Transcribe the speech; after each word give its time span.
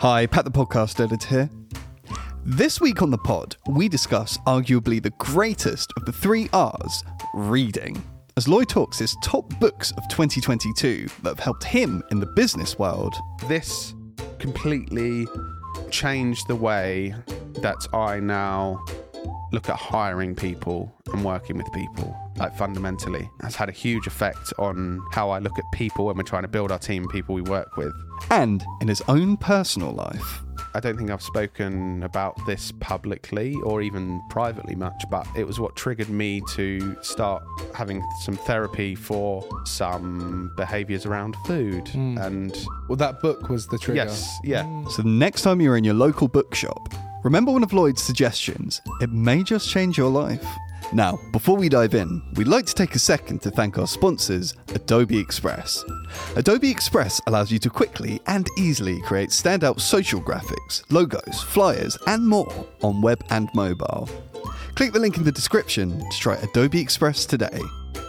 Hi, 0.00 0.26
Pat 0.26 0.44
the 0.44 0.50
podcast 0.52 1.02
editor 1.04 1.28
here. 1.28 1.50
This 2.44 2.80
week 2.80 3.02
on 3.02 3.10
the 3.10 3.18
pod, 3.18 3.56
we 3.68 3.88
discuss 3.88 4.38
arguably 4.46 5.02
the 5.02 5.10
greatest 5.18 5.92
of 5.96 6.04
the 6.04 6.12
three 6.12 6.48
R's 6.52 7.02
reading. 7.34 8.00
As 8.36 8.46
Lloyd 8.46 8.68
talks 8.68 9.00
his 9.00 9.16
top 9.24 9.58
books 9.58 9.90
of 9.96 10.06
2022 10.06 11.08
that 11.24 11.30
have 11.30 11.40
helped 11.40 11.64
him 11.64 12.00
in 12.12 12.20
the 12.20 12.26
business 12.26 12.78
world. 12.78 13.16
This 13.48 13.96
completely 14.38 15.26
changed 15.90 16.46
the 16.46 16.54
way 16.54 17.12
that 17.54 17.84
I 17.92 18.20
now 18.20 18.84
look 19.52 19.68
at 19.68 19.76
hiring 19.76 20.34
people 20.34 20.94
and 21.12 21.24
working 21.24 21.56
with 21.56 21.70
people. 21.72 22.16
Like 22.36 22.56
fundamentally, 22.56 23.28
has 23.40 23.56
had 23.56 23.68
a 23.68 23.72
huge 23.72 24.06
effect 24.06 24.52
on 24.58 25.00
how 25.12 25.30
I 25.30 25.38
look 25.38 25.58
at 25.58 25.64
people 25.72 26.06
when 26.06 26.16
we're 26.16 26.22
trying 26.22 26.42
to 26.42 26.48
build 26.48 26.70
our 26.70 26.78
team, 26.78 27.08
people 27.08 27.34
we 27.34 27.42
work 27.42 27.76
with. 27.76 27.92
And 28.30 28.64
in 28.80 28.88
his 28.88 29.02
own 29.08 29.36
personal 29.36 29.92
life. 29.92 30.40
I 30.74 30.80
don't 30.80 30.98
think 30.98 31.10
I've 31.10 31.22
spoken 31.22 32.02
about 32.02 32.36
this 32.46 32.72
publicly 32.78 33.54
or 33.64 33.80
even 33.80 34.20
privately 34.28 34.74
much, 34.76 35.02
but 35.10 35.26
it 35.34 35.44
was 35.44 35.58
what 35.58 35.74
triggered 35.76 36.10
me 36.10 36.42
to 36.50 36.94
start 37.02 37.42
having 37.74 38.04
some 38.20 38.36
therapy 38.36 38.94
for 38.94 39.48
some 39.64 40.52
behaviors 40.56 41.06
around 41.06 41.36
food. 41.46 41.88
Hmm. 41.88 42.18
And 42.18 42.66
Well, 42.88 42.96
that 42.96 43.20
book 43.20 43.48
was 43.48 43.66
the 43.68 43.78
trigger. 43.78 44.04
yes, 44.04 44.38
yeah. 44.44 44.64
So 44.90 45.02
the 45.02 45.08
next 45.08 45.42
time 45.42 45.60
you're 45.60 45.76
in 45.76 45.84
your 45.84 45.94
local 45.94 46.28
bookshop, 46.28 46.92
remember 47.22 47.52
one 47.52 47.62
of 47.62 47.72
Lloyd's 47.72 48.02
suggestions. 48.02 48.80
It 49.00 49.10
may 49.10 49.42
just 49.42 49.70
change 49.70 49.98
your 49.98 50.10
life. 50.10 50.44
Now, 50.92 51.18
before 51.32 51.56
we 51.56 51.68
dive 51.68 51.94
in, 51.94 52.22
we'd 52.36 52.48
like 52.48 52.64
to 52.66 52.74
take 52.74 52.94
a 52.94 52.98
second 52.98 53.42
to 53.42 53.50
thank 53.50 53.78
our 53.78 53.86
sponsors, 53.86 54.54
Adobe 54.74 55.18
Express. 55.18 55.84
Adobe 56.36 56.70
Express 56.70 57.20
allows 57.26 57.50
you 57.50 57.58
to 57.58 57.68
quickly 57.68 58.20
and 58.26 58.48
easily 58.56 59.00
create 59.02 59.28
standout 59.28 59.80
social 59.80 60.20
graphics, 60.20 60.82
logos, 60.90 61.42
flyers, 61.42 61.98
and 62.06 62.26
more 62.26 62.66
on 62.82 63.02
web 63.02 63.22
and 63.30 63.50
mobile. 63.54 64.08
Click 64.76 64.92
the 64.92 64.98
link 64.98 65.18
in 65.18 65.24
the 65.24 65.32
description 65.32 65.98
to 65.98 66.18
try 66.18 66.36
Adobe 66.36 66.80
Express 66.80 67.26
today. 67.26 67.60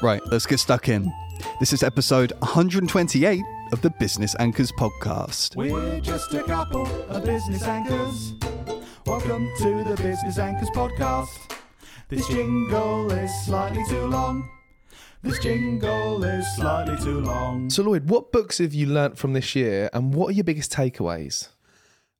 Right, 0.02 0.22
let's 0.28 0.46
get 0.46 0.60
stuck 0.60 0.88
in. 0.88 1.12
This 1.60 1.74
is 1.74 1.84
episode 1.84 2.32
128 2.40 3.44
of 3.74 3.82
the 3.82 3.90
Business 4.00 4.36
Anchors 4.40 4.72
podcast. 4.72 5.56
We're 5.56 6.00
just 6.00 6.34
a 6.34 6.44
couple 6.44 6.86
of 7.10 7.26
business 7.26 7.64
anchors. 7.64 8.34
Welcome 9.10 9.50
to 9.58 9.84
the 9.84 9.96
Business 10.02 10.38
Anchors 10.38 10.70
podcast. 10.70 11.30
This 12.10 12.28
jingle 12.28 13.12
is 13.12 13.32
slightly 13.46 13.84
too 13.90 14.06
long. 14.06 14.48
This 15.24 15.40
jingle 15.40 16.24
is 16.24 16.46
slightly 16.56 16.96
too 17.04 17.20
long. 17.22 17.70
So, 17.72 17.82
Lloyd, 17.84 18.08
what 18.10 18.32
books 18.32 18.60
have 18.60 18.74
you 18.74 18.86
learnt 18.86 19.18
from 19.18 19.34
this 19.34 19.56
year, 19.56 19.90
and 19.94 20.14
what 20.14 20.28
are 20.30 20.32
your 20.34 20.44
biggest 20.44 20.72
takeaways? 20.72 21.50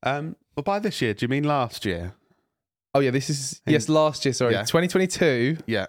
Um, 0.02 0.34
well, 0.56 0.64
by 0.64 0.78
this 0.80 1.00
year, 1.00 1.14
do 1.14 1.24
you 1.24 1.28
mean 1.28 1.44
last 1.44 1.84
year? 1.84 2.14
Oh, 2.94 3.00
yeah, 3.00 3.10
this 3.12 3.30
is 3.30 3.60
yes, 3.66 3.88
last 3.88 4.24
year. 4.24 4.32
Sorry, 4.32 4.52
Yeah. 4.54 4.62
2022. 4.62 5.58
Yeah, 5.66 5.86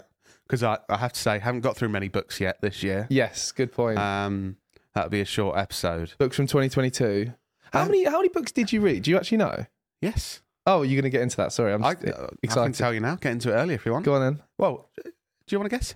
because 0.48 0.62
I, 0.64 0.78
I 0.88 0.98
have 0.98 1.14
to 1.14 1.20
say, 1.20 1.32
I 1.32 1.40
haven't 1.40 1.62
got 1.62 1.76
through 1.78 1.90
many 1.90 2.10
books 2.10 2.40
yet 2.40 2.62
this 2.62 2.84
year. 2.84 3.08
Yes, 3.10 3.52
good 3.52 3.72
point. 3.72 3.98
Um, 3.98 4.58
that'll 4.94 5.10
be 5.10 5.22
a 5.22 5.26
short 5.26 5.58
episode. 5.58 6.14
books 6.20 6.36
from 6.36 6.46
2022. 6.48 7.34
How 7.74 7.82
Um, 7.82 7.88
many? 7.88 8.04
How 8.06 8.18
many 8.18 8.30
books 8.30 8.52
did 8.52 8.72
you 8.72 8.82
read? 8.82 9.04
Do 9.04 9.12
you 9.12 9.18
actually 9.18 9.40
know? 9.40 9.66
Yes, 10.02 10.42
Oh, 10.66 10.84
you're 10.84 11.00
going 11.02 11.09
to 11.12 11.16
get 11.16 11.22
into 11.22 11.38
that. 11.38 11.52
Sorry, 11.54 11.73
I'm 11.73 11.84
I, 11.84 11.95
just 11.95 12.08
uh, 12.17 12.28
I 12.44 12.48
can 12.48 12.73
tell 12.73 12.94
you 12.94 13.00
now. 13.00 13.16
Get 13.16 13.31
into 13.31 13.50
it 13.50 13.54
early 13.56 13.73
if 13.73 13.86
you 13.86 13.92
want. 13.92 14.06
Go 14.06 14.14
on 14.14 14.22
then. 14.22 14.44
Well, 14.58 14.90
do 15.04 15.12
you 15.50 15.59
want 15.59 15.72
to 15.72 15.76
guess? 15.78 15.95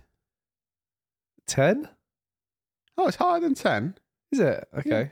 Ten? 1.48 1.88
Oh, 2.98 3.08
it's 3.08 3.18
higher 3.18 3.40
than 3.40 3.54
ten. 3.54 3.96
Is 4.32 4.40
it? 4.40 4.68
Okay. 4.78 5.12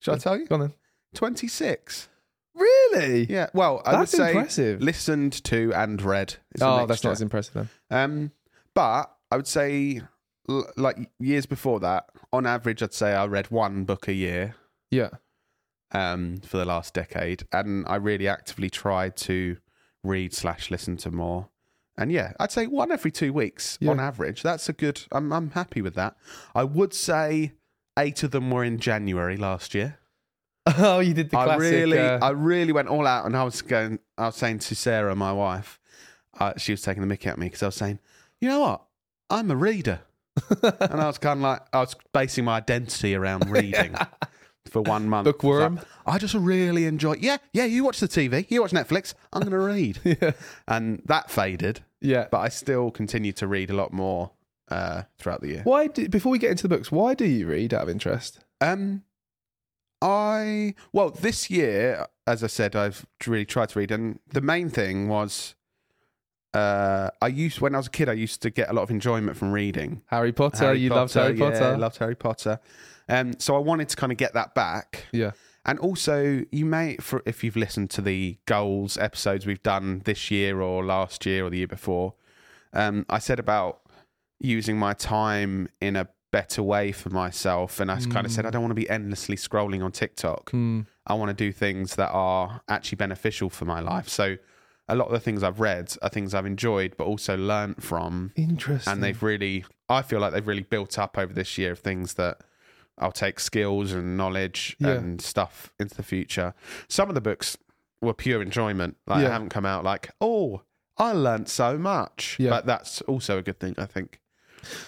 Shall 0.00 0.14
I 0.14 0.18
tell 0.18 0.38
you? 0.38 0.46
Go 0.46 0.54
on 0.54 0.60
then. 0.62 0.74
Twenty-six. 1.14 2.08
Really? 2.54 3.26
Yeah. 3.30 3.48
Well, 3.52 3.82
I 3.84 3.92
That's 3.92 4.12
would 4.12 4.18
say 4.18 4.30
impressive. 4.30 4.80
listened 4.80 5.44
to 5.44 5.72
and 5.74 6.00
read. 6.00 6.36
a 6.58 6.64
Oh, 6.64 6.86
that's 6.86 7.04
not 7.04 7.10
as 7.12 7.20
impressive 7.20 7.52
then. 7.54 7.68
Um, 7.90 8.30
but 8.74 9.14
I 9.30 9.36
would 9.36 9.46
say, 9.46 10.00
l- 10.48 10.66
like 10.78 11.10
years 11.18 11.44
before 11.44 11.80
that, 11.80 12.06
on 12.32 12.46
average, 12.46 12.82
I'd 12.82 12.94
say 12.94 13.12
I 13.14 13.26
read 13.26 13.50
one 13.50 13.84
book 13.84 14.08
a 14.08 14.14
year. 14.14 14.54
Yeah. 14.90 15.10
Um, 15.96 16.38
for 16.48 16.56
the 16.58 16.64
last 16.64 16.94
decade, 16.94 17.44
and 17.52 17.84
I 17.88 17.96
really 17.96 18.28
actively 18.28 18.70
tried 18.70 19.16
to 19.28 19.56
read 20.02 20.34
slash 20.34 20.70
listen 20.70 20.96
to 20.98 21.10
more. 21.10 21.48
And 21.98 22.12
yeah, 22.12 22.32
I'd 22.38 22.52
say 22.52 22.66
one 22.66 22.92
every 22.92 23.10
two 23.10 23.32
weeks 23.32 23.78
Yeah. 23.80 23.90
on 23.92 24.00
average. 24.00 24.42
That's 24.42 24.68
a 24.68 24.72
good. 24.72 25.02
I'm 25.12 25.32
I'm 25.32 25.50
happy 25.52 25.80
with 25.82 25.94
that. 25.94 26.14
I 26.54 26.64
would 26.64 26.92
say 26.92 27.52
eight 27.98 28.22
of 28.22 28.30
them 28.32 28.50
were 28.50 28.64
in 28.64 28.78
January 28.78 29.36
last 29.36 29.74
year. 29.74 29.98
Oh, 30.78 30.98
you 30.98 31.14
did 31.14 31.30
the 31.30 31.38
I 31.38 31.44
classic. 31.44 31.60
really, 31.62 31.98
uh, 31.98 32.18
I 32.20 32.30
really 32.30 32.72
went 32.72 32.88
all 32.88 33.06
out, 33.06 33.24
and 33.24 33.36
I 33.36 33.44
was 33.44 33.62
going. 33.62 34.00
I 34.18 34.26
was 34.26 34.34
saying 34.36 34.58
to 34.66 34.74
Sarah, 34.74 35.14
my 35.14 35.32
wife, 35.32 35.78
uh, 36.40 36.54
she 36.56 36.72
was 36.72 36.82
taking 36.82 37.02
the 37.02 37.06
mickey 37.06 37.28
at 37.28 37.38
me 37.38 37.46
because 37.46 37.62
I 37.62 37.66
was 37.66 37.76
saying, 37.76 38.00
you 38.40 38.48
know 38.48 38.60
what, 38.60 38.82
I'm 39.30 39.48
a 39.52 39.56
reader, 39.56 40.00
and 40.62 41.00
I 41.00 41.06
was 41.06 41.18
kind 41.18 41.38
of 41.38 41.42
like, 41.44 41.62
I 41.72 41.78
was 41.80 41.94
basing 42.12 42.44
my 42.46 42.56
identity 42.56 43.14
around 43.14 43.48
reading. 43.58 43.94
For 44.68 44.82
one 44.82 45.08
month, 45.08 45.24
Bookworm? 45.24 45.78
So 45.78 45.86
I 46.06 46.18
just 46.18 46.34
really 46.34 46.84
enjoy. 46.86 47.14
Yeah, 47.14 47.38
yeah. 47.52 47.64
You 47.64 47.84
watch 47.84 48.00
the 48.00 48.08
TV, 48.08 48.46
you 48.50 48.60
watch 48.60 48.72
Netflix. 48.72 49.14
I'm 49.32 49.40
going 49.42 49.52
to 49.52 49.58
read, 49.58 50.00
yeah. 50.04 50.32
and 50.66 51.02
that 51.06 51.30
faded. 51.30 51.80
Yeah. 52.00 52.26
But 52.30 52.38
I 52.38 52.48
still 52.48 52.90
continue 52.90 53.32
to 53.32 53.46
read 53.46 53.70
a 53.70 53.74
lot 53.74 53.92
more 53.92 54.30
uh, 54.68 55.02
throughout 55.18 55.40
the 55.40 55.48
year. 55.48 55.60
Why? 55.64 55.86
Do, 55.88 56.08
before 56.08 56.32
we 56.32 56.38
get 56.38 56.50
into 56.50 56.64
the 56.64 56.76
books, 56.76 56.90
why 56.90 57.14
do 57.14 57.24
you 57.24 57.46
read 57.46 57.72
out 57.72 57.82
of 57.82 57.88
interest? 57.88 58.40
Um, 58.60 59.02
I 60.02 60.74
well 60.92 61.10
this 61.10 61.50
year, 61.50 62.06
as 62.26 62.44
I 62.44 62.48
said, 62.48 62.76
I've 62.76 63.06
really 63.26 63.46
tried 63.46 63.70
to 63.70 63.78
read, 63.78 63.90
and 63.90 64.18
the 64.28 64.40
main 64.40 64.68
thing 64.68 65.08
was, 65.08 65.54
uh, 66.54 67.10
I 67.22 67.28
used 67.28 67.60
when 67.60 67.74
I 67.74 67.78
was 67.78 67.86
a 67.86 67.90
kid, 67.90 68.08
I 68.08 68.12
used 68.14 68.42
to 68.42 68.50
get 68.50 68.68
a 68.68 68.72
lot 68.72 68.82
of 68.82 68.90
enjoyment 68.90 69.36
from 69.36 69.52
reading. 69.52 70.02
Harry 70.06 70.32
Potter. 70.32 70.64
Harry 70.64 70.80
you 70.80 70.90
loved 70.90 71.14
Harry 71.14 71.36
Potter. 71.36 71.64
I 71.64 71.76
loved 71.76 71.98
Harry 71.98 72.14
Potter. 72.14 72.60
Um, 73.08 73.34
so 73.38 73.54
I 73.54 73.58
wanted 73.58 73.88
to 73.90 73.96
kind 73.96 74.12
of 74.12 74.18
get 74.18 74.34
that 74.34 74.54
back. 74.54 75.06
yeah. 75.12 75.32
And 75.68 75.80
also, 75.80 76.44
you 76.52 76.64
may, 76.64 76.96
for 76.98 77.22
if 77.26 77.42
you've 77.42 77.56
listened 77.56 77.90
to 77.90 78.00
the 78.00 78.38
goals 78.46 78.96
episodes 78.96 79.46
we've 79.46 79.62
done 79.64 80.02
this 80.04 80.30
year 80.30 80.60
or 80.60 80.84
last 80.84 81.26
year 81.26 81.44
or 81.44 81.50
the 81.50 81.58
year 81.58 81.66
before, 81.66 82.14
um, 82.72 83.04
I 83.08 83.18
said 83.18 83.40
about 83.40 83.80
using 84.38 84.78
my 84.78 84.92
time 84.92 85.68
in 85.80 85.96
a 85.96 86.08
better 86.30 86.62
way 86.62 86.92
for 86.92 87.10
myself, 87.10 87.80
and 87.80 87.90
I 87.90 87.98
kind 88.00 88.26
of 88.26 88.30
said 88.30 88.46
I 88.46 88.50
don't 88.50 88.62
want 88.62 88.70
to 88.72 88.76
be 88.76 88.88
endlessly 88.88 89.34
scrolling 89.34 89.82
on 89.82 89.90
TikTok. 89.90 90.50
Hmm. 90.50 90.82
I 91.04 91.14
want 91.14 91.30
to 91.30 91.34
do 91.34 91.50
things 91.50 91.96
that 91.96 92.10
are 92.10 92.60
actually 92.68 92.96
beneficial 92.96 93.50
for 93.50 93.64
my 93.64 93.80
life. 93.80 94.08
So, 94.08 94.36
a 94.88 94.94
lot 94.94 95.06
of 95.06 95.12
the 95.12 95.20
things 95.20 95.42
I've 95.42 95.58
read 95.58 95.92
are 96.00 96.08
things 96.08 96.32
I've 96.32 96.46
enjoyed, 96.46 96.96
but 96.96 97.04
also 97.06 97.36
learned 97.36 97.82
from 97.82 98.30
Interesting. 98.36 98.92
and 98.92 99.02
they've 99.02 99.20
really 99.20 99.64
i 99.88 100.02
feel 100.02 100.20
like 100.20 100.32
they've 100.32 100.46
really 100.46 100.62
built 100.62 100.96
up 100.98 101.16
over 101.18 101.32
this 101.32 101.58
year 101.58 101.72
of 101.72 101.78
things 101.78 102.14
that 102.14 102.40
i'll 102.98 103.12
take 103.12 103.38
skills 103.40 103.92
and 103.92 104.16
knowledge 104.16 104.76
Yeah. 104.78 104.90
and 104.92 105.20
stuff 105.20 105.72
into 105.78 105.94
the 105.94 106.02
future 106.02 106.54
some 106.88 107.08
of 107.08 107.14
the 107.14 107.20
books 107.20 107.56
were 108.00 108.14
pure 108.14 108.42
enjoyment 108.42 108.96
like 109.06 109.22
Yeah. 109.22 109.28
i 109.28 109.32
haven't 109.32 109.50
come 109.50 109.66
out 109.66 109.84
like 109.84 110.10
oh 110.20 110.62
i 110.98 111.12
learned 111.12 111.48
so 111.48 111.78
much 111.78 112.36
Yeah. 112.38 112.50
but 112.50 112.66
that's 112.66 113.00
also 113.02 113.38
a 113.38 113.42
good 113.42 113.58
thing 113.60 113.74
i 113.78 113.86
think 113.86 114.20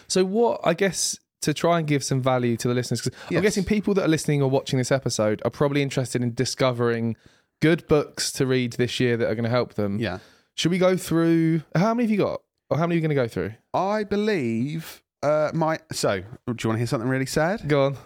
So 0.09 0.25
what 0.25 0.61
I 0.65 0.75
guess 0.75 1.19
to 1.43 1.55
try 1.55 1.79
and 1.79 1.87
give 1.87 2.03
some 2.03 2.21
value 2.21 2.57
to 2.57 2.67
the 2.67 2.75
listeners, 2.75 3.01
'cause 3.01 3.13
I'm 3.31 3.43
guessing 3.43 3.63
people 3.63 3.95
that 3.95 4.05
are 4.05 4.09
listening 4.09 4.43
or 4.43 4.51
watching 4.51 4.77
this 4.77 4.91
episode 4.91 5.41
are 5.45 5.53
probably 5.53 5.83
interested 5.83 6.21
in 6.21 6.35
discovering 6.35 7.17
good 7.63 7.87
books 7.87 8.33
to 8.33 8.47
read 8.47 8.73
this 8.73 8.99
year 8.99 9.17
that 9.17 9.29
are 9.31 9.37
going 9.37 9.45
to 9.45 9.51
help 9.51 9.75
them. 9.75 10.01
yeah 10.01 10.19
Should 10.57 10.73
we 10.73 10.79
go 10.79 10.97
through? 10.97 11.63
How 11.77 11.95
many 11.95 12.05
have 12.07 12.11
you 12.11 12.17
got? 12.17 12.41
Or 12.71 12.77
how 12.79 12.87
many 12.89 12.95
are 12.95 12.99
you 13.01 13.03
going 13.03 13.17
to 13.17 13.23
go 13.25 13.29
through? 13.29 13.53
i 13.73 14.03
believe 14.03 15.01
uh 15.23 15.51
my 15.55 15.79
so 15.93 16.21
do 16.21 16.27
you 16.47 16.53
want 16.53 16.61
to 16.61 16.77
hear 16.79 16.87
something 16.87 17.09
really 17.09 17.27
sad 17.27 17.67
Go 17.69 17.87
on. 17.87 17.97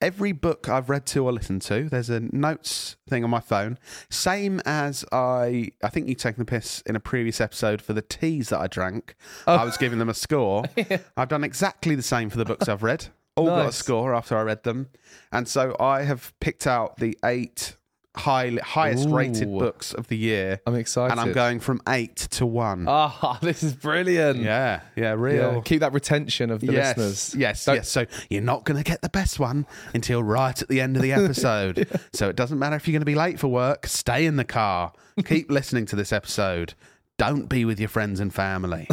every 0.00 0.32
book 0.32 0.68
I've 0.68 0.88
read 0.90 1.06
to 1.06 1.24
or 1.24 1.32
listened 1.32 1.62
to, 1.62 1.88
there's 1.88 2.10
a 2.10 2.20
notes 2.20 2.96
thing 3.08 3.24
on 3.24 3.30
my 3.30 3.40
phone. 3.40 3.78
Same 4.10 4.60
as 4.64 5.04
I, 5.10 5.72
I 5.82 5.88
think 5.88 6.08
you've 6.08 6.18
taken 6.18 6.38
the 6.40 6.44
piss 6.44 6.82
in 6.86 6.94
a 6.94 7.00
previous 7.00 7.40
episode 7.40 7.82
for 7.82 7.94
the 7.94 8.02
teas 8.02 8.50
that 8.50 8.60
I 8.60 8.68
drank. 8.68 9.16
Oh. 9.46 9.56
I 9.56 9.64
was 9.64 9.76
giving 9.76 9.98
them 9.98 10.08
a 10.08 10.14
score. 10.14 10.64
I've 11.16 11.28
done 11.28 11.42
exactly 11.42 11.94
the 11.96 12.02
same 12.02 12.30
for 12.30 12.38
the 12.38 12.44
books 12.44 12.68
I've 12.68 12.82
read. 12.84 13.06
All 13.34 13.46
got 13.46 13.68
a 13.68 13.72
score 13.72 14.14
after 14.14 14.36
I 14.36 14.42
read 14.42 14.64
them, 14.64 14.88
and 15.30 15.46
so 15.46 15.76
I 15.78 16.02
have 16.02 16.32
picked 16.40 16.66
out 16.66 16.96
the 16.98 17.16
eight 17.24 17.76
high, 18.18 18.58
highest 18.62 19.08
rated 19.08 19.48
books 19.50 19.94
of 19.94 20.08
the 20.08 20.16
year, 20.16 20.60
I'm 20.66 20.74
excited. 20.74 21.12
and 21.12 21.20
I'm 21.20 21.32
going 21.32 21.60
from 21.60 21.80
eight 21.88 22.16
to 22.32 22.44
one. 22.46 22.84
Ah, 22.88 23.38
this 23.42 23.62
is 23.62 23.74
brilliant. 23.74 24.38
yeah, 24.40 24.80
yeah, 24.96 25.12
real. 25.16 25.54
Yeah, 25.54 25.60
Keep 25.64 25.80
that 25.80 25.92
retention 25.92 26.50
of 26.50 26.60
the 26.60 26.72
yes, 26.72 26.96
listeners. 26.96 27.34
Yes, 27.40 27.64
Don't- 27.64 27.76
yes. 27.76 27.88
So 27.88 28.06
you're 28.28 28.42
not 28.42 28.64
going 28.64 28.76
to 28.76 28.84
get 28.84 29.00
the 29.02 29.08
best 29.08 29.38
one 29.40 29.66
until 29.94 30.22
right 30.22 30.60
at 30.60 30.68
the 30.68 30.80
end 30.80 30.96
of 30.96 31.02
the 31.02 31.12
episode. 31.20 31.88
So 32.12 32.28
it 32.28 32.36
doesn't 32.36 32.58
matter 32.58 32.76
if 32.76 32.86
you're 32.86 32.92
going 32.92 33.00
to 33.02 33.06
be 33.06 33.14
late 33.14 33.38
for 33.38 33.48
work, 33.48 33.86
stay 33.86 34.26
in 34.26 34.36
the 34.36 34.44
car. 34.44 34.92
Keep 35.24 35.50
listening 35.50 35.86
to 35.86 35.96
this 35.96 36.12
episode. 36.12 36.74
Don't 37.16 37.48
be 37.48 37.64
with 37.64 37.80
your 37.80 37.88
friends 37.88 38.20
and 38.20 38.32
family. 38.34 38.86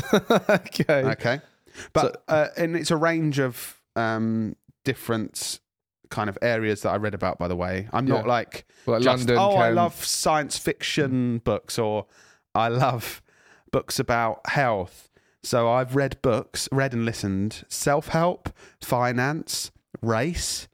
okay. 0.50 0.86
Okay. 0.90 1.42
But 1.94 2.24
uh, 2.28 2.48
and 2.58 2.76
it's 2.76 2.90
a 2.92 2.98
range 2.98 3.38
of 3.40 3.80
um, 3.96 4.56
different 4.84 5.60
kind 6.10 6.30
of 6.30 6.38
areas 6.42 6.82
that 6.82 6.90
I 6.92 6.98
read 6.98 7.14
about. 7.14 7.38
By 7.38 7.48
the 7.48 7.56
way, 7.56 7.88
I'm 7.94 8.06
not 8.06 8.26
like 8.28 8.66
Like 8.86 9.02
just, 9.02 9.28
London. 9.28 9.38
oh, 9.38 9.56
I 9.56 9.70
love 9.70 10.04
science 10.06 10.58
fiction 10.58 11.40
books 11.40 11.78
or 11.80 12.06
I 12.54 12.68
love 12.70 13.22
books 13.72 14.00
about 14.00 14.42
health. 14.50 15.10
So 15.44 15.70
I've 15.70 15.96
read 15.96 16.22
books, 16.22 16.68
read 16.72 16.94
and 16.94 17.06
listened, 17.06 17.66
self 17.68 18.08
help, 18.08 18.50
finance, 18.82 19.72
race, 20.02 20.68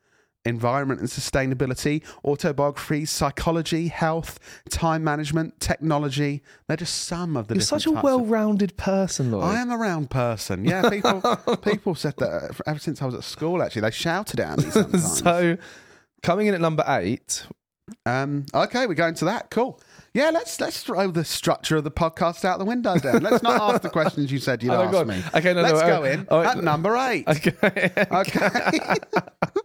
environment 0.46 1.00
and 1.00 1.10
sustainability, 1.10 2.04
autobiography, 2.26 3.06
psychology, 3.06 3.88
health, 3.90 4.40
time 4.70 5.04
management, 5.04 5.60
technology. 5.60 6.42
They're 6.68 6.78
just 6.78 7.04
some 7.06 7.38
of 7.38 7.48
the 7.48 7.56
You're 7.56 7.62
such 7.62 7.86
a 7.86 7.92
well-rounded 7.92 8.76
person, 8.78 9.32
Lloyd. 9.32 9.44
I 9.44 9.62
am 9.62 9.72
a 9.72 9.78
round 9.78 10.10
person. 10.10 10.66
Yeah, 10.66 10.90
people 10.90 11.22
people 11.64 11.96
said 11.96 12.16
that 12.18 12.60
ever 12.66 12.80
since 12.80 13.02
I 13.02 13.06
was 13.06 13.16
at 13.16 13.24
school. 13.24 13.62
Actually, 13.62 13.84
they 13.84 13.92
shouted 13.92 14.40
it 14.40 14.44
at 14.44 14.58
me 14.58 14.64
sometimes. 14.72 15.18
so, 15.20 15.58
coming 16.24 16.48
in 16.48 16.54
at 16.54 16.62
number 16.62 16.84
eight, 16.88 17.46
Um, 18.06 18.46
okay, 18.54 18.88
we're 18.88 18.94
going 18.94 19.16
to 19.16 19.26
that. 19.26 19.50
Cool. 19.52 19.80
Yeah, 20.14 20.30
let's 20.32 20.60
let's 20.60 20.84
throw 20.84 21.10
the 21.10 21.24
structure 21.24 21.78
of 21.78 21.86
the 21.86 21.92
podcast 21.92 22.44
out 22.44 22.60
the 22.60 22.66
window. 22.66 22.98
Then 22.98 23.24
let's 23.24 23.42
not 23.42 23.62
ask 23.62 23.82
the 23.82 23.90
questions 23.90 24.30
you 24.30 24.40
said 24.40 24.62
you'd 24.62 24.72
Oh, 24.74 24.82
ask 24.84 24.92
God. 24.92 25.08
me. 25.08 25.24
Okay, 25.34 25.54
no, 25.54 25.62
no, 25.62 25.70
let's 25.70 25.82
uh, 25.82 25.88
go 25.88 26.04
in 26.04 26.28
at 26.30 26.62
number 26.62 26.98
eight. 26.98 27.26
okay, 27.30 27.92
Okay. 28.12 28.50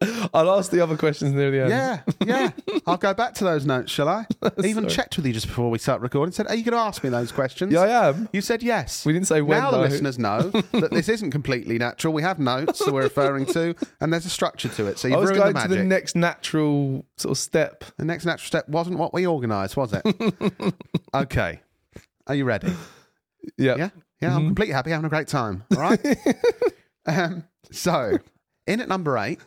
I'll 0.35 0.51
ask 0.57 0.71
the 0.71 0.81
other 0.83 0.97
questions 0.97 1.33
near 1.33 1.51
the 1.51 1.61
end. 1.63 1.71
yeah, 1.71 2.01
yeah. 2.25 2.51
I'll 2.87 2.97
go 2.99 3.15
back 3.15 3.35
to 3.35 3.45
those 3.45 3.65
notes, 3.65 3.91
shall 3.91 4.09
I? 4.09 4.27
Even 4.63 4.85
Sorry. 4.85 4.89
checked 4.95 5.17
with 5.17 5.27
you 5.27 5.33
just 5.33 5.47
before 5.47 5.71
we 5.71 5.79
start 5.79 6.01
recording. 6.01 6.33
Said, 6.33 6.47
"Are 6.49 6.55
you 6.55 6.63
going 6.65 6.75
to 6.75 6.79
ask 6.83 7.03
me 7.03 7.09
those 7.11 7.33
questions?" 7.33 7.73
yeah, 7.73 7.81
I 7.81 8.09
am. 8.09 8.29
You 8.33 8.41
said 8.41 8.63
yes. 8.63 9.05
We 9.07 9.13
didn't 9.15 9.27
say 9.27 9.41
when. 9.41 9.59
now 9.59 9.71
the 9.71 9.79
listeners 9.79 10.19
know 10.19 10.43
that 10.73 10.91
this 10.93 11.09
isn't 11.09 11.31
completely 11.31 11.79
natural. 11.79 12.13
We 12.13 12.23
have 12.23 12.39
notes 12.39 12.85
that 12.85 12.93
we're 12.93 13.03
referring 13.03 13.47
to, 13.47 13.75
and 14.01 14.13
there's 14.13 14.27
a 14.27 14.31
structure 14.31 14.69
to 14.69 14.87
it. 14.87 14.99
So 14.99 15.09
you've 15.09 15.19
was 15.21 15.31
ruined 15.31 15.43
going 15.43 15.55
the 15.55 15.63
to 15.63 15.69
the 15.83 15.85
next 15.85 16.15
natural 16.15 17.05
sort 17.17 17.33
of 17.33 17.39
step. 17.39 17.85
The 17.97 18.05
next 18.05 18.27
natural 18.27 18.47
step 18.47 18.69
wasn't 18.69 18.99
what 18.99 19.13
we 19.15 19.27
organised, 19.27 19.77
was 19.77 19.93
it? 19.93 20.05
okay. 21.15 21.61
Are 22.27 22.35
you 22.35 22.45
ready? 22.45 22.73
Yeah. 23.57 23.77
Yeah. 23.77 23.91
Yeah, 24.21 24.35
I'm 24.35 24.47
completely 24.47 24.73
happy, 24.75 24.91
having 24.91 25.05
a 25.05 25.11
great 25.11 25.29
time. 25.29 25.65
All 25.77 25.81
right. 25.83 26.01
um, 27.07 27.45
so, 27.71 28.17
in 28.67 28.81
at 28.81 28.89
number 28.89 29.19
eight, 29.19 29.41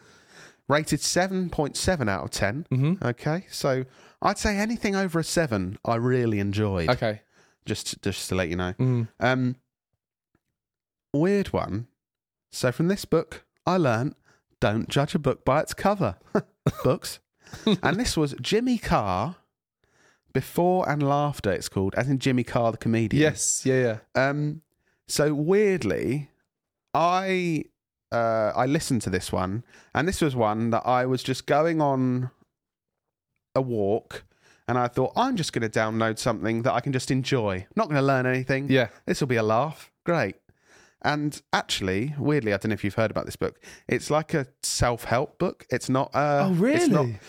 rated 0.67 0.99
7.7 0.99 2.07
out 2.09 2.23
of 2.25 2.29
10. 2.29 2.67
Mhm. 2.71 3.01
Okay. 3.03 3.45
So, 3.49 3.85
I'd 4.21 4.37
say 4.37 4.57
anything 4.57 4.95
over 4.95 5.17
a 5.19 5.23
seven, 5.23 5.79
I 5.83 5.95
really 5.95 6.39
enjoyed. 6.39 6.89
Okay. 6.89 7.21
Just, 7.65 8.01
just 8.03 8.29
to 8.29 8.35
let 8.35 8.49
you 8.49 8.55
know. 8.57 8.73
Mm. 8.73 9.07
Um, 9.19 9.55
weird 11.13 11.47
one. 11.51 11.87
So, 12.51 12.71
from 12.71 12.89
this 12.89 13.05
book, 13.05 13.45
I 13.65 13.77
learnt 13.77 14.15
don't 14.59 14.87
judge 14.89 15.15
a 15.15 15.19
book 15.19 15.43
by 15.45 15.61
its 15.61 15.73
cover. 15.73 16.17
Books. 16.83 17.19
and 17.81 17.99
this 17.99 18.15
was 18.15 18.35
Jimmy 18.41 18.77
Carr, 18.77 19.37
Before 20.33 20.87
and 20.89 21.01
Laughter, 21.01 21.51
it's 21.51 21.69
called, 21.69 21.95
as 21.95 22.07
in 22.09 22.19
Jimmy 22.19 22.43
Carr, 22.43 22.71
the 22.71 22.77
comedian. 22.77 23.21
Yes. 23.21 23.65
Yeah. 23.65 23.97
Yeah. 24.15 24.29
Um, 24.29 24.61
so 25.07 25.33
weirdly, 25.33 26.29
I 26.93 27.63
uh, 28.11 28.51
I 28.55 28.65
listened 28.65 29.01
to 29.03 29.09
this 29.09 29.31
one, 29.31 29.63
and 29.93 30.07
this 30.07 30.21
was 30.21 30.35
one 30.35 30.69
that 30.71 30.85
I 30.85 31.05
was 31.05 31.23
just 31.23 31.45
going 31.45 31.81
on 31.81 32.31
a 33.55 33.61
walk, 33.61 34.23
and 34.67 34.77
I 34.77 34.87
thought 34.87 35.13
I'm 35.15 35.35
just 35.35 35.53
going 35.53 35.69
to 35.69 35.79
download 35.79 36.19
something 36.19 36.61
that 36.63 36.73
I 36.73 36.79
can 36.79 36.93
just 36.93 37.09
enjoy. 37.11 37.65
Not 37.75 37.85
going 37.87 37.99
to 37.99 38.05
learn 38.05 38.25
anything. 38.25 38.69
Yeah. 38.69 38.89
This 39.05 39.19
will 39.21 39.27
be 39.27 39.35
a 39.37 39.43
laugh. 39.43 39.91
Great. 40.05 40.35
And 41.01 41.41
actually, 41.53 42.13
weirdly, 42.19 42.53
I 42.53 42.57
don't 42.57 42.69
know 42.69 42.73
if 42.73 42.83
you've 42.83 42.95
heard 42.95 43.09
about 43.09 43.25
this 43.25 43.37
book. 43.37 43.59
It's 43.87 44.09
like 44.11 44.33
a 44.33 44.47
self-help 44.63 45.39
book. 45.39 45.65
It's 45.69 45.89
not. 45.89 46.13
Uh, 46.13 46.49
oh, 46.51 46.65
it's 46.65 46.87
not- 46.87 47.05
really? 47.05 47.19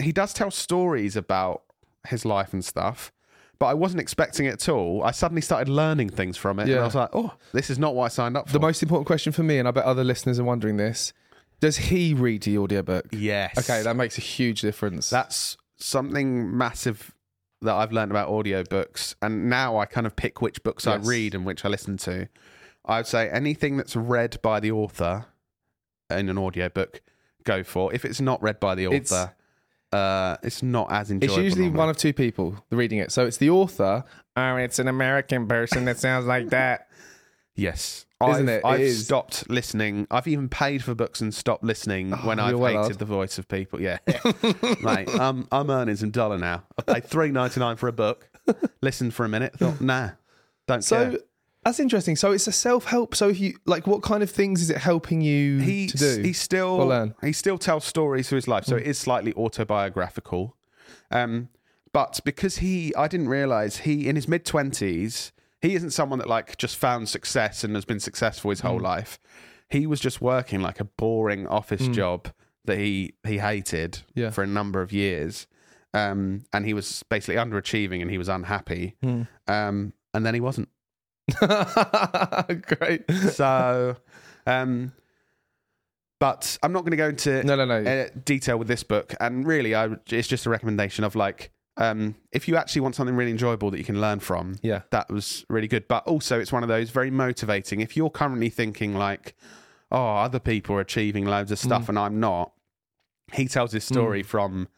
he 0.00 0.12
does 0.12 0.32
tell 0.32 0.50
stories 0.50 1.14
about 1.16 1.62
his 2.08 2.24
life 2.24 2.52
and 2.52 2.64
stuff, 2.64 3.12
but 3.58 3.66
I 3.66 3.74
wasn't 3.74 4.00
expecting 4.00 4.46
it 4.46 4.54
at 4.54 4.68
all. 4.68 5.02
I 5.02 5.10
suddenly 5.10 5.42
started 5.42 5.68
learning 5.68 6.10
things 6.10 6.36
from 6.36 6.58
it, 6.58 6.62
and 6.62 6.70
Yeah. 6.72 6.78
I 6.80 6.84
was 6.84 6.94
like, 6.94 7.10
"Oh, 7.12 7.34
this 7.52 7.68
is 7.70 7.78
not 7.78 7.94
what 7.94 8.06
I 8.06 8.08
signed 8.08 8.36
up 8.36 8.46
for." 8.48 8.52
The 8.54 8.60
most 8.60 8.82
important 8.82 9.06
question 9.06 9.32
for 9.32 9.42
me, 9.42 9.58
and 9.58 9.68
I 9.68 9.70
bet 9.70 9.84
other 9.84 10.04
listeners 10.04 10.38
are 10.38 10.44
wondering 10.44 10.76
this: 10.78 11.12
Does 11.60 11.76
he 11.76 12.14
read 12.14 12.42
the 12.44 12.56
audiobook? 12.58 13.06
yes, 13.12 13.58
Okay, 13.58 13.82
that 13.82 13.94
makes 13.96 14.16
a 14.16 14.22
huge 14.22 14.62
difference. 14.62 15.10
that's 15.10 15.56
something 15.76 16.56
massive 16.56 17.14
that 17.62 17.74
I've 17.74 17.92
learned 17.92 18.10
about 18.10 18.30
audiobooks, 18.30 19.14
and 19.20 19.50
now 19.50 19.76
I 19.76 19.84
kind 19.84 20.06
of 20.06 20.16
pick 20.16 20.40
which 20.40 20.62
books 20.62 20.86
I 20.86 20.96
Yes. 20.96 21.06
read 21.06 21.34
and 21.34 21.44
which 21.44 21.64
I 21.64 21.68
listen 21.68 21.98
to. 21.98 22.28
I'd 22.86 23.06
say 23.06 23.28
anything 23.28 23.76
that's 23.76 23.94
read 23.94 24.38
by 24.40 24.60
the 24.60 24.70
author 24.72 25.26
in 26.10 26.30
an 26.30 26.38
audiobook, 26.38 27.02
go 27.44 27.62
for. 27.62 27.92
If 27.92 28.06
it's 28.06 28.20
not 28.22 28.42
read 28.42 28.58
by 28.58 28.74
the 28.74 28.84
It's- 28.86 29.12
author, 29.12 29.34
uh, 29.92 30.36
it's 30.42 30.62
not 30.62 30.90
as 30.92 31.10
enjoyable. 31.10 31.34
It's 31.36 31.42
usually 31.42 31.70
one 31.70 31.88
of 31.88 31.96
two 31.96 32.12
people 32.12 32.56
reading 32.70 32.98
it. 32.98 33.12
So 33.12 33.26
it's 33.26 33.36
the 33.38 33.50
author. 33.50 34.04
Oh, 34.36 34.56
it's 34.56 34.78
an 34.78 34.88
American 34.88 35.46
person 35.46 35.84
that 35.86 35.98
sounds 35.98 36.26
like 36.26 36.50
that. 36.50 36.88
Yes. 37.56 38.06
Isn't 38.26 38.48
I've, 38.48 38.54
it? 38.54 38.58
It 38.58 38.64
I've 38.64 38.80
is. 38.80 39.04
stopped 39.04 39.50
listening. 39.50 40.06
I've 40.10 40.26
even 40.26 40.48
paid 40.48 40.82
for 40.82 40.94
books 40.94 41.20
and 41.20 41.34
stopped 41.34 41.62
listening 41.62 42.12
when 42.12 42.40
Oh, 42.40 42.44
I've 42.44 42.58
well 42.58 42.84
hated 42.84 42.98
the 42.98 43.04
voice 43.04 43.38
of 43.38 43.48
people. 43.48 43.82
Yeah. 43.82 43.98
Mate, 44.82 45.08
I'm, 45.18 45.46
I'm 45.52 45.68
earning 45.68 45.96
some 45.96 46.10
dollar 46.10 46.38
now. 46.38 46.62
I 46.78 46.82
paid 46.94 47.04
three 47.04 47.32
ninety 47.32 47.60
nine 47.60 47.76
for 47.76 47.88
a 47.88 47.92
book. 47.92 48.30
Listened 48.80 49.12
for 49.12 49.26
a 49.26 49.28
minute. 49.28 49.58
Thought, 49.58 49.80
nah, 49.82 50.10
don't 50.66 50.82
So 50.82 51.10
care. 51.10 51.20
That's 51.64 51.78
interesting. 51.80 52.16
So 52.16 52.32
it's 52.32 52.46
a 52.46 52.52
self 52.52 52.84
help. 52.86 53.14
So 53.14 53.28
if 53.28 53.38
you 53.40 53.54
like, 53.66 53.86
what 53.86 54.02
kind 54.02 54.22
of 54.22 54.30
things 54.30 54.62
is 54.62 54.70
it 54.70 54.78
helping 54.78 55.20
you 55.20 55.58
He, 55.58 55.86
to 55.88 55.96
do? 55.96 56.22
he 56.22 56.32
still 56.32 56.76
learn? 56.78 57.14
he 57.22 57.32
still 57.32 57.58
tells 57.58 57.84
stories 57.84 58.28
through 58.28 58.36
his 58.36 58.48
life, 58.48 58.64
so 58.64 58.76
it 58.76 58.86
is 58.86 58.98
slightly 58.98 59.32
autobiographical. 59.34 60.56
Um, 61.10 61.48
but 61.92 62.20
because 62.24 62.58
he, 62.58 62.94
I 62.94 63.08
didn't 63.08 63.28
realize 63.28 63.78
he 63.78 64.08
in 64.08 64.16
his 64.16 64.28
mid 64.28 64.44
twenties, 64.44 65.32
he 65.60 65.74
isn't 65.74 65.90
someone 65.90 66.18
that 66.20 66.28
like 66.28 66.56
just 66.56 66.76
found 66.76 67.08
success 67.08 67.64
and 67.64 67.74
has 67.74 67.84
been 67.84 68.00
successful 68.00 68.50
his 68.50 68.60
whole 68.60 68.78
Mm. 68.78 68.82
life. 68.82 69.18
He 69.68 69.86
was 69.86 70.00
just 70.00 70.20
working 70.20 70.60
like 70.62 70.80
a 70.80 70.84
boring 70.84 71.46
office 71.46 71.86
job 71.88 72.28
that 72.64 72.78
he 72.78 73.14
he 73.26 73.38
hated 73.38 74.00
Yeah. 74.14 74.30
for 74.30 74.42
a 74.42 74.46
number 74.46 74.82
of 74.82 74.92
years, 74.92 75.46
um, 75.94 76.44
and 76.52 76.64
he 76.64 76.74
was 76.74 77.02
basically 77.08 77.36
underachieving 77.36 78.00
and 78.02 78.10
he 78.10 78.18
was 78.18 78.28
unhappy. 78.28 78.96
Hmm. 79.02 79.22
Um, 79.46 79.92
and 80.14 80.24
then 80.24 80.34
he 80.34 80.40
wasn't. 80.40 80.68
Great. 82.78 83.10
So, 83.32 83.96
um, 84.46 84.92
but 86.18 86.58
I'm 86.62 86.72
not 86.72 86.80
going 86.80 86.90
to 86.92 86.96
go 86.96 87.08
into 87.08 87.42
No, 87.44 87.56
no, 87.56 87.64
no. 87.64 87.90
uh, 87.90 88.08
detail 88.24 88.58
with 88.58 88.68
this 88.68 88.82
book. 88.82 89.14
And 89.20 89.46
really, 89.46 89.74
I, 89.74 89.88
it's 90.08 90.28
just 90.28 90.46
a 90.46 90.50
recommendation 90.50 91.04
of 91.04 91.14
like, 91.14 91.50
um, 91.76 92.14
if 92.32 92.46
you 92.48 92.56
actually 92.56 92.82
want 92.82 92.94
something 92.94 93.16
really 93.16 93.30
enjoyable 93.30 93.70
that 93.70 93.78
you 93.78 93.84
can 93.84 94.00
learn 94.00 94.20
from, 94.20 94.56
yeah. 94.62 94.82
that 94.90 95.10
was 95.10 95.46
really 95.48 95.68
good. 95.68 95.88
But 95.88 96.06
also, 96.06 96.38
it's 96.38 96.52
one 96.52 96.62
of 96.62 96.68
those 96.68 96.90
very 96.90 97.10
motivating. 97.10 97.80
If 97.80 97.96
you're 97.96 98.10
currently 98.10 98.50
thinking 98.50 98.94
like, 98.94 99.34
oh, 99.90 100.16
other 100.16 100.38
people 100.38 100.76
are 100.76 100.80
achieving 100.80 101.24
loads 101.24 101.50
of 101.50 101.58
stuff 101.58 101.88
and 101.88 101.98
I'm 101.98 102.20
not, 102.20 102.52
he 103.32 103.48
tells 103.48 103.72
his 103.72 103.84
story 103.84 104.22
from 104.22 104.68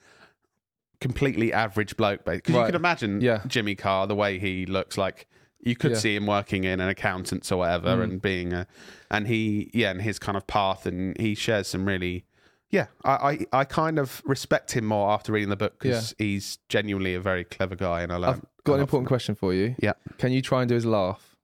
completely 1.01 1.53
average 1.53 1.97
bloke. 1.97 2.25
Because 2.25 2.55
you 2.55 2.61
Right. 2.61 2.67
can 2.67 2.77
imagine 2.77 3.21
Yeah. 3.21 3.41
Jimmy 3.47 3.75
Carr, 3.75 4.07
the 4.07 4.15
way 4.15 4.39
he 4.39 4.65
looks 4.67 4.97
like. 4.97 5.27
You 5.63 5.77
could 5.77 5.93
Yeah. 5.93 5.99
see 5.99 6.17
him 6.17 6.27
working 6.27 6.65
in 6.65 6.81
an 6.81 6.89
accountant's 6.89 7.53
or 7.53 7.59
whatever, 7.59 7.97
Mm. 7.99 8.03
and 8.03 8.23
being 8.23 8.53
a, 8.53 8.67
and 9.11 9.29
he, 9.29 9.71
yeah, 9.73 9.91
and 9.91 10.03
his 10.03 10.19
kind 10.19 10.37
of 10.37 10.47
path, 10.47 10.87
and 10.87 11.17
he 11.21 11.35
shares 11.37 11.69
some 11.69 11.87
really, 11.87 12.25
yeah, 12.71 12.87
I, 13.05 13.47
I, 13.53 13.61
I 13.61 13.65
kind 13.65 13.99
of 13.99 14.23
respect 14.25 14.73
him 14.73 14.85
more 14.87 15.11
after 15.13 15.31
reading 15.33 15.51
the 15.51 15.57
book 15.57 15.79
because 15.79 16.15
he's 16.19 16.59
genuinely 16.69 17.15
a 17.15 17.21
very 17.21 17.45
clever 17.45 17.77
guy, 17.77 18.03
and 18.03 18.13
I 18.13 18.17
love. 18.17 18.37
I've 18.39 18.65
got 18.65 18.75
an 18.75 18.81
important 18.81 19.07
question 19.09 19.35
for 19.37 19.55
you. 19.55 19.77
Yeah. 19.79 19.93
Can 20.19 20.33
you 20.33 20.43
try 20.43 20.63
and 20.63 20.69
do 20.69 20.75
his 20.75 20.85
laugh? 20.87 21.37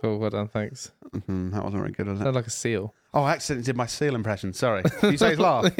Cool. 0.00 0.18
Well 0.18 0.30
done. 0.30 0.48
Thanks. 0.48 0.92
Mhm, 1.10 1.52
that 1.52 1.62
wasn't 1.64 1.82
very 1.82 1.92
good, 1.92 2.06
was 2.06 2.20
it? 2.20 2.24
Like 2.32 2.46
a 2.46 2.50
seal. 2.50 2.94
Oh, 3.14 3.22
I 3.22 3.32
accidentally 3.32 3.64
did 3.64 3.76
my 3.76 3.86
seal 3.86 4.14
impression. 4.14 4.52
Sorry. 4.52 4.82
Did 5.00 5.12
you 5.12 5.16
say 5.18 5.30
his 5.30 5.38
laugh? 5.38 5.72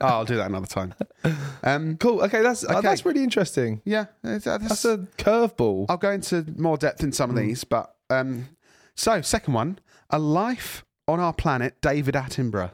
Oh, 0.00 0.06
I'll 0.06 0.24
do 0.24 0.36
that 0.36 0.46
another 0.48 0.66
time. 0.66 0.94
Um, 1.64 1.96
Cool. 1.96 2.22
Okay. 2.22 2.40
That's 2.42 2.64
uh, 2.64 2.68
Okay. 2.78 2.80
that's 2.82 3.04
really 3.04 3.22
interesting. 3.24 3.82
yeah, 3.84 4.06
it's- 4.22 4.46
uh, 4.46 4.58
That's 4.58 4.84
a 4.84 4.98
curveball. 5.18 5.86
I'll 5.88 5.96
go 5.96 6.10
into 6.12 6.44
more 6.56 6.76
depth 6.76 7.02
in 7.02 7.10
some 7.12 7.30
of 7.30 7.36
Mm. 7.36 7.40
these, 7.46 7.64
but 7.64 7.94
um, 8.10 8.48
so 8.94 9.20
second 9.22 9.54
one, 9.54 9.78
a 10.10 10.18
life 10.18 10.84
on 11.08 11.18
our 11.20 11.32
planet, 11.32 11.80
David 11.80 12.14
Attenborough. 12.14 12.70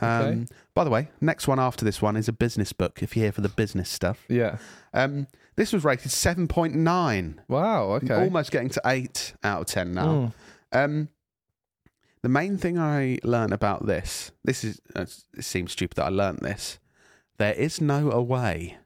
Um, 0.00 0.08
Okay. 0.22 0.46
By 0.74 0.84
the 0.84 0.90
way, 0.90 1.08
next 1.20 1.46
one 1.46 1.60
after 1.60 1.84
this 1.84 2.00
one 2.02 2.16
is 2.16 2.26
a 2.26 2.32
business 2.32 2.72
book. 2.72 3.02
If 3.02 3.14
you're 3.14 3.24
here 3.26 3.32
for 3.32 3.42
the 3.42 3.48
business 3.50 3.88
stuff, 3.90 4.24
Yeah. 4.28 4.56
um, 4.94 5.26
this 5.56 5.72
was 5.72 5.84
rated 5.84 6.10
seven 6.10 6.48
point 6.48 6.74
nine, 6.74 7.40
Wow. 7.46 7.92
Okay. 7.96 8.14
almost 8.14 8.50
getting 8.50 8.70
to 8.70 8.80
eight 8.86 9.34
out 9.44 9.60
of 9.60 9.66
ten 9.66 9.92
now. 9.92 10.32
Mm. 10.72 10.84
Um, 10.84 11.08
the 12.22 12.28
main 12.28 12.56
thing 12.56 12.78
I 12.78 13.18
learned 13.24 13.52
about 13.52 13.86
this, 13.86 14.30
this 14.44 14.64
is, 14.64 14.80
uh, 14.94 15.06
it 15.36 15.44
seems 15.44 15.72
stupid 15.72 15.96
that 15.96 16.06
I 16.06 16.10
learned 16.10 16.38
this. 16.40 16.78
There 17.38 17.54
is 17.54 17.80
no 17.80 18.10
away. 18.12 18.78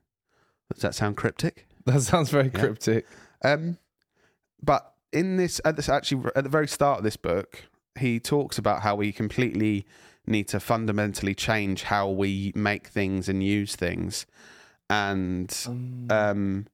Does 0.73 0.83
that 0.83 0.95
sound 0.95 1.17
cryptic? 1.17 1.67
That 1.87 2.03
sounds 2.03 2.31
very 2.31 2.51
cryptic. 2.51 3.07
Um, 3.45 3.79
but 4.61 4.93
in 5.13 5.37
this, 5.37 5.61
at 5.65 5.77
this 5.77 5.89
actually 5.89 6.25
at 6.35 6.43
the 6.43 6.51
very 6.51 6.67
start 6.67 6.99
of 6.99 7.05
this 7.05 7.17
book, 7.17 7.63
he 7.97 8.19
talks 8.19 8.59
about 8.59 8.83
how 8.83 8.97
we 8.97 9.13
completely 9.13 9.87
need 10.27 10.49
to 10.49 10.59
fundamentally 10.59 11.33
change 11.33 11.85
how 11.85 12.09
we 12.09 12.53
make 12.57 12.89
things 12.89 13.29
and 13.29 13.41
use 13.41 13.77
things, 13.77 14.27
and 14.91 15.57
um, 16.11 16.67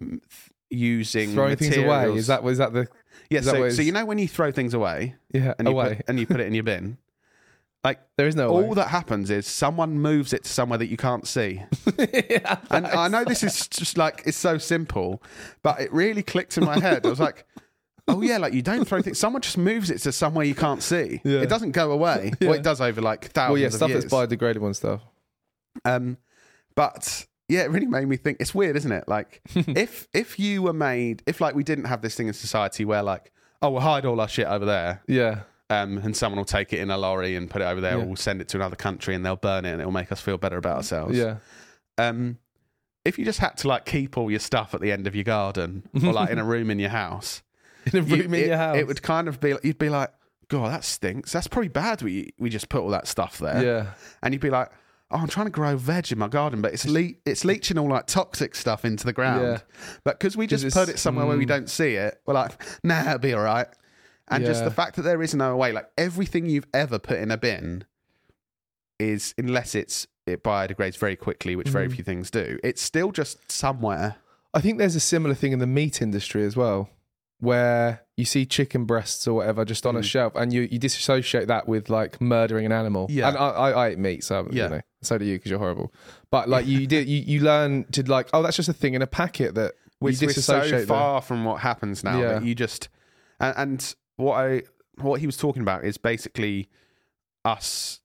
th- 0.00 0.22
using 0.70 1.34
Throwing 1.34 1.56
things 1.56 1.76
away 1.76 2.12
is 2.14 2.26
that 2.26 2.42
was 2.42 2.58
that 2.58 2.72
the 2.72 2.88
yeah. 3.30 3.40
So, 3.40 3.68
so 3.70 3.82
you 3.82 3.92
know 3.92 4.04
when 4.04 4.18
you 4.18 4.28
throw 4.28 4.50
things 4.52 4.74
away 4.74 5.14
yeah 5.32 5.54
and 5.58 5.68
you 5.68 5.74
away? 5.74 5.96
put, 5.96 6.08
and 6.08 6.18
you 6.18 6.26
put 6.26 6.40
it 6.40 6.46
in 6.46 6.54
your 6.54 6.64
bin, 6.64 6.98
like 7.84 8.00
there 8.16 8.26
is 8.26 8.34
no 8.34 8.48
all 8.48 8.68
way. 8.68 8.74
that 8.74 8.88
happens 8.88 9.30
is 9.30 9.46
someone 9.46 9.98
moves 10.00 10.32
it 10.32 10.44
to 10.44 10.50
somewhere 10.50 10.78
that 10.78 10.88
you 10.88 10.96
can't 10.96 11.26
see. 11.26 11.62
yeah, 11.98 12.58
And 12.70 12.86
I 12.86 13.08
know 13.08 13.24
this 13.24 13.42
is 13.42 13.68
just 13.68 13.96
like 13.96 14.22
it's 14.26 14.36
so 14.36 14.58
simple, 14.58 15.22
but 15.62 15.80
it 15.80 15.92
really 15.92 16.22
clicked 16.22 16.58
in 16.58 16.64
my 16.64 16.78
head. 16.78 17.06
I 17.06 17.08
was 17.08 17.20
like, 17.20 17.46
"Oh 18.08 18.20
yeah, 18.20 18.38
like 18.38 18.52
you 18.52 18.62
don't 18.62 18.86
throw 18.86 19.00
things. 19.00 19.18
Someone 19.18 19.42
just 19.42 19.58
moves 19.58 19.90
it 19.90 19.98
to 19.98 20.12
somewhere 20.12 20.44
you 20.44 20.54
can't 20.54 20.82
see. 20.82 21.20
Yeah. 21.24 21.40
It 21.40 21.48
doesn't 21.48 21.72
go 21.72 21.92
away. 21.92 22.32
Yeah. 22.40 22.48
Well, 22.48 22.58
it 22.58 22.62
does 22.64 22.80
over 22.80 23.00
like 23.00 23.30
thousands 23.32 23.52
well, 23.52 23.62
yeah, 23.62 23.68
stuff 23.68 23.90
that's 23.90 24.06
biodegradable 24.06 24.66
and 24.66 24.76
stuff. 24.76 25.00
Um, 25.84 26.18
but 26.74 27.26
yeah, 27.48 27.62
it 27.62 27.70
really 27.70 27.86
made 27.86 28.06
me 28.06 28.16
think. 28.16 28.38
It's 28.40 28.54
weird, 28.54 28.76
isn't 28.76 28.92
it? 28.92 29.04
Like 29.08 29.40
if 29.54 30.06
if 30.12 30.38
you 30.38 30.62
were 30.62 30.72
made, 30.72 31.22
if 31.26 31.40
like 31.40 31.54
we 31.54 31.64
didn't 31.64 31.84
have 31.86 32.02
this 32.02 32.14
thing 32.14 32.28
in 32.28 32.34
society 32.34 32.84
where 32.84 33.02
like, 33.02 33.32
oh, 33.62 33.70
we'll 33.70 33.80
hide 33.80 34.04
all 34.04 34.20
our 34.20 34.28
shit 34.28 34.46
over 34.46 34.64
there. 34.64 35.02
Yeah, 35.08 35.40
Um, 35.70 35.98
and 35.98 36.16
someone 36.16 36.38
will 36.38 36.44
take 36.44 36.72
it 36.72 36.78
in 36.80 36.90
a 36.90 36.98
lorry 36.98 37.34
and 37.36 37.50
put 37.50 37.62
it 37.62 37.64
over 37.64 37.80
there, 37.80 37.96
Yeah. 37.98 38.02
or 38.04 38.06
we'll 38.06 38.16
send 38.16 38.40
it 38.40 38.48
to 38.48 38.56
another 38.56 38.76
country 38.76 39.14
and 39.14 39.24
they'll 39.24 39.36
burn 39.36 39.64
it 39.64 39.72
and 39.72 39.80
it'll 39.80 39.92
make 39.92 40.12
us 40.12 40.20
feel 40.20 40.38
better 40.38 40.56
about 40.58 40.76
ourselves. 40.76 41.16
yeah, 41.16 41.36
um, 41.96 42.38
if 43.04 43.18
you 43.18 43.24
just 43.24 43.38
had 43.38 43.56
to 43.58 43.68
like 43.68 43.84
keep 43.86 44.18
all 44.18 44.30
your 44.30 44.40
stuff 44.40 44.74
at 44.74 44.80
the 44.80 44.92
end 44.92 45.06
of 45.06 45.14
your 45.14 45.24
garden 45.24 45.82
or 46.04 46.12
like 46.12 46.30
in 46.30 46.38
a 46.38 46.44
room 46.44 46.70
in 46.70 46.78
your 46.78 46.90
house, 46.90 47.42
in 47.90 47.98
a 47.98 48.02
you- 48.04 48.16
room 48.22 48.34
in 48.34 48.42
it, 48.42 48.46
your 48.48 48.56
house. 48.58 48.76
it 48.76 48.86
would 48.86 49.02
kind 49.02 49.28
of 49.28 49.40
be 49.40 49.54
you'd 49.62 49.78
be 49.78 49.88
like, 49.88 50.10
God, 50.48 50.70
that 50.72 50.84
stinks. 50.84 51.32
That's 51.32 51.46
probably 51.48 51.68
bad. 51.68 52.02
We 52.02 52.32
we 52.38 52.50
just 52.50 52.68
put 52.68 52.80
all 52.82 52.90
that 52.90 53.06
stuff 53.06 53.38
there, 53.38 53.62
yeah, 53.64 53.86
and 54.22 54.32
you'd 54.34 54.40
be 54.42 54.50
like, 54.50 54.70
Oh, 55.10 55.16
I'm 55.16 55.28
trying 55.28 55.46
to 55.46 55.50
grow 55.50 55.76
veg 55.76 56.12
in 56.12 56.18
my 56.18 56.28
garden, 56.28 56.60
but 56.60 56.74
it's 56.74 56.86
le- 56.86 57.14
it's 57.24 57.44
leaching 57.44 57.78
all 57.78 57.88
like 57.88 58.06
toxic 58.06 58.54
stuff 58.54 58.84
into 58.84 59.06
the 59.06 59.12
ground. 59.14 59.42
Yeah. 59.42 59.58
But 60.04 60.18
because 60.20 60.36
we 60.36 60.46
just 60.46 60.70
put 60.74 60.88
it 60.90 60.98
somewhere 60.98 61.24
where 61.26 61.38
we 61.38 61.46
mm. 61.46 61.48
don't 61.48 61.70
see 61.70 61.94
it, 61.94 62.20
we're 62.26 62.34
like, 62.34 62.52
Nah, 62.84 63.00
it'll 63.00 63.18
be 63.18 63.32
all 63.32 63.40
right. 63.42 63.68
And 64.30 64.44
just 64.44 64.64
the 64.64 64.70
fact 64.70 64.96
that 64.96 65.02
there 65.02 65.22
is 65.22 65.34
no 65.34 65.56
way, 65.56 65.72
like 65.72 65.88
everything 65.96 66.44
you've 66.46 66.66
ever 66.74 66.98
put 66.98 67.18
in 67.18 67.30
a 67.30 67.38
bin 67.38 67.84
is 68.98 69.34
unless 69.38 69.74
it's 69.74 70.06
it 70.26 70.44
biodegrades 70.44 70.98
very 70.98 71.16
quickly, 71.16 71.56
which 71.56 71.68
very 71.68 71.88
Mm. 71.88 71.92
few 71.94 72.04
things 72.04 72.30
do. 72.30 72.58
It's 72.62 72.82
still 72.82 73.10
just 73.12 73.50
somewhere. 73.50 74.16
I 74.52 74.60
think 74.60 74.76
there's 74.76 74.96
a 74.96 75.00
similar 75.00 75.34
thing 75.34 75.52
in 75.52 75.58
the 75.58 75.66
meat 75.66 76.02
industry 76.02 76.44
as 76.44 76.54
well, 76.56 76.90
where 77.40 78.02
you 78.16 78.26
see 78.26 78.44
chicken 78.44 78.84
breasts 78.84 79.26
or 79.26 79.34
whatever 79.34 79.64
just 79.64 79.86
on 79.86 79.96
a 79.96 80.00
Mm. 80.00 80.04
shelf, 80.04 80.32
and 80.36 80.52
you, 80.52 80.68
you 80.70 80.78
disassociate 80.78 81.48
that 81.48 81.66
with 81.66 81.88
like 81.88 82.20
murdering 82.20 82.66
an 82.66 82.72
animal. 82.72 83.06
Yeah. 83.08 83.28
and 83.28 83.38
I, 83.38 83.48
I, 83.48 83.70
I 83.70 83.90
eat 83.92 83.98
meat, 83.98 84.24
so 84.24 84.46
Yeah. 84.50 84.64
you 84.64 84.70
know, 84.70 84.80
so 85.02 85.16
do 85.18 85.24
you 85.24 85.36
because 85.36 85.50
you're 85.50 85.58
horrible. 85.60 85.92
But 86.30 86.48
like 86.48 86.66
you 86.66 86.86
did, 86.86 87.08
you, 87.08 87.18
you 87.18 87.40
learn 87.40 87.84
to 87.92 88.02
like, 88.10 88.28
oh, 88.32 88.42
that's 88.42 88.56
just 88.56 88.68
a 88.68 88.72
thing 88.72 88.94
in 88.94 89.02
a 89.02 89.06
packet 89.06 89.54
that 89.54 89.74
Which 90.00 90.20
you 90.20 90.26
we're 90.28 90.32
so 90.32 90.60
disassociate. 90.60 90.88
far 90.88 91.20
from 91.22 91.44
what 91.44 91.60
happens 91.60 92.02
now 92.04 92.20
Yeah. 92.20 92.32
that 92.34 92.44
you 92.44 92.54
just 92.54 92.88
and, 93.40 93.54
and 93.56 93.94
what 94.16 94.34
I 94.34 94.62
what 94.96 95.20
he 95.20 95.26
was 95.26 95.36
talking 95.36 95.62
about 95.62 95.84
is 95.84 95.96
basically 95.98 96.68
us 97.44 98.00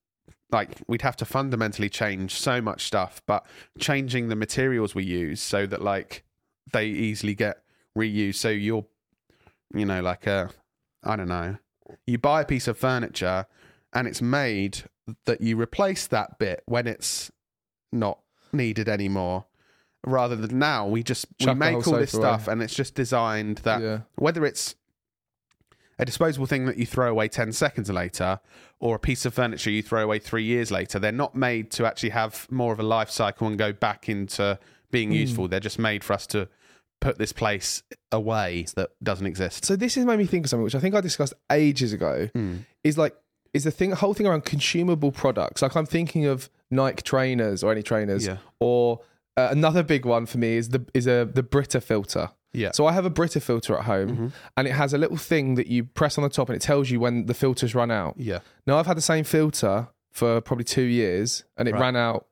like 0.52 0.70
we'd 0.88 1.02
have 1.02 1.16
to 1.18 1.26
fundamentally 1.26 1.90
change 1.90 2.36
so 2.36 2.62
much 2.62 2.86
stuff, 2.86 3.22
but 3.26 3.46
changing 3.80 4.30
the 4.30 4.36
materials 4.36 4.94
we 4.94 5.04
use 5.04 5.42
so 5.42 5.66
that 5.66 5.82
like 5.82 6.24
they 6.72 6.86
easily 6.88 7.34
get 7.34 7.64
reused. 7.98 8.36
So 8.36 8.50
you're 8.50 8.86
you 9.74 9.86
know, 9.86 10.02
like 10.02 10.28
a 10.28 10.52
I 11.04 11.16
don't 11.16 11.28
know. 11.28 11.58
You 12.06 12.20
buy 12.20 12.42
a 12.42 12.46
piece 12.46 12.68
of 12.68 12.78
furniture 12.78 13.48
and 13.94 14.08
it's 14.08 14.22
made 14.22 14.84
that 15.26 15.42
you 15.42 15.60
replace 15.60 16.08
that 16.08 16.40
bit 16.40 16.64
when 16.66 16.88
it's 16.88 17.32
not 17.92 18.20
needed 18.52 18.88
anymore. 18.90 19.46
Rather 20.06 20.36
than 20.36 20.60
now, 20.60 20.86
we 20.88 21.02
just 21.04 21.26
we 21.40 21.46
Chuck 21.46 21.56
the 21.56 21.60
make 21.60 21.88
all 21.88 21.94
this 21.94 22.14
away. 22.14 22.22
stuff 22.24 22.48
and 22.50 22.62
it's 22.62 22.74
just 22.76 22.94
designed 22.96 23.60
that 23.60 23.82
yeah, 23.82 24.00
whether 24.16 24.46
it's 24.46 24.76
a 26.00 26.06
disposable 26.06 26.46
thing 26.46 26.66
that 26.66 26.76
you 26.78 26.86
throw 26.86 27.10
away 27.10 27.28
10 27.28 27.54
seconds 27.54 27.90
later 27.90 28.40
or 28.80 28.96
a 28.96 29.00
piece 29.00 29.26
of 29.26 29.34
furniture 29.34 29.70
you 29.70 29.82
throw 29.84 30.04
away 30.04 30.20
three 30.20 30.44
years 30.44 30.72
later, 30.72 31.00
they're 31.00 31.12
not 31.12 31.36
made 31.36 31.72
to 31.72 31.86
actually 31.86 32.10
have 32.10 32.48
more 32.52 32.74
of 32.74 32.80
a 32.80 32.84
life 32.84 33.10
cycle 33.10 33.48
and 33.48 33.58
go 33.58 33.72
back 33.72 34.10
into 34.10 34.60
being 34.92 35.10
Hmm. 35.10 35.16
useful. 35.16 35.48
They're 35.48 35.60
just 35.62 35.80
made 35.80 36.04
for 36.04 36.14
us 36.14 36.28
to 36.28 36.50
put 37.00 37.18
this 37.18 37.32
place 37.32 37.84
away 38.12 38.66
that 38.76 38.90
doesn't 39.04 39.28
exist. 39.28 39.64
So 39.66 39.76
this 39.76 39.96
has 39.96 40.06
made 40.06 40.18
me 40.20 40.26
think 40.26 40.46
of 40.46 40.50
something 40.50 40.64
which 40.64 40.76
I 40.76 40.80
think 40.80 40.96
I 40.96 41.02
discussed 41.02 41.34
ages 41.52 41.94
ago. 41.94 42.30
Is 42.84 42.98
like 42.98 43.16
is 43.54 43.64
the 43.66 43.72
thing 43.72 43.92
whole 43.92 44.14
thing 44.14 44.28
around 44.28 44.46
consumable 44.46 45.12
products. 45.12 45.62
Like 45.62 45.76
I'm 45.76 45.86
thinking 45.86 46.26
of 46.26 46.50
Nike 46.72 47.02
trainers 47.04 47.64
or 47.64 47.72
any 47.72 47.84
trainers, 47.84 48.26
Yeah. 48.26 48.38
or 48.60 49.00
uh, 49.38 49.48
another 49.52 49.84
big 49.84 50.06
one 50.06 50.26
for 50.26 50.38
me 50.38 50.58
is 50.58 50.70
the 50.70 50.86
is 50.94 51.08
a 51.08 51.30
the 51.32 51.44
Brita 51.44 51.82
filter. 51.82 52.30
Yeah. 52.56 52.72
So 52.72 52.86
I 52.86 52.92
have 52.94 53.06
a 53.06 53.10
Brita 53.10 53.40
filter 53.40 53.76
at 53.78 53.86
home, 53.86 54.10
Mm-hmm. 54.10 54.28
and 54.58 54.68
it 54.68 54.72
has 54.74 54.94
a 54.94 54.98
little 54.98 55.18
thing 55.18 55.56
that 55.56 55.68
you 55.68 55.84
press 55.86 56.18
on 56.18 56.24
the 56.24 56.30
top, 56.30 56.50
and 56.50 56.56
it 56.56 56.62
tells 56.62 56.90
you 56.92 57.00
when 57.00 57.26
the 57.26 57.34
filter's 57.34 57.74
run 57.74 57.90
out. 57.92 58.16
Yeah. 58.18 58.40
Now 58.68 58.78
I've 58.78 58.86
had 58.88 58.98
the 58.98 59.02
same 59.02 59.24
filter 59.24 59.88
for 60.12 60.40
probably 60.42 60.64
two 60.66 60.84
years, 60.84 61.44
and 61.58 61.68
it 61.68 61.72
Right. 61.74 61.82
ran 61.82 61.96
out 61.96 62.28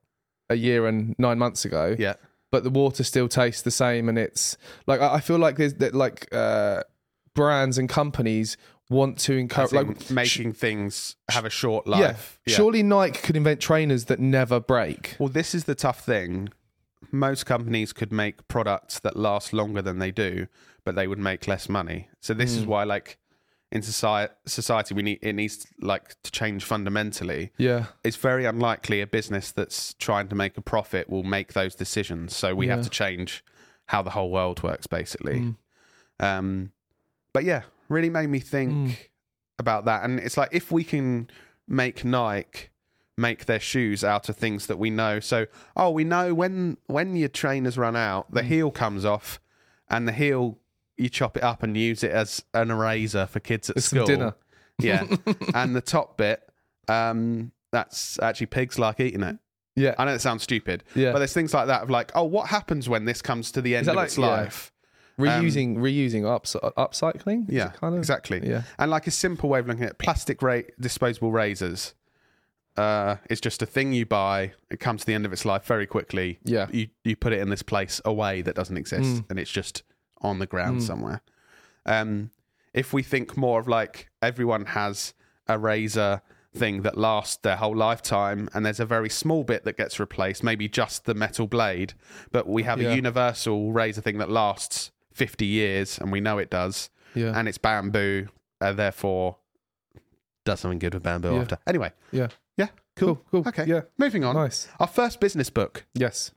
a 0.50 0.56
year 0.56 0.86
and 0.86 1.16
nine 1.18 1.40
months 1.40 1.63
ago 1.66 1.96
Yeah. 1.98 2.16
but 2.51 2.63
the 2.63 2.70
water 2.70 3.04
still 3.06 3.28
tastes 3.30 3.62
the 3.62 3.72
same 3.72 4.10
and 4.10 4.18
it's 4.20 4.58
like 4.86 5.00
I 5.00 5.16
I 5.16 5.20
feel 5.22 5.38
like 5.40 5.56
there's 5.56 5.75
that 5.75 5.96
like 5.96 6.28
uh 6.34 6.84
brands 7.34 7.78
and 7.78 7.88
companies 7.88 8.58
want 8.91 9.17
to 9.19 9.33
encourage 9.38 9.71
like 9.71 10.12
making 10.12 10.53
things 10.53 11.15
have 11.29 11.45
a 11.45 11.50
short 11.50 11.88
life. 11.88 12.00
yeah, 12.01 12.07
life. 12.10 12.39
surely 12.45 12.83
Nike 12.83 13.19
could 13.21 13.36
invent 13.38 13.60
trainers 13.60 14.05
that 14.05 14.19
never 14.19 14.60
break 14.60 15.15
Well, 15.17 15.29
this 15.29 15.55
is 15.55 15.63
the 15.63 15.75
tough 15.75 16.05
thing. 16.05 16.50
Most 17.12 17.45
companies 17.45 17.93
could 17.93 18.12
make 18.12 18.48
products 18.48 19.00
that 19.00 19.15
last 19.15 19.53
longer 19.53 19.81
than 19.81 19.98
they 20.00 20.12
do, 20.12 20.48
but 20.86 20.95
they 20.95 21.07
would 21.07 21.19
make 21.19 21.48
less 21.48 21.67
money. 21.67 22.10
So 22.21 22.33
this 22.33 22.53
Hmm. 22.53 22.60
is 22.62 22.65
why, 22.67 22.83
like, 22.83 23.17
in 23.71 23.81
society, 23.81 24.33
society, 24.45 24.93
we 24.93 25.01
need 25.01 25.19
it 25.21 25.33
needs 25.33 25.65
like 25.81 26.21
to 26.24 26.31
change 26.31 26.63
fundamentally. 26.65 27.51
yeah 27.57 27.86
It's 28.03 28.17
very 28.17 28.45
unlikely 28.45 29.00
a 29.01 29.07
business 29.07 29.51
that's 29.53 29.93
trying 29.93 30.27
to 30.27 30.36
make 30.36 30.57
a 30.57 30.62
profit 30.62 31.10
will 31.10 31.24
make 31.24 31.53
those 31.53 31.74
decisions. 31.75 32.36
So 32.36 32.53
we 32.53 32.67
have 32.67 32.83
to 32.83 32.89
change 32.89 33.43
how 33.88 34.01
the 34.03 34.10
whole 34.12 34.29
world 34.29 34.62
works, 34.62 34.88
basically. 34.88 35.39
Mm. 35.39 35.55
Um, 36.19 36.71
but 37.33 37.43
yeah, 37.45 37.63
really 37.91 38.10
made 38.10 38.27
me 38.29 38.39
think 38.39 38.71
Mm. 38.74 38.95
about 39.60 39.86
that. 39.86 40.03
And 40.03 40.19
it's 40.19 40.38
like 40.38 40.50
if 40.51 40.71
we 40.71 40.83
can 40.83 41.29
make 41.67 42.03
Nike 42.03 42.69
make 43.17 43.45
their 43.45 43.60
shoes 43.60 44.03
out 44.03 44.29
of 44.29 44.36
things 44.38 44.65
that 44.67 44.79
we 44.79 44.89
know. 44.89 45.19
So, 45.19 45.45
oh, 45.75 45.91
we 45.91 46.03
know 46.03 46.33
when 46.33 46.77
when 46.88 47.15
your 47.15 47.29
trainers 47.29 47.77
run 47.77 47.95
out, 47.95 48.31
Mm. 48.31 48.36
the 48.36 48.43
heel 48.43 48.71
comes 48.71 49.05
off, 49.05 49.39
and 49.89 50.07
the 50.07 50.12
heel 50.13 50.57
you 50.98 51.10
chop 51.10 51.36
it 51.38 51.43
up 51.43 51.62
and 51.63 51.75
use 51.77 52.03
it 52.03 52.12
as 52.12 52.43
an 52.53 52.71
eraser 52.71 53.25
for 53.27 53.39
kids 53.39 53.69
at 53.69 53.81
some 53.83 53.98
school. 53.98 54.05
dinner. 54.07 54.33
Yeah, 54.79 55.05
and 55.53 55.75
the 55.75 55.81
top 55.81 56.17
bit, 56.17 56.41
um, 56.88 57.51
that's 57.71 58.17
actually 58.19 58.48
pigs 58.48 58.79
like 58.79 59.00
eating 59.00 59.21
it. 59.24 59.38
yeah 59.75 59.95
I 59.98 60.05
know 60.05 60.13
it 60.13 60.19
sounds 60.21 60.43
stupid, 60.43 60.83
yeah 60.95 61.12
but 61.12 61.19
there's 61.19 61.33
things 61.33 61.53
like 61.53 61.67
that 61.67 61.83
of 61.83 61.89
like, 61.89 62.12
oh, 62.15 62.24
what 62.24 62.48
happens 62.50 62.89
when 62.89 63.05
this 63.05 63.21
comes 63.21 63.51
to 63.53 63.62
the 63.62 63.75
end 63.75 63.88
of 63.88 63.95
like- 63.95 64.07
its 64.07 64.17
yeah. 64.17 64.27
Reusing 65.20 65.77
reusing 65.77 66.25
ups, 66.25 66.56
upcycling 66.77 67.48
Is 67.50 67.56
Yeah, 67.56 67.70
kind 67.70 67.94
of 67.94 68.00
exactly. 68.00 68.41
yeah 68.48 68.63
And 68.80 68.89
like 68.91 69.08
a 69.08 69.12
simple 69.12 69.50
way 69.50 69.60
of 69.60 69.68
looking 69.68 69.84
at 69.84 69.91
it, 69.91 69.98
plastic 69.98 70.41
ra- 70.41 70.62
disposable 70.80 71.32
razors 71.32 71.94
uh, 72.77 73.18
is 73.30 73.41
just 73.41 73.62
a 73.62 73.65
thing 73.65 73.91
you 73.94 74.06
buy. 74.06 74.53
It 74.70 74.80
comes 74.80 75.01
to 75.01 75.06
the 75.08 75.13
end 75.13 75.25
of 75.25 75.34
its 75.34 75.44
life 75.46 75.65
very 75.65 75.86
quickly. 75.86 76.39
Yeah. 76.44 76.68
You 76.72 76.88
you 77.03 77.15
put 77.15 77.34
it 77.34 77.39
in 77.39 77.50
this 77.50 77.63
place 77.63 78.00
away 78.06 78.41
that 78.44 78.56
doesn't 78.56 78.77
exist, 78.77 79.03
Mm. 79.24 79.25
and 79.30 79.39
it's 79.39 79.51
just 79.51 79.84
on 80.22 80.39
the 80.39 80.46
ground 80.48 80.80
Mm. 80.80 80.84
somewhere. 80.88 81.22
Um, 81.86 82.32
if 82.74 82.94
we 82.94 83.03
think 83.03 83.36
more 83.36 83.60
of 83.60 83.68
like 83.68 84.10
everyone 84.22 84.65
has 84.68 85.13
a 85.48 85.58
razor 85.60 86.22
thing 86.56 86.82
that 86.84 86.98
lasts 86.98 87.38
their 87.38 87.58
whole 87.58 87.75
lifetime, 87.75 88.48
and 88.53 88.65
there's 88.65 88.80
a 88.80 88.86
very 88.86 89.10
small 89.10 89.44
bit 89.44 89.63
that 89.65 89.75
gets 89.77 90.00
replaced, 90.00 90.44
maybe 90.44 90.70
just 90.70 91.03
the 91.06 91.13
metal 91.13 91.48
blade, 91.48 91.94
but 92.32 92.48
we 92.48 92.63
have 92.63 92.82
Yeah. 92.82 92.91
a 92.91 92.96
universal 92.96 93.74
razor 93.74 94.01
thing 94.01 94.18
that 94.20 94.30
lasts 94.30 94.91
50 95.13 95.46
years, 95.46 95.98
and 96.00 96.12
we 96.12 96.22
know 96.22 96.38
it 96.38 96.50
does 96.50 96.89
yeah 97.15 97.38
and 97.38 97.48
it's 97.50 97.58
bamboo, 97.58 98.27
uh, 98.62 98.72
therefore 98.74 99.38
does 100.46 100.60
something 100.62 100.80
good 100.80 100.94
with 100.94 101.03
bamboo 101.03 101.34
Yeah. 101.34 101.41
after. 101.41 101.58
Anyway, 101.68 101.91
yeah 102.12 102.27
yeah, 102.58 102.68
cool. 102.96 103.15
cool 103.32 103.44
cool 103.44 103.50
Okay, 103.50 103.65
yeah 103.65 103.82
moving 103.98 104.24
on. 104.24 104.36
nice 104.36 104.68
Our 104.80 104.88
first 104.88 105.20
business 105.20 105.50
book, 105.50 105.86
yes 105.94 106.32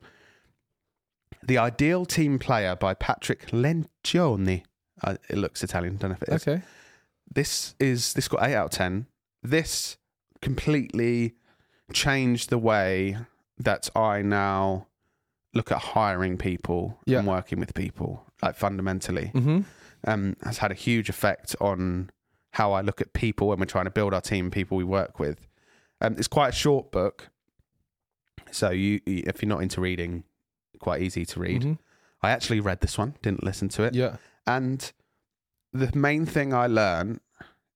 The 1.46 1.58
Ideal 1.58 2.06
Team 2.06 2.38
Player 2.38 2.74
by 2.76 2.94
Patrick 2.94 3.48
Lencioni. 3.52 4.62
Uh, 5.02 5.16
it 5.28 5.36
looks 5.36 5.62
Italian, 5.62 5.96
don't 5.96 6.10
know 6.10 6.16
if 6.16 6.22
it 6.22 6.28
is. 6.34 6.42
okay 6.48 6.62
This 7.32 7.74
is 7.78 8.12
this 8.14 8.28
got 8.28 8.42
eight 8.42 8.54
out 8.54 8.66
of 8.66 8.70
ten. 8.72 9.06
This 9.42 9.96
completely 10.40 11.34
changed 11.92 12.50
the 12.50 12.58
way 12.58 13.16
that 13.58 13.88
I 13.94 14.22
now 14.22 14.86
look 15.52 15.70
at 15.70 15.78
hiring 15.78 16.36
people 16.38 16.98
Yeah. 17.06 17.18
and 17.20 17.28
working 17.28 17.60
with 17.60 17.74
people, 17.74 18.23
like 18.44 18.56
fundamentally. 18.56 19.30
mm-hmm 19.34 19.60
um, 20.06 20.36
has 20.42 20.58
had 20.58 20.70
a 20.70 20.74
huge 20.74 21.08
effect 21.08 21.56
on 21.62 22.10
how 22.50 22.72
I 22.72 22.82
look 22.82 23.00
at 23.00 23.14
people 23.14 23.48
when 23.48 23.58
we're 23.58 23.64
trying 23.64 23.86
to 23.86 23.90
build 23.90 24.12
our 24.12 24.20
team, 24.20 24.50
people 24.50 24.76
we 24.76 24.84
work 24.84 25.18
with. 25.18 25.46
Um, 26.02 26.16
it's 26.18 26.28
quite 26.28 26.50
a 26.50 26.52
short 26.52 26.92
book, 26.92 27.30
so 28.50 28.68
you 28.68 29.00
if 29.06 29.40
you're 29.42 29.48
not 29.48 29.62
into 29.62 29.80
reading, 29.80 30.24
quite 30.78 31.00
easy 31.00 31.24
to 31.24 31.40
read. 31.40 31.62
Mhm. 31.62 31.78
I 32.22 32.30
actually 32.32 32.60
read 32.60 32.80
this 32.80 32.98
one, 32.98 33.14
didn't 33.22 33.42
listen 33.44 33.68
to 33.70 33.84
it, 33.84 33.94
Yeah. 33.94 34.16
and 34.46 34.92
the 35.72 35.90
main 35.96 36.26
thing 36.26 36.52
I 36.52 36.66
learned 36.66 37.20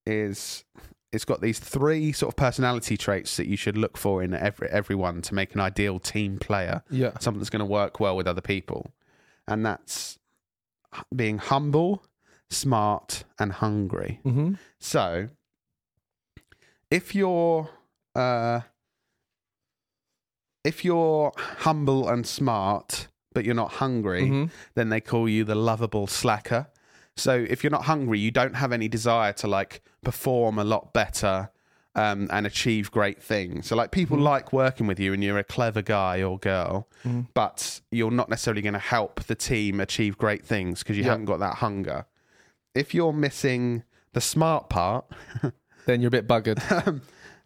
is 0.05 0.63
it's 1.11 1.25
got 1.25 1.41
these 1.41 1.57
three 1.57 2.11
sort 2.11 2.31
of 2.33 2.35
personality 2.37 2.95
traits 2.95 3.37
that 3.37 3.47
you 3.47 3.57
should 3.57 3.75
look 3.75 3.97
for 3.97 4.21
in 4.21 4.35
every 4.35 4.69
everyone 4.69 5.23
to 5.23 5.33
make 5.33 5.55
an 5.55 5.61
ideal 5.61 5.97
team 5.99 6.37
player 6.37 6.83
Yeah. 6.91 7.17
something 7.19 7.39
that's 7.39 7.49
going 7.49 7.59
to 7.61 7.65
work 7.65 7.99
well 7.99 8.15
with 8.15 8.27
other 8.27 8.41
people. 8.41 8.93
And 9.47 9.65
that's 9.65 10.18
being 11.15 11.37
humble, 11.37 12.05
smart, 12.49 13.23
and 13.39 13.51
hungry. 13.53 14.19
hmm 14.23 14.53
So, 14.79 15.29
if 16.91 17.13
you're 17.15 17.69
uh, 18.15 18.61
if 20.63 20.83
you're 20.83 21.31
humble 21.37 22.09
and 22.09 22.25
smart, 22.27 23.07
but 23.33 23.45
you're 23.45 23.55
not 23.55 23.73
hungry, 23.73 24.27
hmm 24.29 24.45
then 24.75 24.89
they 24.89 25.01
call 25.01 25.27
you 25.29 25.43
the 25.43 25.55
lovable 25.55 26.07
slacker. 26.07 26.67
So 27.15 27.45
if 27.49 27.63
you're 27.63 27.71
not 27.71 27.83
hungry, 27.83 28.17
you 28.19 28.31
don't 28.31 28.55
have 28.55 28.71
any 28.71 28.87
desire 28.87 29.33
to 29.33 29.47
like 29.47 29.81
perform 30.03 30.57
a 30.57 30.63
lot 30.63 30.93
better 30.93 31.49
um, 32.01 32.27
and 32.31 32.45
achieve 32.47 32.85
great 32.99 33.19
things. 33.31 33.67
So 33.67 33.75
like 33.75 33.91
people 33.91 34.17
Mhm. 34.17 34.23
like 34.33 34.47
working 34.53 34.85
with 34.87 34.99
you 34.99 35.09
and 35.13 35.21
you're 35.23 35.37
a 35.39 35.43
clever 35.55 35.81
guy 35.81 36.15
or 36.27 36.37
girl, 36.39 36.87
Mhm. 37.05 37.27
but 37.33 37.81
you're 37.91 38.11
not 38.21 38.29
necessarily 38.29 38.61
going 38.61 38.79
to 38.83 38.87
help 38.97 39.13
the 39.31 39.35
team 39.35 39.79
achieve 39.79 40.17
great 40.17 40.43
things 40.45 40.79
because 40.79 40.97
you 40.97 41.03
Yeah. 41.03 41.11
haven't 41.11 41.25
got 41.25 41.39
that 41.39 41.55
hunger. 41.65 42.05
If 42.73 42.93
you're 42.93 43.13
missing 43.27 43.83
the 44.13 44.21
smart 44.21 44.69
part 44.69 45.05
Then 45.85 46.01
you're 46.01 46.09
a 46.15 46.17
bit 46.19 46.27
buggered. 46.27 46.59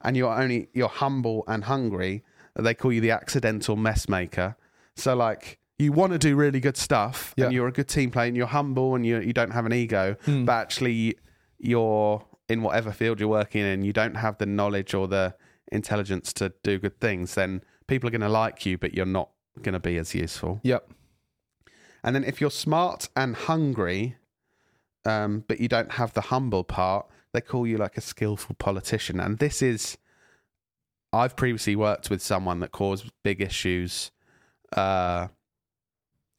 and 0.01 0.17
you're 0.17 0.33
only 0.43 0.67
you're 0.73 0.89
humble 1.03 1.43
and 1.47 1.63
hungry, 1.63 2.23
they 2.55 2.73
call 2.73 2.91
you 2.91 3.01
the 3.01 3.11
accidental 3.11 3.75
mess 3.75 4.07
maker. 4.09 4.55
So 4.95 5.15
like 5.15 5.59
you 5.79 5.91
want 5.93 6.11
to 6.13 6.19
do 6.19 6.35
really 6.35 6.59
good 6.59 6.77
stuff 6.77 7.33
Yeah. 7.37 7.45
and 7.45 7.53
you're 7.53 7.67
a 7.67 7.71
good 7.71 7.87
team 7.87 8.11
player 8.11 8.27
and 8.27 8.37
you're 8.37 8.47
humble 8.59 8.95
and 8.95 9.05
you 9.05 9.19
you 9.19 9.33
don't 9.33 9.51
have 9.51 9.65
an 9.65 9.73
ego, 9.73 10.15
Mm. 10.25 10.45
but 10.45 10.53
actually 10.63 11.15
you're 11.57 12.23
in 12.53 12.61
whatever 12.61 12.91
field 12.91 13.19
you're 13.19 13.27
working 13.27 13.65
in, 13.65 13.83
you 13.83 13.91
don't 13.91 14.15
have 14.15 14.37
the 14.37 14.45
knowledge 14.45 14.93
or 14.93 15.07
the 15.07 15.35
intelligence 15.71 16.31
to 16.33 16.53
do 16.63 16.79
good 16.79 16.99
things, 17.01 17.35
then 17.35 17.61
people 17.87 18.07
are 18.07 18.11
going 18.11 18.21
to 18.21 18.29
like 18.29 18.65
you, 18.65 18.77
but 18.77 18.93
you're 18.93 19.05
not 19.05 19.29
going 19.61 19.73
to 19.73 19.79
be 19.79 19.97
as 19.97 20.15
useful. 20.15 20.61
Yep. 20.63 20.89
And 22.03 22.15
then 22.15 22.23
if 22.23 22.39
you're 22.39 22.51
smart 22.51 23.09
and 23.15 23.35
hungry, 23.35 24.15
um, 25.05 25.43
but 25.47 25.59
you 25.59 25.67
don't 25.67 25.93
have 25.93 26.13
the 26.13 26.21
humble 26.21 26.63
part, 26.63 27.07
they 27.33 27.41
call 27.41 27.65
you 27.65 27.77
like 27.77 27.97
a 27.97 28.01
skillful 28.01 28.55
politician. 28.55 29.19
And 29.19 29.39
this 29.39 29.61
is, 29.61 29.97
I've 31.11 31.35
previously 31.35 31.75
worked 31.75 32.09
with 32.09 32.21
someone 32.21 32.59
that 32.59 32.71
caused 32.71 33.11
big 33.23 33.41
issues 33.41 34.11
uh, 34.77 35.27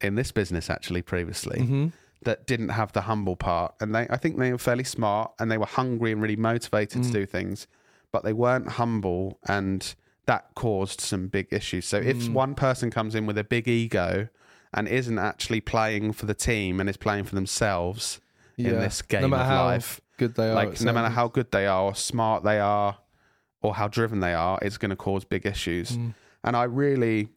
in 0.01 0.15
this 0.15 0.33
business, 0.33 0.71
actually, 0.71 1.03
previously, 1.03 1.61
hmm 1.61 1.89
that 2.25 2.47
didn't 2.47 2.71
have 2.71 2.93
the 2.93 3.03
humble 3.03 3.37
part. 3.37 3.75
And 3.81 3.95
they, 3.95 4.07
I 4.11 4.17
think 4.17 4.39
they 4.39 4.53
were 4.53 4.59
fairly 4.59 4.85
smart 4.85 5.33
and 5.39 5.51
they 5.51 5.59
were 5.59 5.67
hungry 5.67 6.13
and 6.13 6.21
really 6.23 6.37
motivated 6.37 7.03
to 7.05 7.09
Mm. 7.09 7.13
do 7.13 7.27
things, 7.27 7.67
but 8.13 8.25
they 8.25 8.33
weren't 8.33 8.69
humble. 8.71 9.39
And 9.47 9.95
that 10.27 10.47
caused 10.55 11.01
some 11.01 11.29
big 11.29 11.49
issues. 11.53 11.85
So 11.87 11.99
if 11.99 12.17
Mm. 12.17 12.33
one 12.33 12.55
person 12.55 12.91
comes 12.91 13.15
in 13.15 13.27
with 13.27 13.37
a 13.39 13.45
big 13.45 13.69
ego 13.69 14.29
and 14.73 14.89
isn't 14.89 15.19
actually 15.19 15.61
playing 15.61 16.13
for 16.13 16.27
the 16.27 16.35
team 16.35 16.81
and 16.81 16.89
is 16.89 16.97
playing 16.97 17.25
for 17.25 17.35
themselves 17.35 18.21
Yeah. 18.57 18.71
in 18.71 18.81
this 18.81 19.03
game 19.03 19.31
no 19.31 19.37
of 19.37 19.47
how 19.47 19.65
life, 19.67 20.01
good 20.17 20.35
they 20.35 20.49
are. 20.51 20.55
like 20.55 20.81
no 20.81 20.93
matter 20.93 21.11
how 21.11 21.29
good 21.29 21.51
they 21.53 21.67
are 21.67 21.83
or 21.85 21.95
smart 21.95 22.43
they 22.45 22.59
are 22.59 22.99
or 23.63 23.75
how 23.75 23.89
driven 23.89 24.21
they 24.21 24.33
are, 24.35 24.59
it's 24.63 24.79
going 24.79 24.91
to 24.91 24.97
cause 24.97 25.25
big 25.25 25.45
issues. 25.47 25.97
Mm. 25.97 26.15
And 26.43 26.57
I 26.57 26.65
really, 26.65 27.29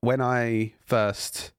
when 0.00 0.20
I 0.20 0.72
first 0.86 1.52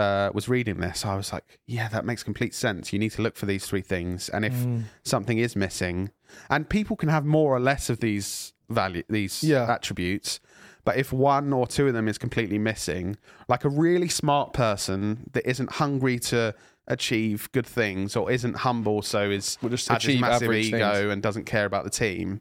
uh, 0.00 0.30
was 0.34 0.48
reading 0.48 0.80
this, 0.80 1.04
I 1.04 1.14
was 1.14 1.32
like, 1.32 1.60
yeah, 1.66 1.88
that 1.88 2.04
makes 2.04 2.22
complete 2.22 2.54
sense. 2.54 2.92
You 2.92 2.98
need 2.98 3.12
to 3.12 3.22
look 3.22 3.36
for 3.36 3.46
these 3.46 3.66
three 3.66 3.82
things, 3.82 4.28
and 4.28 4.44
if 4.44 4.54
Mm. 4.54 4.84
something 5.04 5.38
is 5.38 5.54
missing, 5.54 6.10
and 6.48 6.68
people 6.68 6.96
can 6.96 7.08
have 7.08 7.24
more 7.24 7.54
or 7.54 7.60
less 7.60 7.88
of 7.90 8.00
these 8.00 8.52
value, 8.68 9.02
these 9.08 9.42
Yeah. 9.44 9.70
attributes. 9.70 10.40
But 10.84 10.96
if 10.96 11.12
one 11.12 11.52
or 11.52 11.66
two 11.66 11.86
of 11.88 11.94
them 11.94 12.08
is 12.08 12.16
completely 12.18 12.58
missing, 12.58 13.16
like 13.48 13.64
a 13.64 13.68
really 13.68 14.08
smart 14.08 14.52
person 14.52 15.28
that 15.32 15.46
isn't 15.48 15.72
hungry 15.72 16.18
to 16.20 16.54
achieve 16.86 17.48
good 17.52 17.66
things 17.66 18.16
or 18.16 18.30
isn't 18.30 18.56
humble, 18.58 19.02
so 19.02 19.30
is 19.30 19.58
We'll 19.60 19.70
just 19.70 19.88
has 19.88 20.02
this 20.02 20.18
massive 20.20 20.52
ego 20.52 20.92
things. 20.94 21.12
and 21.12 21.22
doesn't 21.22 21.44
care 21.44 21.66
about 21.66 21.84
the 21.84 21.90
team, 21.90 22.40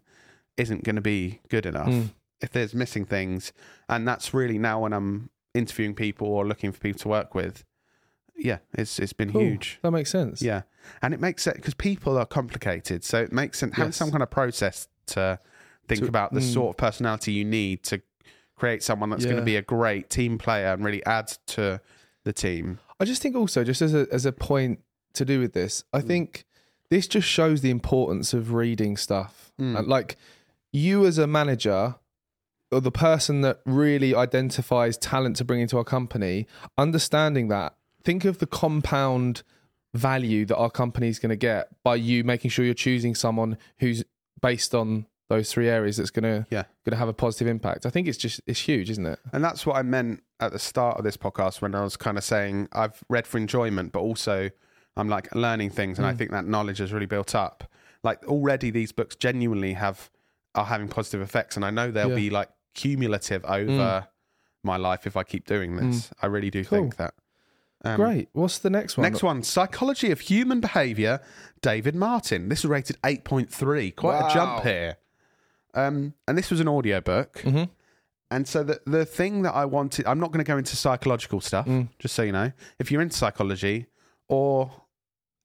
isn't 0.58 0.84
going 0.84 0.96
to 0.96 1.02
be 1.02 1.42
good 1.50 1.66
enough. 1.66 1.90
Mm. 1.90 2.10
If 2.42 2.52
there's 2.52 2.74
missing 2.74 3.06
things, 3.06 3.52
and 3.90 4.08
that's 4.08 4.34
really 4.34 4.58
now 4.58 4.82
when 4.84 4.94
I'm 4.94 5.30
interviewing 5.54 5.96
people 5.96 6.28
or 6.28 6.46
looking 6.46 6.72
for 6.72 6.80
people 6.80 7.00
to 7.00 7.08
work 7.08 7.34
with, 7.36 7.66
yeah, 8.36 8.60
it's 8.74 9.00
it's 9.00 9.14
been 9.14 9.32
Cool. 9.32 9.42
huge. 9.42 9.80
That 9.82 9.92
makes 9.92 10.10
sense. 10.12 10.42
Yeah, 10.42 10.62
and 11.02 11.14
it 11.14 11.20
makes 11.20 11.44
sense 11.44 11.58
because 11.58 11.74
people 11.74 12.18
are 12.18 12.26
complicated, 12.26 13.04
so 13.04 13.22
it 13.22 13.32
makes 13.34 13.60
sense 13.60 13.76
having 13.76 13.88
Yes. 13.90 13.98
some 13.98 14.12
kind 14.12 14.24
of 14.24 14.30
process 14.30 14.88
to 15.08 15.40
think 15.88 16.02
To- 16.02 16.08
about 16.08 16.34
the 16.34 16.40
mm. 16.40 16.54
sort 16.54 16.70
of 16.70 16.78
personality 16.78 17.34
you 17.34 17.44
need 17.46 17.84
to 17.84 18.02
create 18.56 18.84
someone 18.84 19.10
that's 19.10 19.24
going 19.26 19.38
to 19.38 19.42
be 19.42 19.56
a 19.56 19.62
great 19.62 20.10
team 20.10 20.38
player 20.38 20.68
and 20.74 20.84
really 20.84 21.06
add 21.06 21.28
to 21.48 21.80
the 22.26 22.34
team. 22.34 22.80
I 23.00 23.06
just 23.06 23.22
think 23.22 23.36
also, 23.36 23.64
just 23.64 23.82
as 23.82 23.94
a 23.94 24.08
as 24.12 24.26
a 24.26 24.32
point 24.32 24.80
to 25.14 25.26
do 25.26 25.40
with 25.40 25.54
this, 25.54 25.84
I 25.94 26.02
think 26.02 26.46
this 26.90 27.08
just 27.08 27.28
shows 27.28 27.62
the 27.62 27.70
importance 27.72 28.34
of 28.34 28.54
reading 28.54 28.98
stuff. 28.98 29.52
Mm. 29.60 29.88
Like 29.88 30.18
you 30.72 31.06
as 31.06 31.18
a 31.18 31.28
manager 31.28 31.96
or 32.72 32.80
the 32.82 32.92
person 32.92 33.42
that 33.42 33.60
really 33.66 34.14
identifies 34.16 34.98
talent 34.98 35.36
to 35.38 35.46
bring 35.46 35.60
into 35.62 35.78
our 35.78 35.84
company, 35.84 36.46
understanding 36.78 37.48
that, 37.50 37.76
think 38.04 38.26
of 38.26 38.38
the 38.40 38.48
compound 38.48 39.44
value 39.94 40.46
that 40.46 40.56
our 40.56 40.70
company 40.70 41.08
is 41.08 41.18
going 41.20 41.32
to 41.32 41.36
get 41.36 41.68
by 41.84 41.96
you 41.96 42.24
making 42.24 42.50
sure 42.52 42.64
you're 42.64 42.74
choosing 42.76 43.16
someone 43.16 43.58
who's 43.80 44.04
based 44.42 44.76
on 44.76 45.06
those 45.30 45.52
three 45.52 45.68
areas 45.68 45.98
that's 45.98 46.12
going 46.12 46.24
to 46.24 46.46
Yeah. 46.52 46.64
going 46.86 46.92
to 46.92 46.96
have 46.98 47.08
a 47.10 47.14
positive 47.14 47.48
impact. 47.48 47.86
I 47.86 47.90
think 47.90 48.08
it's 48.08 48.18
just 48.18 48.40
it's 48.48 48.60
huge, 48.62 48.90
isn't 48.92 49.06
it? 49.06 49.20
And 49.34 49.44
that's 49.44 49.66
what 49.66 49.76
I 49.76 49.82
meant 49.82 50.22
at 50.40 50.52
the 50.52 50.60
start 50.60 50.98
of 50.98 51.04
this 51.04 51.18
podcast 51.18 51.62
when 51.62 51.74
I 51.76 51.82
was 51.84 51.98
kind 51.98 52.18
of 52.18 52.24
saying 52.24 52.70
I've 52.72 53.04
read 53.10 53.26
for 53.28 53.38
enjoyment, 53.38 53.92
but 53.92 54.00
also 54.00 54.50
I'm 54.96 55.10
like 55.10 55.34
learning 55.36 55.72
things, 55.72 55.98
and 55.98 56.08
I 56.08 56.14
Mm. 56.14 56.18
think 56.18 56.32
that 56.32 56.46
knowledge 56.46 56.78
has 56.80 56.92
really 56.94 57.06
built 57.06 57.34
up. 57.36 57.64
Like 58.04 58.24
already, 58.28 58.70
these 58.72 58.92
books 58.92 59.16
genuinely 59.16 59.74
have 59.74 60.10
are 60.56 60.66
having 60.66 60.88
positive 60.88 61.22
effects, 61.22 61.56
and 61.56 61.64
I 61.66 61.70
know 61.72 61.92
they'll 61.92 62.10
Yeah. 62.10 62.16
be 62.16 62.30
like 62.30 62.50
cumulative 62.74 63.44
over 63.46 64.08
my 64.64 64.78
life 64.78 65.08
if 65.08 65.16
I 65.18 65.24
keep 65.24 65.46
doing 65.46 65.76
this. 65.78 66.12
I 66.22 66.26
really 66.28 66.50
do 66.52 66.64
think 66.64 66.98
that. 66.98 67.14
Um, 67.86 67.96
Great. 67.96 68.28
What's 68.34 68.58
the 68.60 68.70
next 68.70 68.98
one? 68.98 69.04
Next 69.10 69.24
one, 69.24 69.42
Psychology 69.42 70.12
of 70.12 70.20
Human 70.20 70.60
Behavior, 70.60 71.22
David 71.62 71.96
Martin. 71.96 72.50
This 72.50 72.60
is 72.60 72.66
rated 72.66 72.98
8.3. 73.04 73.96
Quite 73.96 74.20
Wow. 74.20 74.28
a 74.28 74.34
jump 74.34 74.64
here. 74.64 74.98
Um, 75.74 76.14
and 76.28 76.38
this 76.38 76.52
was 76.52 76.60
an 76.60 76.68
audiobook. 76.68 77.36
Mhm. 77.44 77.70
And 78.32 78.48
so 78.48 78.64
the, 78.64 78.82
the 78.86 79.06
thing 79.06 79.44
that 79.44 79.54
I 79.56 79.66
wanted, 79.66 80.06
I'm 80.06 80.20
not 80.20 80.32
going 80.32 80.44
to 80.44 80.48
go 80.48 80.58
into 80.58 80.76
psychological 80.76 81.40
stuff, 81.42 81.66
Mm. 81.68 81.90
just 82.00 82.14
so 82.16 82.22
you 82.24 82.32
know. 82.34 82.52
If 82.80 82.92
you're 82.92 83.02
into 83.02 83.18
psychology, 83.18 83.86
or 84.28 84.72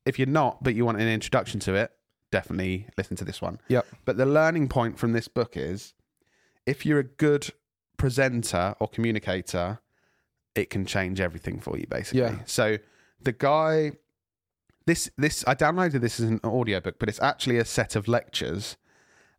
if 0.04 0.18
you're 0.18 0.26
not, 0.26 0.62
but 0.62 0.74
you 0.74 0.84
want 0.84 1.00
an 1.00 1.08
introduction 1.08 1.60
to 1.60 1.74
it, 1.74 1.92
definitely 2.32 2.88
listen 2.98 3.16
to 3.18 3.24
this 3.24 3.40
one. 3.40 3.60
Yep. 3.68 3.87
But 4.04 4.16
the 4.16 4.26
learning 4.26 4.68
point 4.68 4.98
from 4.98 5.12
this 5.12 5.28
book 5.28 5.56
is 5.56 5.94
if 6.66 6.85
you're 6.87 6.98
a 6.98 7.05
good 7.05 7.50
presenter 7.96 8.74
or 8.81 8.88
communicator, 8.88 9.81
it 10.55 10.70
can 10.70 10.87
change 10.87 11.20
everything 11.20 11.61
for 11.61 11.77
you, 11.79 11.87
basically. 11.88 12.20
Yeah. 12.20 12.38
So 12.46 12.79
the 13.20 13.33
guy, 13.33 13.92
this, 14.87 15.11
this, 15.18 15.44
I 15.46 15.55
downloaded 15.55 16.00
this 16.00 16.20
as 16.20 16.29
an 16.29 16.40
audiobook, 16.44 16.98
but 16.98 17.09
it's 17.09 17.20
actually 17.22 17.59
a 17.59 17.64
set 17.64 17.96
of 17.96 18.07
lectures. 18.09 18.77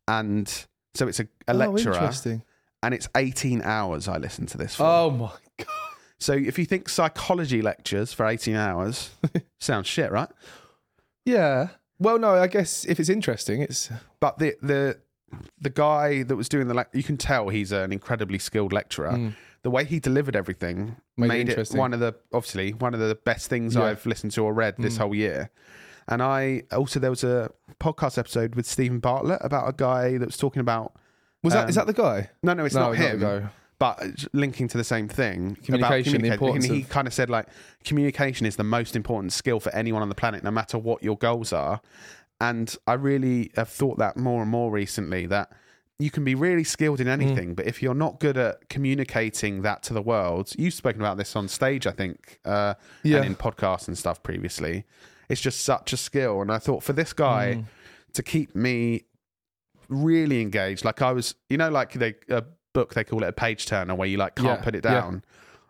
And 0.08 0.48
so 0.94 1.08
it's 1.08 1.20
a, 1.20 1.28
a 1.48 1.54
Oh, 1.54 1.54
lecturer, 1.54 1.94
interesting. 1.94 2.44
and 2.84 2.94
it's 2.94 3.08
18 3.16 3.62
hours 3.62 4.08
I 4.08 4.18
listened 4.18 4.50
to 4.50 4.58
this 4.58 4.76
for. 4.76 4.84
Oh 4.84 5.10
my 5.12 5.32
god. 5.58 5.68
So 6.20 6.34
if 6.34 6.58
you 6.58 6.66
think 6.66 6.88
psychology 6.90 7.62
lectures 7.62 8.14
for 8.14 8.26
18 8.26 8.56
hours, 8.56 9.10
sounds 9.60 9.88
shit, 9.88 10.12
right? 10.12 10.30
Yeah. 11.26 11.70
Well, 12.00 12.20
no, 12.20 12.36
I 12.36 12.48
guess 12.48 12.86
if 12.86 13.00
it's 13.00 13.10
interesting, 13.10 13.62
it's 13.62 13.90
But 14.20 14.38
the 14.40 14.56
the 14.62 15.00
the 15.60 15.70
guy 15.70 16.24
that 16.24 16.36
was 16.36 16.50
doing 16.50 16.68
the 16.68 16.74
lec 16.74 16.88
you 16.94 17.04
can 17.04 17.18
tell 17.18 17.50
he's 17.50 17.72
an 17.72 17.92
incredibly 17.92 18.40
skilled 18.40 18.74
lecturer. 18.74 19.12
Mm. 19.12 19.36
The 19.64 19.72
way 19.72 19.84
he 19.86 20.00
delivered 20.00 20.36
everything 20.36 20.96
Made 21.18 21.26
it 21.26 21.28
made, 21.30 21.40
it, 21.42 21.50
interesting. 21.50 21.80
one 21.80 21.94
of 21.94 22.00
the 22.00 22.14
obviously 22.34 22.72
one 22.74 22.94
of 22.94 23.00
the 23.00 23.16
best 23.16 23.50
things 23.50 23.76
Yeah. 23.76 23.84
I've 23.86 24.06
listened 24.06 24.32
to 24.34 24.42
or 24.44 24.54
read 24.54 24.76
this 24.78 24.96
Mm. 24.96 25.00
whole 25.00 25.16
year. 25.16 25.50
And 26.08 26.22
I 26.22 26.64
also 26.72 27.00
there 27.00 27.10
was 27.10 27.24
a 27.24 27.50
podcast 27.80 28.18
episode 28.20 28.54
with 28.56 28.66
Steven 28.68 29.00
Bartlett 29.00 29.40
about 29.42 29.68
a 29.68 29.74
guy 29.74 30.18
that 30.20 30.26
was 30.28 30.38
talking 30.38 30.60
about 30.60 30.94
was 31.44 31.54
that 31.54 31.68
is 31.70 31.78
Um, 31.78 31.86
that 31.86 31.96
the 31.96 32.02
guy? 32.02 32.30
no 32.44 32.54
no 32.54 32.66
it's 32.66 32.76
no, 32.76 32.82
not 32.92 32.96
him 32.98 33.20
guy. 33.20 33.50
but 33.80 34.26
linking 34.34 34.68
to 34.68 34.78
the 34.78 34.84
same 34.84 35.08
thing 35.08 35.58
Communication, 35.64 36.18
about 36.18 36.34
importance 36.34 36.66
he 36.66 36.84
kind 36.84 37.08
of 37.08 37.14
said 37.14 37.30
like 37.30 37.48
communication 37.84 38.46
is 38.46 38.56
the 38.56 38.64
most 38.64 38.96
important 38.96 39.34
skill 39.34 39.60
for 39.60 39.74
anyone 39.74 40.02
on 40.02 40.10
the 40.10 40.16
planet 40.16 40.44
no 40.44 40.52
matter 40.52 40.78
what 40.78 41.02
your 41.04 41.18
goals 41.18 41.52
are 41.54 41.82
and 42.42 42.76
I 42.86 42.94
really 42.94 43.52
have 43.56 43.70
thought 43.70 43.98
that 44.00 44.18
more 44.18 44.42
and 44.42 44.52
more 44.52 44.72
recently 44.72 45.26
that 45.28 45.52
you 45.98 46.12
can 46.12 46.26
be 46.26 46.36
really 46.36 46.64
skilled 46.66 46.98
Mm. 47.00 47.02
in 47.04 47.08
anything, 47.08 47.56
but 47.56 47.66
if 47.66 47.82
you're 47.82 47.94
not 47.96 48.20
good 48.20 48.38
at 48.38 48.68
communicating 48.70 49.62
that 49.62 49.82
to 49.84 49.94
the 49.94 50.02
world, 50.02 50.52
you've 50.58 50.74
spoken 50.74 51.00
about 51.02 51.18
this 51.18 51.36
on 51.38 51.48
stage, 51.48 51.88
I 51.88 51.92
think, 51.92 52.40
uh, 52.44 52.74
Yeah. 53.04 53.18
and 53.18 53.26
in 53.28 53.36
podcasts 53.36 53.88
and 53.88 53.98
stuff 53.98 54.22
previously. 54.22 54.84
It's 55.30 55.40
just 55.42 55.62
such 55.62 55.94
a 55.94 55.98
skill, 55.98 56.42
and 56.42 56.52
I 56.52 56.58
thought 56.60 56.84
for 56.84 56.92
this 56.94 57.14
guy 57.14 57.56
Mm. 57.60 57.66
to 58.14 58.24
keep 58.24 58.54
me 58.56 59.06
really 59.88 60.42
engaged, 60.42 60.84
like 60.84 61.02
I 61.02 61.12
was, 61.14 61.36
you 61.50 61.58
know, 61.58 61.70
like 61.70 61.94
they 61.94 62.16
a 62.30 62.44
book 62.74 62.94
they 62.94 63.06
call 63.06 63.24
it 63.24 63.28
a 63.28 63.32
page 63.32 63.66
turner 63.66 63.96
where 63.96 64.08
you 64.08 64.18
like 64.18 64.36
can't 64.36 64.60
Yeah, 64.60 64.64
put 64.64 64.76
it 64.76 64.84
yeah. 64.84 65.00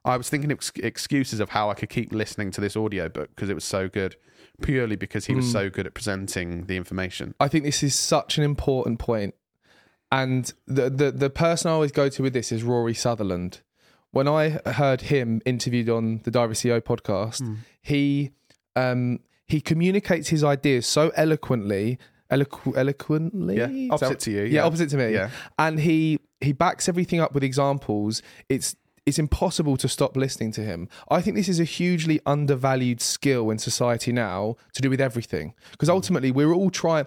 I 0.05 0.15
was 0.17 0.29
thinking 0.29 0.51
ex- 0.51 0.71
excuses 0.77 1.39
of 1.39 1.49
how 1.49 1.69
I 1.69 1.73
could 1.73 1.89
keep 1.89 2.13
listening 2.13 2.51
to 2.51 2.61
this 2.61 2.77
audiobook 2.77 3.29
because 3.35 3.49
it 3.49 3.55
was 3.55 3.63
so 3.65 3.89
good, 3.89 4.15
purely 4.61 4.95
because 4.95 5.25
he 5.25 5.33
was 5.35 5.45
Mm. 5.47 5.51
so 5.51 5.69
good 5.69 5.85
at 5.87 5.93
presenting 5.93 6.65
the 6.67 6.77
information. 6.77 7.33
I 7.39 7.47
think 7.47 7.65
this 7.65 7.81
is 7.83 7.95
such 7.95 8.37
an 8.37 8.43
important 8.43 8.99
point. 8.99 9.33
And 10.11 10.53
the, 10.67 10.89
the 10.89 11.11
the 11.11 11.29
person 11.29 11.69
I 11.71 11.73
always 11.73 11.91
go 11.91 12.07
to 12.09 12.21
with 12.23 12.33
this 12.33 12.51
is 12.51 12.63
Rory 12.63 12.93
Sutherland. 12.93 13.61
When 14.11 14.27
I 14.27 14.61
heard 14.65 15.01
him 15.01 15.41
interviewed 15.45 15.89
on 15.89 16.21
the 16.23 16.31
Diary 16.31 16.53
CEO 16.55 16.79
podcast, 16.81 17.39
Hmm. 17.39 17.53
he 17.81 18.31
um, 18.75 19.19
he 19.47 19.59
communicates 19.61 20.29
his 20.29 20.43
ideas 20.43 20.85
so 20.87 21.09
eloquently, 21.15 21.97
eloqu- 22.31 22.77
eloquently. 22.77 23.57
Yeah, 23.57 23.87
opposite 23.91 24.09
that- 24.09 24.19
to 24.21 24.31
you, 24.31 24.41
Yeah, 24.43 24.47
yeah. 24.47 24.63
opposite 24.63 24.89
to 24.89 24.97
me. 24.97 25.11
Yeah. 25.13 25.31
and 25.57 25.79
he 25.79 26.19
he 26.39 26.51
backs 26.53 26.87
everything 26.87 27.19
up 27.19 27.33
with 27.33 27.43
examples. 27.43 28.21
It's 28.47 28.75
it's 29.05 29.19
impossible 29.19 29.77
to 29.77 29.87
stop 29.87 30.17
listening 30.17 30.51
to 30.53 30.61
him. 30.61 30.89
I 31.09 31.21
think 31.21 31.35
this 31.35 31.49
is 31.49 31.59
a 31.59 31.63
hugely 31.63 32.19
undervalued 32.25 33.01
skill 33.01 33.51
in 33.51 33.59
society 33.59 34.11
now 34.11 34.55
to 34.73 34.81
do 34.81 34.89
with 34.89 34.99
everything. 34.99 35.53
Because 35.71 35.89
mm. 35.89 35.93
ultimately 35.93 36.31
we're 36.31 36.53
all 36.53 36.71
trying 36.71 37.05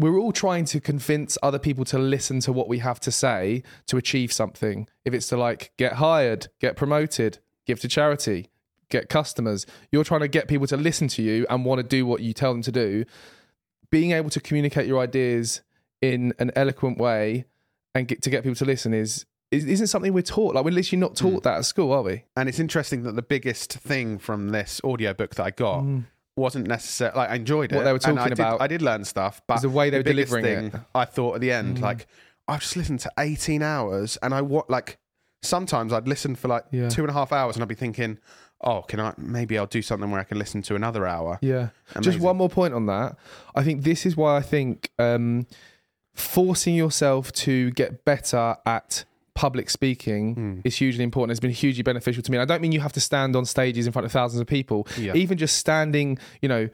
we're 0.00 0.18
all 0.18 0.32
trying 0.32 0.64
to 0.64 0.80
convince 0.80 1.36
other 1.42 1.58
people 1.58 1.84
to 1.84 1.98
listen 1.98 2.38
to 2.40 2.52
what 2.52 2.68
we 2.68 2.78
have 2.78 3.00
to 3.00 3.10
say 3.10 3.64
to 3.86 3.96
achieve 3.96 4.32
something. 4.32 4.86
If 5.04 5.12
it's 5.12 5.28
to 5.28 5.36
like 5.36 5.72
get 5.76 5.94
hired, 5.94 6.48
get 6.60 6.76
promoted, 6.76 7.38
give 7.66 7.80
to 7.80 7.88
charity, 7.88 8.48
get 8.90 9.08
customers, 9.08 9.66
you're 9.90 10.04
trying 10.04 10.20
to 10.20 10.28
get 10.28 10.46
people 10.46 10.68
to 10.68 10.76
listen 10.76 11.08
to 11.08 11.22
you 11.22 11.46
and 11.50 11.64
want 11.64 11.80
to 11.80 11.82
do 11.82 12.06
what 12.06 12.20
you 12.20 12.32
tell 12.32 12.52
them 12.52 12.62
to 12.62 12.72
do. 12.72 13.04
Being 13.90 14.12
able 14.12 14.30
to 14.30 14.40
communicate 14.40 14.86
your 14.86 15.00
ideas 15.00 15.62
in 16.00 16.32
an 16.38 16.52
eloquent 16.54 16.98
way 16.98 17.46
and 17.92 18.06
get 18.06 18.22
to 18.22 18.30
get 18.30 18.44
people 18.44 18.56
to 18.56 18.64
listen 18.64 18.94
is 18.94 19.08
is- 19.10 19.26
isn't 19.50 19.86
something 19.86 20.12
we're 20.12 20.22
taught. 20.22 20.54
Like 20.54 20.64
we're 20.64 20.70
literally 20.72 21.00
not 21.00 21.16
taught 21.16 21.42
that 21.44 21.58
at 21.58 21.64
school, 21.64 21.92
are 21.92 22.02
we? 22.02 22.24
And 22.36 22.48
it's 22.48 22.58
interesting 22.58 23.02
that 23.04 23.16
the 23.16 23.22
biggest 23.22 23.72
thing 23.74 24.18
from 24.18 24.50
this 24.50 24.80
audiobook 24.84 25.34
that 25.36 25.44
I 25.44 25.50
got 25.50 25.84
wasn't 26.36 26.66
necessarily 26.68 27.16
like 27.18 27.30
I 27.30 27.36
enjoyed 27.36 27.72
it. 27.72 27.74
Mm. 27.74 27.78
What 27.78 27.84
they 27.84 27.92
were 27.92 27.98
and 28.04 28.18
I 28.18 28.22
talking 28.22 28.36
did- 28.36 28.42
about 28.42 28.60
I 28.60 28.66
did 28.66 28.82
learn 28.82 29.04
stuff, 29.04 29.40
but 29.46 29.62
the 29.62 29.68
way 29.70 29.90
they 29.90 29.98
were 29.98 30.04
biggest 30.04 30.30
delivering 30.32 30.44
thing 30.44 30.66
it. 30.66 30.72
Mm. 30.74 30.84
I 30.94 31.04
thought 31.04 31.34
at 31.36 31.40
the 31.40 31.50
end, 31.52 31.80
like 31.80 32.06
I've 32.46 32.60
just 32.60 32.76
listened 32.76 33.00
to 33.00 33.12
18 33.18 33.62
hours, 33.62 34.16
and 34.22 34.34
I 34.34 34.42
what 34.42 34.68
like 34.70 34.98
sometimes 35.42 35.92
I'd 35.92 36.08
listen 36.08 36.34
for 36.36 36.48
like 36.48 36.64
Yeah. 36.70 36.88
two 36.88 37.02
and 37.02 37.10
a 37.10 37.14
half 37.14 37.32
hours, 37.32 37.56
and 37.56 37.62
I'd 37.62 37.68
be 37.68 37.74
thinking, 37.74 38.18
oh, 38.60 38.82
can 38.82 39.00
I 39.00 39.14
maybe 39.16 39.56
I'll 39.58 39.66
do 39.66 39.82
something 39.82 40.10
where 40.10 40.20
I 40.20 40.24
can 40.24 40.38
listen 40.38 40.62
to 40.62 40.74
another 40.74 41.06
hour. 41.06 41.38
Yeah. 41.40 41.68
Just 42.00 42.20
one 42.20 42.36
more 42.36 42.48
point 42.50 42.74
on 42.74 42.86
that. 42.86 43.16
I 43.54 43.62
think 43.64 43.82
this 43.82 44.04
is 44.04 44.16
why 44.16 44.36
I 44.36 44.42
think 44.42 44.90
um, 44.98 45.46
forcing 46.14 46.74
yourself 46.74 47.32
to 47.32 47.70
get 47.72 48.04
better 48.04 48.56
at 48.66 49.04
public 49.44 49.70
speaking 49.70 50.34
Hmm. 50.34 50.60
is 50.64 50.74
hugely 50.76 51.04
important. 51.04 51.30
It's 51.30 51.40
been 51.48 51.52
hugely 51.52 51.84
beneficial 51.84 52.22
to 52.24 52.30
me. 52.30 52.36
And 52.38 52.42
I 52.42 52.52
don't 52.52 52.60
mean 52.60 52.72
you 52.72 52.80
have 52.80 52.92
to 52.94 53.00
stand 53.00 53.36
on 53.36 53.44
stages 53.44 53.86
in 53.86 53.92
front 53.92 54.04
of 54.06 54.10
thousands 54.12 54.40
of 54.40 54.46
people. 54.48 54.86
Yeah. 54.98 55.14
Even 55.14 55.38
just 55.38 55.54
standing, 55.56 56.18
you 56.42 56.48
know, 56.48 56.68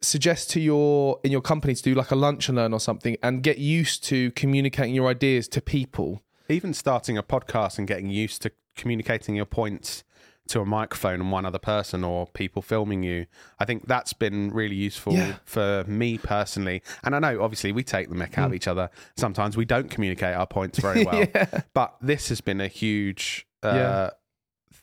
suggest 0.00 0.50
to 0.50 0.60
your 0.60 1.18
in 1.24 1.32
your 1.32 1.40
company 1.40 1.74
to 1.74 1.82
do 1.82 1.94
like 1.94 2.10
a 2.12 2.14
lunch 2.26 2.48
and 2.48 2.56
learn 2.56 2.72
or 2.72 2.80
something 2.80 3.16
and 3.22 3.42
get 3.42 3.58
used 3.58 4.04
to 4.04 4.30
communicating 4.32 4.94
your 4.94 5.08
ideas 5.08 5.48
to 5.48 5.60
people. 5.60 6.22
Even 6.48 6.72
starting 6.74 7.16
a 7.18 7.22
podcast 7.22 7.78
and 7.78 7.88
getting 7.88 8.10
used 8.10 8.42
to 8.42 8.50
communicating 8.76 9.34
your 9.34 9.46
points 9.46 10.04
to 10.48 10.60
a 10.60 10.64
microphone 10.66 11.20
and 11.20 11.32
one 11.32 11.46
other 11.46 11.58
person 11.58 12.04
or 12.04 12.26
people 12.28 12.60
filming 12.62 13.02
you, 13.02 13.26
I 13.58 13.64
think 13.64 13.86
that's 13.86 14.12
been 14.12 14.50
really 14.52 14.76
useful 14.76 15.14
Yeah. 15.14 15.36
for 15.44 15.84
me 15.86 16.18
personally. 16.18 16.82
And 17.02 17.14
I 17.16 17.18
know 17.18 17.42
obviously 17.42 17.72
we 17.72 17.82
take 17.82 18.08
the 18.10 18.14
mick 18.14 18.34
Hmm. 18.34 18.40
out 18.40 18.46
of 18.48 18.54
each 18.54 18.68
other. 18.68 18.90
Sometimes 19.16 19.56
we 19.56 19.64
don't 19.64 19.90
communicate 19.90 20.34
our 20.34 20.46
points 20.46 20.78
very 20.78 21.04
well. 21.06 21.26
But 21.72 21.94
this 22.02 22.28
has 22.28 22.40
been 22.42 22.60
a 22.60 22.68
huge 22.68 23.46
uh, 23.62 23.68
Yeah. 23.74 24.10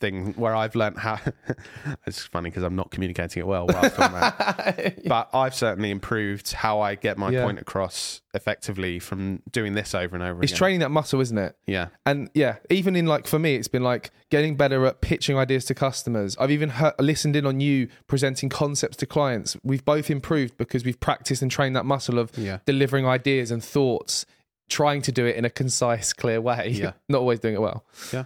Thing 0.02 0.34
where 0.34 0.56
I've 0.56 0.76
learned 0.76 0.98
how. 0.98 1.20
it's 2.06 2.26
funny 2.26 2.50
because 2.50 2.64
I'm 2.64 2.76
not 2.76 2.92
communicating 2.92 3.42
it 3.42 3.48
well. 3.48 3.68
While 3.68 3.86
I'm 3.86 3.92
talking 3.92 4.18
about 4.18 4.80
it. 4.80 5.02
But 5.08 5.30
I've 5.34 5.54
certainly 5.56 5.92
improved 5.92 6.52
how 6.52 6.82
I 6.82 6.96
get 6.96 7.18
my 7.18 7.30
Yeah. 7.30 7.44
point 7.46 7.60
across 7.60 8.22
effectively 8.34 8.98
from 9.00 9.42
doing 9.52 9.74
this 9.74 9.94
over 9.94 10.16
and 10.16 10.24
over 10.24 10.42
It's 10.44 10.52
again. 10.52 10.58
training 10.58 10.80
that 10.82 10.90
muscle, 10.90 11.20
isn't 11.22 11.38
it? 11.38 11.56
yeah. 11.68 11.88
And 12.06 12.30
yeah, 12.34 12.58
even 12.70 12.96
in 12.96 13.06
like 13.06 13.28
for 13.28 13.40
me, 13.40 13.56
it's 13.56 13.68
been 13.68 13.84
like 13.84 14.12
getting 14.30 14.56
better 14.58 14.86
at 14.86 15.02
pitching 15.02 15.38
ideas 15.38 15.66
to 15.66 15.74
customers. 15.76 16.36
I've 16.40 16.52
even 16.52 16.70
heard, 16.70 16.94
listened 17.00 17.36
in 17.36 17.46
on 17.46 17.60
you 17.62 17.88
presenting 18.08 18.50
concepts 18.50 18.98
to 18.98 19.06
clients. 19.06 19.56
We've 19.64 19.84
both 19.86 20.10
improved 20.10 20.58
because 20.58 20.84
we've 20.86 21.00
practiced 21.00 21.42
and 21.42 21.52
trained 21.52 21.76
that 21.76 21.86
muscle 21.86 22.18
of 22.20 22.38
Yeah. 22.38 22.60
delivering 22.66 23.06
ideas 23.06 23.52
and 23.52 23.64
thoughts, 23.64 24.26
trying 24.70 25.02
to 25.04 25.12
do 25.12 25.26
it 25.26 25.36
in 25.36 25.44
a 25.46 25.50
concise, 25.50 26.14
clear 26.14 26.40
way. 26.40 26.70
Yeah. 26.70 26.94
Not 27.10 27.20
always 27.20 27.40
doing 27.42 27.56
it 27.56 27.62
well. 27.62 27.86
Yeah. 28.14 28.26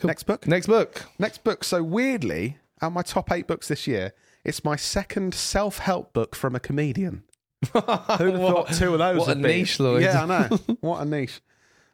Cool. 0.00 0.08
Next 0.08 0.24
book. 0.24 0.46
Next 0.46 0.66
book. 0.66 1.04
Next 1.18 1.44
book. 1.44 1.62
So 1.62 1.82
weirdly, 1.82 2.56
out 2.80 2.88
of 2.88 2.92
my 2.94 3.02
top 3.02 3.30
eight 3.30 3.46
books 3.46 3.68
this 3.68 3.86
year, 3.86 4.12
it's 4.44 4.64
my 4.64 4.76
second 4.76 5.34
self-help 5.34 6.12
book 6.12 6.34
from 6.34 6.54
a 6.56 6.60
comedian. 6.60 7.22
Who'd 7.72 7.84
have 7.84 8.16
thought 8.16 8.72
two 8.72 8.94
of 8.94 8.98
those? 8.98 9.18
what 9.18 9.28
a 9.28 9.34
be- 9.34 9.42
niche, 9.42 9.78
Lloyd. 9.78 10.02
Yeah, 10.02 10.22
I 10.22 10.26
know. 10.26 10.58
what 10.80 11.02
a 11.02 11.04
niche. 11.04 11.42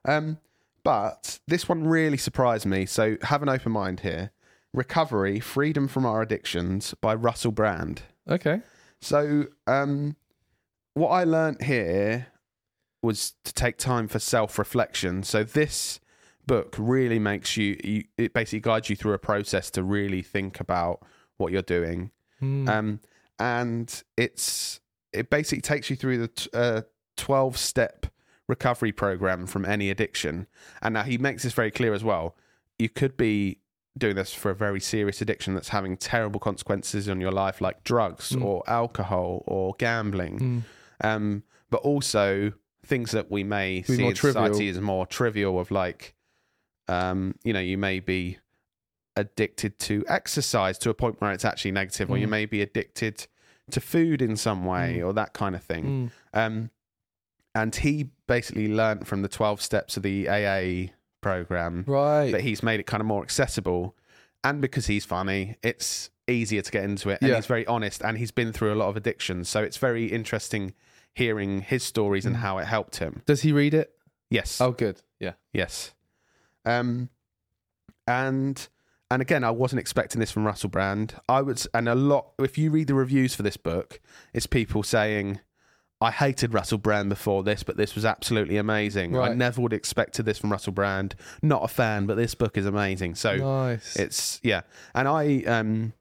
Um, 0.05 0.39
but 0.85 1.41
this 1.49 1.69
one 1.69 1.85
really 1.85 2.17
surprised 2.17 2.65
me. 2.65 2.87
So 2.87 3.17
have 3.23 3.43
an 3.43 3.49
open 3.49 3.73
mind 3.73 4.01
here. 4.01 4.31
Recovery: 4.73 5.41
Freedom 5.41 5.89
from 5.89 6.07
Our 6.07 6.23
Addictions 6.23 6.95
by 7.01 7.15
Russell 7.15 7.51
Brand. 7.51 8.03
Okay. 8.29 8.61
So, 9.01 9.47
um, 9.67 10.17
what 10.95 11.09
I 11.09 11.25
learnt 11.25 11.63
here 11.63 12.29
was 13.03 13.35
to 13.45 13.53
take 13.53 13.79
time 13.79 14.07
for 14.09 14.19
self 14.19 14.59
reflection. 14.59 15.23
So, 15.23 15.43
this 15.43 16.01
book 16.47 16.75
really 16.79 17.19
makes 17.19 17.57
you, 17.57 17.79
you, 17.83 18.05
it 18.17 18.33
basically 18.33 18.61
guides 18.61 18.89
you 18.91 18.97
through 18.97 19.13
a 19.13 19.19
process 19.19 19.71
to 19.73 19.83
really 19.83 20.23
think 20.23 20.61
about 20.61 21.05
what 21.37 21.53
you're 21.53 21.63
doing. 21.63 22.11
Hmm. 22.41 22.69
Um, 22.69 23.01
and 23.39 24.03
it's, 24.17 24.81
it 25.13 25.31
basically 25.31 25.61
takes 25.63 25.91
you 25.91 25.97
through 25.97 26.19
the 26.19 26.29
t- 26.29 26.51
uh, 26.55 26.83
12 27.17 27.57
step 27.57 28.07
recovery 28.49 28.93
program 28.93 29.47
from 29.47 29.65
any 29.65 29.91
addiction. 29.91 30.47
And 30.83 30.95
now 30.95 31.03
he 31.03 31.19
makes 31.19 31.43
this 31.43 31.53
very 31.53 31.71
clear 31.71 31.93
as 31.95 32.05
well. 32.05 32.37
You 32.79 32.89
could 32.89 33.17
be 33.17 33.59
doing 33.99 34.15
this 34.15 34.33
for 34.35 34.51
a 34.51 34.55
very 34.55 34.81
serious 34.81 35.21
addiction 35.23 35.55
that's 35.55 35.71
having 35.71 35.97
terrible 35.97 36.39
consequences 36.39 37.09
on 37.09 37.21
your 37.21 37.33
life, 37.33 37.61
like 37.61 37.83
drugs 37.83 38.31
Mm. 38.33 38.45
or 38.45 38.63
alcohol 38.67 39.43
or 39.47 39.75
gambling. 39.79 40.65
Um, 41.01 41.43
but 41.71 41.79
also 41.79 42.53
things 42.85 43.11
that 43.13 43.31
we 43.31 43.43
may 43.43 43.81
Be 43.81 43.97
see 43.97 44.07
in 44.07 44.15
society 44.15 44.69
as 44.69 44.81
more 44.81 45.07
trivial, 45.07 45.59
of 45.59 45.71
like, 45.71 46.15
um, 46.89 47.35
you 47.45 47.53
know, 47.53 47.61
you 47.61 47.79
may 47.79 48.01
be 48.01 48.39
addicted 49.17 49.79
to 49.79 50.05
exercise 50.09 50.79
to 50.79 50.91
a 50.91 50.95
point 50.95 51.21
where 51.21 51.33
it's 51.33 51.45
actually 51.45 51.73
negative, 51.73 52.11
or 52.11 52.19
you 52.19 52.27
Mm. 52.27 52.31
may 52.31 52.47
be 52.47 52.61
addicted 52.63 53.27
to 53.71 53.81
food 53.81 54.21
in 54.23 54.37
some 54.37 54.65
way, 54.65 55.03
or 55.03 55.13
that 55.15 55.33
kind 55.33 55.55
of 55.55 55.63
thing. 55.63 56.11
Mm. 56.35 56.39
Um, 56.39 56.71
and 57.55 57.75
he 57.75 58.11
basically 58.27 58.69
learned 58.69 59.09
from 59.09 59.23
the 59.23 59.29
12 59.29 59.63
steps 59.63 59.97
of 59.97 60.03
the 60.03 60.29
AA 60.29 60.93
program 61.23 61.85
Right. 61.87 62.31
that 62.31 62.43
he's 62.43 62.63
made 62.63 62.79
it 62.81 62.87
kind 62.87 63.01
of 63.01 63.07
more 63.07 63.23
accessible. 63.23 63.97
And 64.45 64.61
because 64.61 64.87
he's 64.87 65.05
funny, 65.07 65.57
it's 65.63 66.11
easier 66.29 66.61
to 66.61 66.71
get 66.71 66.85
into 66.85 67.09
it. 67.09 67.19
And 67.23 67.31
Yeah. 67.31 67.37
he's 67.37 67.47
very 67.47 67.67
honest 67.67 68.03
and 68.03 68.19
he's 68.19 68.31
been 68.31 68.53
through 68.53 68.73
a 68.73 68.77
lot 68.77 68.89
of 68.91 68.97
addictions. 68.97 69.49
So 69.49 69.63
it's 69.63 69.79
very 69.79 70.07
interesting 70.07 70.75
hearing 71.15 71.63
his 71.63 71.83
stories 71.83 72.25
Mm. 72.25 72.29
and 72.29 72.37
how 72.39 72.59
it 72.59 72.67
helped 72.67 72.97
him. 72.97 73.23
Does 73.25 73.41
he 73.43 73.51
read 73.53 73.73
it? 73.73 73.97
Yes. 74.31 74.61
Oh, 74.61 74.73
good. 74.73 75.01
Yeah. 75.19 75.33
Yes. 75.53 75.95
Um, 76.67 77.09
and 78.07 78.69
and 79.11 79.23
again, 79.23 79.45
I 79.45 79.51
wasn't 79.51 79.81
expecting 79.81 80.21
this 80.21 80.31
from 80.31 80.47
Russell 80.47 80.69
Brand. 80.69 81.15
I 81.29 81.41
would, 81.41 81.65
and 81.73 81.89
a 81.89 81.95
lot. 81.95 82.33
If 82.39 82.59
you 82.59 82.71
read 82.71 82.89
the 82.89 82.95
reviews 82.95 83.35
for 83.35 83.43
this 83.43 83.57
book, 83.57 84.01
it's 84.35 84.47
people 84.47 84.83
saying, 84.83 85.41
"I 86.01 86.11
hated 86.11 86.53
Russell 86.53 86.79
Brand 86.79 87.09
before 87.09 87.45
this, 87.45 87.63
but 87.63 87.77
this 87.77 87.95
was 87.95 88.05
absolutely 88.05 88.57
amazing. 88.57 89.17
I 89.17 89.33
never 89.33 89.61
would 89.61 89.73
have 89.73 89.79
expected 89.79 90.25
this 90.25 90.39
from 90.39 90.51
Russell 90.51 90.73
Brand. 90.73 91.15
Not 91.41 91.63
a 91.63 91.69
fan, 91.69 92.07
but 92.07 92.17
this 92.17 92.35
book 92.35 92.59
is 92.59 92.67
amazing." 92.67 93.15
So 93.15 93.37
nice. 93.37 93.97
it's 93.97 94.41
yeah, 94.43 94.63
and 94.95 95.07
I 95.07 95.43
um, 95.47 95.93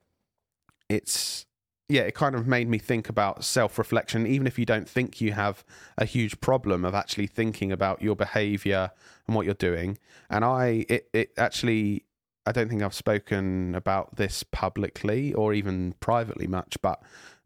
it's 0.89 1.45
yeah, 1.87 2.01
it 2.01 2.15
kind 2.15 2.35
of 2.35 2.47
made 2.47 2.67
me 2.67 2.77
think 2.79 3.09
about 3.09 3.43
self 3.43 3.77
reflection. 3.77 4.25
Even 4.25 4.47
if 4.47 4.57
you 4.57 4.65
don't 4.65 4.89
think 4.89 5.21
you 5.21 5.33
have 5.33 5.63
a 5.97 6.05
huge 6.05 6.39
problem 6.41 6.83
of 6.85 6.95
actually 6.95 7.27
thinking 7.27 7.71
about 7.71 8.01
your 8.01 8.15
behavior 8.15 8.91
and 9.27 9.35
what 9.35 9.45
you're 9.45 9.53
doing, 9.55 9.97
and 10.29 10.43
I 10.43 10.85
it 10.89 11.09
it 11.13 11.31
actually 11.37 12.05
I 12.45 12.51
don't 12.51 12.69
think 12.69 12.81
I've 12.81 12.93
spoken 12.93 13.75
about 13.75 14.15
this 14.15 14.43
publicly 14.43 15.33
or 15.33 15.53
even 15.53 15.93
privately 15.99 16.47
much, 16.47 16.77
but 16.81 17.01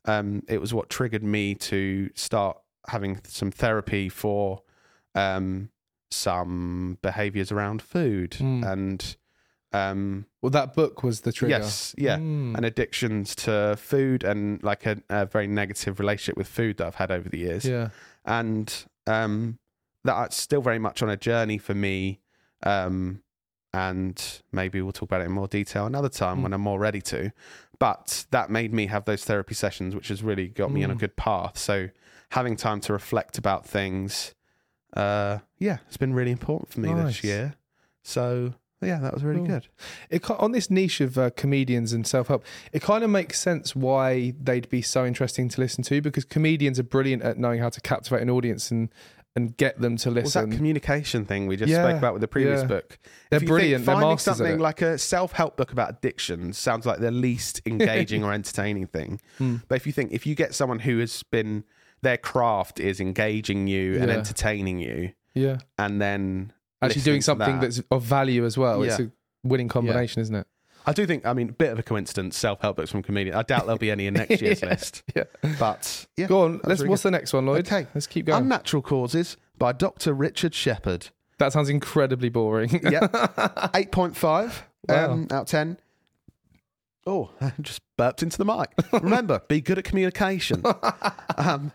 um, 0.05 0.43
it 0.47 0.59
was 0.59 0.73
what 0.73 0.89
triggered 0.89 1.23
me 1.23 1.55
to 1.55 2.09
start 2.15 2.57
having 2.87 3.19
some 3.25 3.51
therapy 3.51 4.09
for 4.09 4.61
um, 5.15 5.69
some 6.11 6.97
behaviors 7.01 7.51
around 7.51 7.81
food 7.81 8.31
Mm. 8.31 8.65
and 8.71 9.15
um, 9.71 10.25
Well, 10.41 10.49
that 10.51 10.73
book 10.73 11.03
was 11.03 11.21
the 11.21 11.31
trigger. 11.31 11.57
yes, 11.59 11.93
yeah, 11.97 12.17
Mm. 12.17 12.55
and 12.55 12.65
addictions 12.65 13.35
to 13.35 13.75
food 13.77 14.23
and 14.23 14.61
like 14.63 14.85
a, 14.85 15.01
a 15.09 15.25
very 15.25 15.47
negative 15.47 15.99
relationship 15.99 16.37
with 16.37 16.47
food 16.47 16.77
that 16.77 16.87
I've 16.87 16.95
had 16.95 17.11
over 17.11 17.29
the 17.29 17.37
years 17.37 17.65
yeah. 17.65 17.89
and 18.25 18.73
um, 19.07 19.59
that's 20.03 20.35
still 20.37 20.61
very 20.61 20.79
much 20.79 21.01
on 21.03 21.09
a 21.09 21.17
journey 21.17 21.57
for 21.57 21.73
me. 21.75 22.21
Um, 22.63 23.21
and 23.73 24.41
maybe 24.51 24.81
we'll 24.81 24.91
talk 24.91 25.09
about 25.09 25.21
it 25.21 25.25
in 25.25 25.31
more 25.31 25.47
detail 25.47 25.85
another 25.85 26.09
time 26.09 26.39
Mm. 26.39 26.43
when 26.43 26.53
I'm 26.53 26.61
more 26.61 26.79
ready 26.79 27.01
to. 27.01 27.31
But 27.77 28.25
that 28.31 28.49
made 28.49 28.73
me 28.73 28.87
have 28.87 29.05
those 29.05 29.23
therapy 29.23 29.53
sessions, 29.53 29.93
which 29.95 30.07
has 30.09 30.23
really 30.23 30.47
got 30.47 30.71
me 30.71 30.83
on 30.83 30.89
a 30.91 30.95
Mm. 30.95 30.99
good 30.99 31.15
path. 31.15 31.57
So 31.57 31.89
having 32.31 32.55
time 32.55 32.81
to 32.81 32.93
reflect 32.93 33.37
about 33.37 33.65
things, 33.67 34.33
uh, 34.97 35.39
yeah, 35.59 35.77
it's 35.87 35.97
been 35.97 36.13
really 36.13 36.31
important 36.31 36.71
for 36.71 36.79
me 36.79 36.91
Nice. 36.93 37.17
this 37.17 37.23
year. 37.23 37.55
So 38.03 38.55
yeah, 38.81 38.99
that 38.99 39.13
was 39.13 39.23
really 39.23 39.39
Cool. 39.39 39.47
good. 39.47 39.67
It 40.09 40.29
on 40.31 40.51
this 40.51 40.69
niche 40.69 41.01
of 41.01 41.17
uh, 41.17 41.29
comedians 41.31 41.93
and 41.93 42.05
self 42.07 42.27
help, 42.27 42.45
it 42.73 42.81
kind 42.81 43.03
of 43.03 43.09
makes 43.09 43.39
sense 43.39 43.75
why 43.75 44.33
they'd 44.41 44.69
be 44.69 44.81
so 44.81 45.05
interesting 45.05 45.49
to 45.49 45.61
listen 45.61 45.83
to 45.85 46.01
because 46.01 46.23
comedians 46.25 46.79
are 46.79 46.83
brilliant 46.83 47.23
at 47.23 47.37
knowing 47.37 47.59
how 47.59 47.69
to 47.69 47.81
captivate 47.81 48.21
an 48.21 48.29
audience 48.29 48.71
and 48.71 48.89
and 49.35 49.55
get 49.57 49.79
them 49.79 49.95
to 49.95 50.09
Was 50.09 50.15
listen. 50.25 50.49
that 50.49 50.55
communication 50.55 51.23
thing 51.23 51.45
we 51.45 51.55
just 51.55 51.69
Yeah, 51.71 51.83
spoke 51.87 51.97
about 51.99 52.13
with 52.13 52.21
the 52.21 52.27
previous 52.27 52.61
yeah. 52.61 52.67
book? 52.67 52.97
They're 53.29 53.37
If 53.37 53.43
you 53.43 53.47
think 53.47 53.49
brilliant. 53.49 53.85
They're 53.85 53.95
finding 53.95 54.09
masters 54.09 54.31
at 54.31 54.37
something 54.37 54.59
like 54.59 54.81
a 54.81 54.97
self-help 54.97 55.55
book 55.55 55.71
about 55.71 55.91
addiction 55.91 56.51
sounds 56.51 56.85
like 56.87 56.99
the 56.99 57.11
least 57.11 57.61
engaging 57.65 58.23
or 58.23 58.33
entertaining 58.33 58.87
thing. 58.87 59.21
Hmm. 59.37 59.57
But 59.67 59.75
if 59.75 59.85
you 59.85 59.93
think 59.93 60.11
if 60.11 60.25
you 60.25 60.33
get 60.35 60.55
someone 60.55 60.79
who 60.79 60.97
has 60.99 61.21
been 61.23 61.63
their 62.01 62.17
craft 62.17 62.79
is 62.79 62.99
engaging 62.99 63.67
you 63.67 64.01
and 64.01 64.09
entertaining 64.09 64.79
you, 64.79 65.11
yeah, 65.35 65.57
and 65.77 66.01
then 66.01 66.51
actually 66.81 67.01
doing 67.01 67.21
something 67.21 67.59
that- 67.59 67.61
that's 67.75 67.81
of 67.91 68.03
value 68.03 68.45
as 68.45 68.57
well. 68.57 68.81
It's 68.83 68.99
a 68.99 69.11
winning 69.43 69.67
combination, 69.67 70.21
isn't 70.21 70.35
it? 70.35 70.47
I 70.85 70.93
do 70.93 71.05
think 71.05 71.25
I 71.25 71.33
mean 71.33 71.49
a 71.49 71.51
bit 71.53 71.71
of 71.71 71.77
a 71.79 71.83
coincidence. 71.83 72.37
Self-help 72.37 72.77
books 72.77 72.89
from 72.89 73.03
comedian. 73.03 73.35
I 73.35 73.43
doubt 73.43 73.63
there'll 73.65 73.77
be 73.77 73.91
any 73.91 74.07
in 74.07 74.13
next 74.15 74.41
year's 74.41 74.61
Yeah, 74.61 74.69
list. 74.69 75.03
yeah. 75.15 75.23
But 75.59 76.07
yeah, 76.17 76.27
Go 76.27 76.43
on. 76.45 76.61
Let's. 76.63 76.79
really 76.81 76.89
What's 76.89 77.03
the 77.03 77.11
next 77.11 77.33
one, 77.33 77.45
Lloyd? 77.45 77.67
Okay. 77.67 77.85
Let's 77.93 78.07
keep 78.07 78.25
going. 78.25 78.43
Unnatural 78.43 78.81
Causes 78.81 79.37
by 79.57 79.71
Dr. 79.73 80.13
Richard 80.13 80.55
Shepherd. 80.55 81.09
that 81.37 81.51
sounds 81.53 81.69
incredibly 81.69 82.29
boring. 82.29 82.79
Yeah, 82.89 83.69
eight 83.75 83.91
point 83.91 84.15
five 84.15 84.63
Wow. 84.87 85.11
um, 85.11 85.27
out 85.31 85.41
of 85.41 85.47
ten. 85.47 85.77
Oh, 87.05 87.29
I 87.41 87.51
just 87.61 87.81
burped 87.97 88.23
into 88.23 88.37
the 88.37 88.45
mic. 88.45 88.69
Remember, 88.93 89.41
be 89.47 89.61
good 89.61 89.77
at 89.77 89.83
communication. 89.83 90.63
um, 91.37 91.71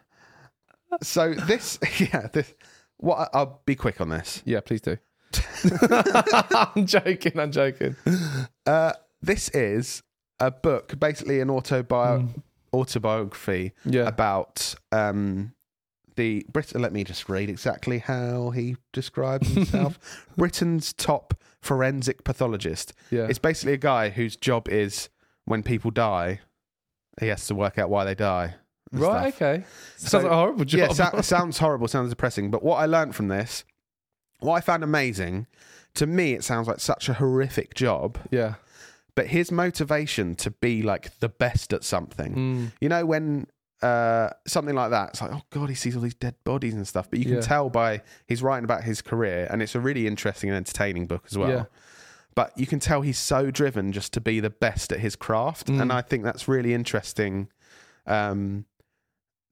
so 1.03 1.35
this, 1.35 1.79
yeah, 1.99 2.29
this. 2.33 2.53
What 2.99 3.31
I'll 3.35 3.61
be 3.67 3.75
quick 3.77 4.01
on 4.01 4.09
this. 4.09 4.43
yeah, 4.45 4.61
please 4.61 4.81
do. 4.81 4.97
I'm 5.91 6.87
joking. 6.87 7.39
I'm 7.39 7.53
joking. 7.53 7.97
Uh, 8.67 8.93
this 9.23 9.49
is 9.51 10.03
a 10.41 10.51
book, 10.51 10.99
basically 10.99 11.41
an 11.41 11.49
autobio- 11.49 12.29
autobiography 12.73 13.73
Yeah. 13.85 14.07
about 14.07 14.75
um, 14.93 15.53
the 16.17 16.45
Brit. 16.53 16.75
Let 16.75 16.93
me 16.93 17.05
just 17.05 17.29
read 17.29 17.49
exactly 17.51 17.99
how 17.99 18.51
he 18.51 18.77
describes 18.93 19.49
himself. 19.49 19.99
Britain's 20.37 20.93
top 20.93 21.35
forensic 21.61 22.25
pathologist. 22.25 22.93
Yeah. 23.11 23.27
It's 23.29 23.39
basically 23.39 23.73
a 23.75 23.79
guy 23.79 24.11
whose 24.11 24.37
job 24.37 24.69
is 24.69 25.09
when 25.47 25.63
people 25.63 25.91
die, 25.91 26.41
he 27.21 27.29
has 27.29 27.47
to 27.49 27.55
work 27.55 27.79
out 27.79 27.91
why 27.91 28.05
they 28.05 28.15
die. 28.15 28.55
Right. 29.01 29.35
stuff. 29.35 29.43
Okay. 29.43 29.65
So- 29.97 30.09
Sounds 30.09 30.25
like 30.25 30.33
a 30.33 30.37
horrible 30.37 30.65
job. 30.65 30.79
Yeah, 30.79 30.87
it 30.91 30.95
sou- 30.95 31.23
sounds 31.37 31.59
horrible, 31.59 31.89
sounds 31.89 32.11
depressing. 32.11 32.51
But 32.51 32.63
what 32.63 32.77
I 32.77 32.87
learned 32.87 33.15
from 33.15 33.29
this, 33.29 33.65
what 34.41 34.55
I 34.55 34.61
found 34.61 34.83
amazing, 34.85 35.47
to 35.95 36.07
me, 36.07 36.33
it 36.35 36.45
sounds 36.45 36.67
like 36.69 36.81
such 36.81 37.09
a 37.09 37.15
horrific 37.15 37.75
job. 37.75 38.19
yeah. 38.31 38.55
But 39.17 39.29
his 39.29 39.53
motivation 39.53 40.35
to 40.37 40.51
be 40.51 40.83
like 40.83 41.21
the 41.21 41.29
best 41.29 41.73
at 41.73 41.85
something, 41.85 42.35
Mm. 42.35 42.73
you 42.81 42.89
know, 42.89 43.07
when 43.07 43.47
uh, 43.81 44.31
something 44.47 44.75
like 44.75 44.91
that, 44.91 45.11
it's 45.11 45.21
like, 45.21 45.31
oh 45.33 45.43
God, 45.51 45.69
he 45.69 45.75
sees 45.77 45.95
all 45.95 46.01
these 46.03 46.15
dead 46.15 46.35
bodies 46.43 46.75
and 46.75 46.89
stuff. 46.89 47.09
But 47.11 47.19
you 47.21 47.27
can 47.27 47.35
Yeah. 47.35 47.41
tell 47.43 47.71
by 47.71 48.01
he's 48.27 48.43
writing 48.43 48.65
about 48.65 48.83
his 48.83 49.03
career, 49.03 49.47
and 49.51 49.63
it's 49.63 49.75
a 49.77 49.81
really 49.81 50.07
interesting 50.09 50.49
and 50.51 50.57
entertaining 50.57 51.07
book 51.07 51.25
as 51.31 51.37
well. 51.39 51.51
Yeah. 51.51 51.65
But 52.35 52.59
you 52.59 52.67
can 52.67 52.81
tell 52.81 53.03
he's 53.03 53.19
so 53.19 53.51
driven 53.53 53.93
just 53.93 54.13
to 54.15 54.21
be 54.21 54.41
the 54.41 54.51
best 54.51 54.91
at 54.91 54.99
his 55.01 55.15
craft, 55.17 55.69
Mm. 55.69 55.83
and 55.83 55.93
I 55.93 56.01
think 56.03 56.25
that's 56.25 56.49
really 56.49 56.73
interesting 56.75 57.49
um, 58.07 58.65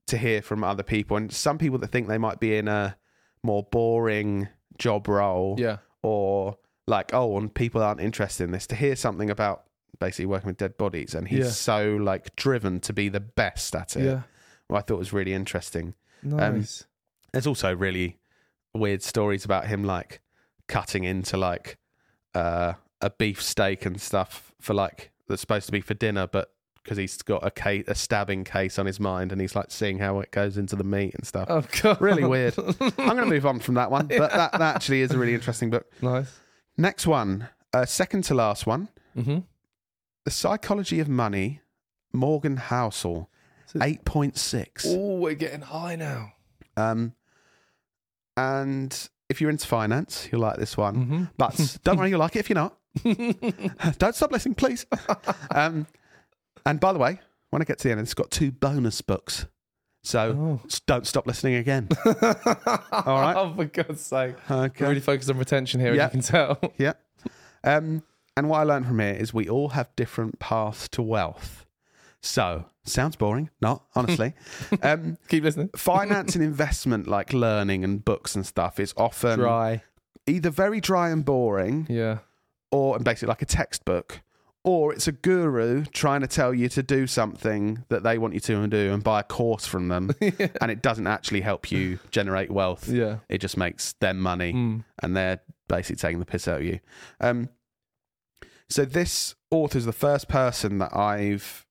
to 0.09 0.17
hear 0.19 0.43
from 0.43 0.65
other 0.65 0.83
people. 0.83 1.17
And 1.17 1.33
some 1.33 1.59
people 1.59 1.79
that 1.79 1.88
think 1.93 2.09
they 2.09 2.19
might 2.19 2.41
be 2.41 2.57
in 2.57 2.69
a 2.69 2.97
more 3.43 3.62
boring 3.71 4.49
job 4.79 5.09
role, 5.09 5.57
Yeah. 5.59 5.79
or 6.03 6.59
like, 6.87 7.12
oh, 7.15 7.37
and 7.38 7.53
people 7.55 7.83
aren't 7.83 8.01
interested 8.01 8.45
in 8.45 8.51
this, 8.51 8.67
to 8.69 8.75
hear 8.77 8.97
something 8.97 9.31
about 9.31 9.65
basically 10.01 10.27
working 10.27 10.49
with 10.49 10.57
dead 10.57 10.77
bodies, 10.77 11.15
and 11.15 11.29
he's 11.29 11.38
Yeah. 11.38 11.51
so 11.51 11.97
like 11.97 12.35
driven 12.37 12.81
to 12.81 12.93
be 12.93 13.09
the 13.09 13.21
best 13.21 13.75
at 13.77 13.97
it. 13.97 14.05
Yeah. 14.05 14.23
Well, 14.69 14.79
I 14.79 14.83
thought 14.83 14.99
was 14.99 15.12
really 15.12 15.33
interesting. 15.35 15.95
Nice. 16.23 16.85
There's 17.33 17.47
also 17.47 17.75
really 17.75 18.19
weird 18.75 19.03
stories 19.03 19.45
about 19.45 19.67
him 19.67 19.85
like 19.85 20.21
cutting 20.67 21.05
into 21.05 21.37
like 21.37 21.79
uh, 22.35 22.75
a 23.01 23.11
beef 23.11 23.43
steak 23.43 23.85
and 23.85 24.01
stuff 24.01 24.53
for 24.61 24.73
like 24.75 25.11
that's 25.29 25.41
supposed 25.41 25.67
to 25.67 25.73
be 25.73 25.81
for 25.81 25.95
dinner, 25.95 26.27
but 26.27 26.53
because 26.83 26.99
he's 26.99 27.21
got 27.23 27.47
a 27.47 27.51
case, 27.51 27.85
a 27.87 27.95
stabbing 27.95 28.45
case 28.45 28.79
on 28.79 28.87
his 28.87 28.99
mind, 28.99 29.33
and 29.33 29.40
he's 29.40 29.55
like 29.55 29.71
seeing 29.71 29.99
how 29.99 30.21
it 30.21 30.31
goes 30.31 30.57
into 30.59 30.77
the 30.77 30.85
meat 30.85 31.14
and 31.14 31.27
stuff. 31.27 31.47
oh 31.51 31.64
God. 31.83 32.01
Really 32.01 32.25
weird. 32.25 32.55
I'm 32.81 32.90
going 32.97 33.16
to 33.18 33.27
move 33.27 33.47
on 33.47 33.61
from 33.61 33.75
that 33.75 33.90
one, 33.90 34.07
but 34.07 34.31
that, 34.33 34.53
that 34.53 34.61
actually 34.77 35.03
is 35.03 35.11
a 35.12 35.18
really 35.18 35.35
interesting 35.35 35.71
book. 35.71 35.87
nice. 36.01 36.38
Next 36.77 37.07
one, 37.07 37.49
uh, 37.75 37.85
second 37.85 38.23
to 38.25 38.35
last 38.35 38.66
one, 38.66 38.88
Mm-hmm. 39.16 39.40
The 40.25 40.31
Psychology 40.31 41.01
of 41.01 41.09
Money, 41.09 41.61
Morgan 42.12 42.57
Housel, 42.57 43.27
8.6. 43.75 44.87
Oh, 44.87 45.16
we're 45.16 45.35
getting 45.35 45.61
high 45.62 45.97
now. 45.97 46.33
Um, 46.77 47.12
and 48.37 49.09
if 49.29 49.40
you're 49.40 49.51
into 49.51 49.66
finance, 49.66 50.29
you'll 50.31 50.40
like 50.40 50.57
this 50.57 50.77
one. 50.77 50.95
Mm-hmm. 50.97 51.25
But 51.37 51.79
don't 51.85 51.99
worry, 51.99 52.11
you'll 52.11 52.21
like 52.21 52.37
it 52.37 52.40
if 52.40 52.51
you're 52.51 52.55
not. 52.55 52.79
don't 53.99 54.14
stop 54.14 54.33
listening, 54.33 54.55
please. 54.55 54.87
um, 55.51 55.87
and 56.66 56.81
by 56.81 56.92
the 56.92 56.98
way, 56.98 57.20
when 57.51 57.62
I 57.62 57.64
get 57.64 57.79
to 57.79 57.85
the 57.88 57.92
end, 57.92 58.01
it's 58.01 58.14
got 58.14 58.31
two 58.31 58.51
bonus 58.53 59.01
books. 59.03 59.46
So 60.05 60.59
Oh. 60.64 60.68
don't 60.87 61.07
stop 61.07 61.27
listening 61.27 61.55
again. 61.57 61.88
All 62.07 63.20
right. 63.20 63.35
Oh, 63.37 63.53
for 63.55 63.64
God's 63.66 64.01
sake. 64.01 64.35
Okay. 64.51 64.85
We're 64.85 64.88
really 64.90 65.01
focused 65.01 65.31
on 65.31 65.38
retention 65.38 65.81
here, 65.81 65.94
Yeah. 65.94 66.07
as 66.07 66.14
you 66.14 66.20
can 66.20 66.29
tell. 66.29 66.72
Yeah. 66.79 66.94
Um, 67.64 68.03
and 68.37 68.48
what 68.48 68.59
I 68.59 68.62
learned 68.64 68.87
from 68.87 68.98
here 68.98 69.12
is 69.14 69.33
we 69.33 69.48
all 69.48 69.70
have 69.70 69.94
different 69.94 70.38
paths 70.40 70.88
to 70.88 71.03
wealth. 71.03 71.64
So 72.20 72.64
sounds 72.85 73.14
boring, 73.14 73.51
not 73.61 73.85
honestly. 73.94 74.35
um, 74.83 75.18
Keep 75.29 75.44
listening. 75.44 75.70
finance 75.77 76.35
and 76.35 76.42
investment, 76.44 77.07
like 77.07 77.33
learning 77.33 77.85
and 77.85 78.05
books 78.05 78.35
and 78.35 78.44
stuff, 78.46 78.81
is 78.81 78.92
often 78.96 79.38
Dry. 79.38 79.83
either 80.27 80.51
very 80.51 80.81
dry 80.81 81.11
and 81.11 81.25
boring, 81.25 81.87
Yeah. 81.88 82.18
or 82.72 82.96
and 82.96 83.05
basically 83.05 83.29
like 83.29 83.42
a 83.42 83.46
textbook, 83.46 84.22
or 84.64 84.92
it's 84.92 85.09
a 85.09 85.12
guru 85.12 85.85
trying 85.87 86.20
to 86.20 86.27
tell 86.27 86.55
you 86.55 86.68
to 86.68 86.83
do 86.83 87.07
something 87.07 87.85
that 87.88 88.03
they 88.05 88.16
want 88.18 88.35
you 88.35 88.40
to 88.40 88.66
do 88.68 88.92
and 88.92 89.03
buy 89.03 89.20
a 89.20 89.25
course 89.25 89.66
from 89.66 89.88
them, 89.88 90.11
and 90.20 90.70
it 90.70 90.83
doesn't 90.83 91.07
actually 91.07 91.40
help 91.40 91.70
you 91.72 91.98
generate 92.11 92.51
wealth. 92.51 92.88
Yeah. 92.88 93.18
It 93.29 93.38
just 93.38 93.57
makes 93.57 93.94
them 93.94 94.20
money, 94.20 94.53
Mm. 94.53 94.85
and 95.03 95.16
they're 95.16 95.40
basically 95.68 95.96
taking 95.96 96.20
the 96.20 96.27
piss 96.27 96.46
out 96.46 96.61
of 96.61 96.64
you. 96.66 96.79
Um, 97.20 97.48
so 98.68 98.85
this 98.85 99.35
author 99.51 99.79
is 99.79 99.85
the 99.85 99.92
first 99.92 100.29
person 100.29 100.79
that 100.79 100.94
I've 100.96 101.66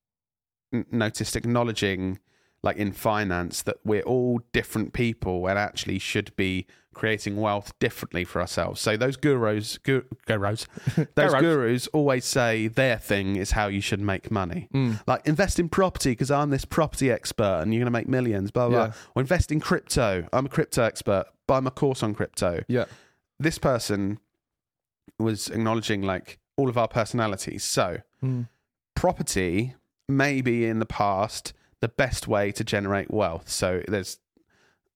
n- 0.72 0.86
noticed 0.90 1.34
acknowledging, 1.36 2.18
like 2.62 2.76
in 2.76 2.92
finance, 2.92 3.62
that 3.62 3.76
we're 3.84 4.02
all 4.02 4.40
different 4.52 4.92
people 4.92 5.46
and 5.48 5.58
actually 5.58 5.98
should 5.98 6.34
be 6.36 6.66
creating 6.94 7.36
wealth 7.36 7.72
differently 7.78 8.24
for 8.24 8.40
ourselves. 8.40 8.80
So 8.80 8.96
those 8.96 9.16
gurus, 9.16 9.78
gu- 9.78 10.04
gurus, 10.26 10.66
those 11.14 11.32
Gurus. 11.32 11.40
gurus 11.40 11.86
always 11.88 12.24
say 12.24 12.68
their 12.68 12.98
thing 12.98 13.36
is 13.36 13.52
how 13.52 13.66
you 13.68 13.80
should 13.80 14.00
make 14.00 14.30
money. 14.30 14.68
Mm. 14.74 15.00
Like 15.06 15.26
invest 15.26 15.58
in 15.58 15.68
property 15.68 16.10
because 16.10 16.30
I'm 16.30 16.50
this 16.50 16.64
property 16.64 17.10
expert 17.10 17.60
and 17.62 17.72
you're 17.72 17.80
going 17.80 17.92
to 17.92 17.98
make 17.98 18.08
millions. 18.08 18.50
Blah 18.50 18.68
blah. 18.68 18.78
Yeah. 18.78 18.86
blah. 18.86 18.94
Or 19.16 19.22
invest 19.22 19.50
in 19.52 19.60
crypto. 19.60 20.26
I'm 20.32 20.46
a 20.46 20.48
crypto 20.48 20.82
expert. 20.82 21.24
Buy 21.46 21.60
my 21.60 21.70
course 21.70 22.02
on 22.02 22.14
crypto 22.14 22.62
Yeah. 22.68 22.84
this 23.38 23.58
person 23.58 24.18
was 25.18 25.48
acknowledging 25.48 26.02
like 26.02 26.38
all 26.56 26.68
of 26.68 26.76
our 26.78 26.88
personalities. 26.88 27.64
So, 27.64 27.98
Mm. 28.22 28.48
property 28.94 29.74
may 30.08 30.40
be 30.40 30.64
in 30.66 30.78
the 30.78 30.86
past 30.86 31.52
the 31.80 31.88
best 31.88 32.28
way 32.28 32.52
to 32.52 32.62
generate 32.62 33.10
wealth. 33.10 33.48
So, 33.48 33.82
there's 33.88 34.18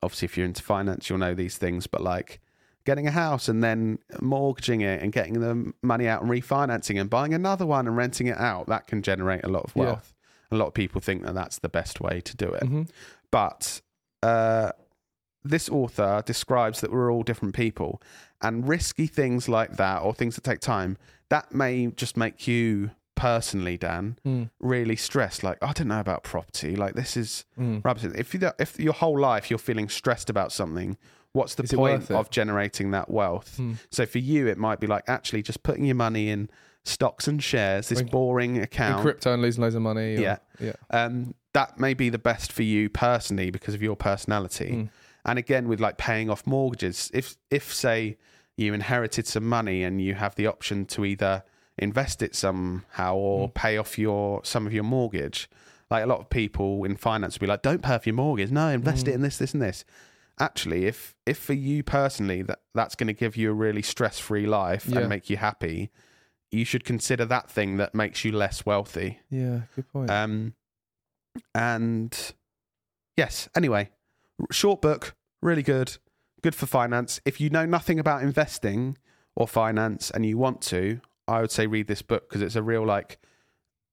obviously, 0.07 0.25
if 0.27 0.37
you're 0.39 0.47
into 0.47 0.63
finance, 0.63 1.11
you'll 1.11 1.19
know 1.19 1.35
these 1.35 1.59
things, 1.59 1.87
but 1.87 2.01
like 2.01 2.41
getting 2.85 3.07
a 3.07 3.11
house 3.11 3.49
and 3.49 3.63
then 3.63 3.99
mortgaging 4.21 4.81
it 4.81 5.03
and 5.03 5.13
getting 5.13 5.41
the 5.41 5.73
money 5.83 6.07
out 6.09 6.23
and 6.23 6.31
refinancing 6.31 6.99
and 7.01 7.11
buying 7.11 7.35
another 7.35 7.67
one 7.67 7.87
and 7.87 7.97
renting 7.97 8.29
it 8.29 8.39
out, 8.39 8.67
that 8.69 8.87
can 8.87 9.03
generate 9.03 9.45
a 9.45 9.49
lot 9.49 9.65
of 9.65 9.73
Yeah. 9.77 9.83
wealth. 9.85 10.15
A 10.51 10.57
lot 10.57 10.69
of 10.69 10.75
people 10.75 11.01
think 11.01 11.25
that 11.25 11.35
that's 11.35 11.59
the 11.59 11.69
best 11.69 12.01
way 12.01 12.21
to 12.21 12.37
do 12.37 12.49
it. 12.49 12.63
Mhm. 12.63 12.89
But 13.31 13.83
uh, 14.23 14.73
this 15.45 15.69
author 15.69 16.23
describes 16.25 16.81
that 16.81 16.91
we're 16.91 17.13
all 17.13 17.23
different 17.23 17.55
people, 17.55 18.01
and 18.41 18.67
risky 18.67 19.07
things 19.07 19.49
like 19.49 19.77
that, 19.77 20.03
or 20.03 20.15
things 20.15 20.35
that 20.37 20.45
take 20.45 20.61
time, 20.61 20.97
that 21.29 21.53
may 21.55 21.89
just 21.89 22.17
make 22.17 22.47
you 22.49 22.91
personally, 23.17 23.77
Dan, 23.77 24.17
Mm. 24.25 24.51
really 24.61 24.95
stressed. 24.97 25.43
Like, 25.43 25.59
I 25.63 25.73
don't 25.73 25.89
know 25.89 25.99
about 26.01 26.23
property. 26.23 26.77
Like, 26.77 26.95
this 26.95 27.17
is 27.17 27.45
Mm. 27.59 27.85
rubbish. 27.85 28.05
If 28.15 28.33
you 28.35 28.51
if 28.61 28.79
your 28.79 28.93
whole 28.93 29.19
life 29.19 29.51
you're 29.51 29.59
feeling 29.59 29.89
stressed 29.89 30.31
about 30.31 30.53
something, 30.53 30.97
what's 31.33 31.55
the 31.57 31.65
Is 31.65 31.73
point 31.73 32.11
of 32.11 32.31
generating 32.31 32.93
that 32.93 33.11
wealth? 33.11 33.57
Mm. 33.59 33.77
So 33.91 34.07
for 34.07 34.19
you, 34.19 34.47
it 34.47 34.59
might 34.59 34.79
be 34.79 34.87
like 34.87 35.03
actually 35.09 35.43
just 35.43 35.63
putting 35.65 35.85
your 35.85 35.97
money 35.97 36.29
in 36.31 36.49
stocks 36.85 37.27
and 37.27 37.43
shares, 37.43 37.89
this 37.89 38.01
Like- 38.01 38.13
boring 38.13 38.57
In 38.57 38.63
account. 38.63 39.03
crypto 39.03 39.33
and 39.33 39.43
losing 39.43 39.63
loads 39.63 39.75
of 39.75 39.83
money. 39.83 40.17
or- 40.17 40.21
Yeah. 40.21 40.37
yeah. 40.61 40.73
um, 40.91 41.35
that 41.53 41.81
may 41.81 41.95
be 41.95 42.09
the 42.11 42.19
best 42.19 42.53
for 42.53 42.63
you 42.63 42.89
personally 42.89 43.51
because 43.51 43.75
of 43.75 43.83
your 43.83 43.97
personality. 43.97 44.71
Mm. 44.73 44.91
And 45.25 45.39
again, 45.39 45.67
with 45.69 45.81
like 45.81 45.97
paying 45.99 46.31
off 46.31 46.47
mortgages, 46.47 47.11
if 47.13 47.37
if 47.51 47.75
say 47.75 48.17
you 48.57 48.73
inherited 48.73 49.27
some 49.27 49.45
money 49.47 49.83
and 49.83 50.01
you 50.01 50.15
have 50.15 50.35
the 50.37 50.47
option 50.47 50.87
to 50.87 51.05
either 51.05 51.43
invest 51.79 52.23
it 52.23 52.35
somehow 52.35 53.15
or 53.17 53.49
Mm. 53.49 53.55
pay 53.55 53.77
off 53.77 53.99
your 53.99 54.41
some 54.45 54.67
of 54.67 54.73
your 54.73 54.85
mortgage, 54.85 55.49
like 55.91 56.03
a 56.03 56.07
lot 56.07 56.21
of 56.21 56.31
people 56.31 56.85
in 56.85 56.97
finance 56.97 57.35
will 57.39 57.47
be 57.47 57.51
like, 57.51 57.63
"Don't 57.63 57.83
pay 57.83 57.95
off 57.95 58.07
your 58.07 58.15
mortgage. 58.15 58.51
No, 58.51 58.69
invest 58.69 59.07
Mm. 59.07 59.09
it 59.09 59.15
in 59.15 59.21
this, 59.23 59.39
this, 59.39 59.53
and 59.53 59.63
this." 59.63 59.85
Actually, 60.39 60.85
if 60.87 61.15
if 61.27 61.39
for 61.39 61.55
you 61.55 61.83
personally 61.83 62.43
that 62.43 62.61
that's 62.75 62.95
going 62.95 63.07
to 63.09 63.13
give 63.15 63.37
you 63.37 63.51
a 63.51 63.55
really 63.55 63.83
stress 63.83 64.19
free 64.19 64.47
life 64.47 64.87
Yeah. 64.87 65.01
and 65.01 65.09
make 65.09 65.31
you 65.31 65.37
happy, 65.39 65.91
you 66.51 66.65
should 66.65 66.85
consider 66.85 67.25
that 67.25 67.51
thing 67.51 67.77
that 67.79 67.95
makes 67.95 68.25
you 68.25 68.33
less 68.33 68.65
wealthy. 68.67 69.21
Yeah. 69.31 69.63
Good 69.75 69.89
point. 69.93 70.11
Um, 70.11 70.55
and 71.55 72.33
yes, 73.17 73.49
anyway, 73.57 73.91
short 74.51 74.81
book, 74.81 75.15
really 75.43 75.63
good, 75.63 75.97
good 76.43 76.55
for 76.55 76.67
finance. 76.67 77.21
If 77.25 77.41
you 77.41 77.51
know 77.51 77.67
nothing 77.67 77.99
about 77.99 78.23
investing 78.23 78.97
or 79.35 79.47
finance 79.49 80.11
and 80.11 80.25
you 80.27 80.39
want 80.39 80.61
to, 80.63 81.01
I 81.29 81.41
would 81.41 81.51
say 81.51 81.67
read 81.67 81.87
this 81.87 82.03
book 82.03 82.29
because 82.29 82.43
it's 82.43 82.57
a 82.57 82.63
real 82.63 82.85
like 82.87 83.19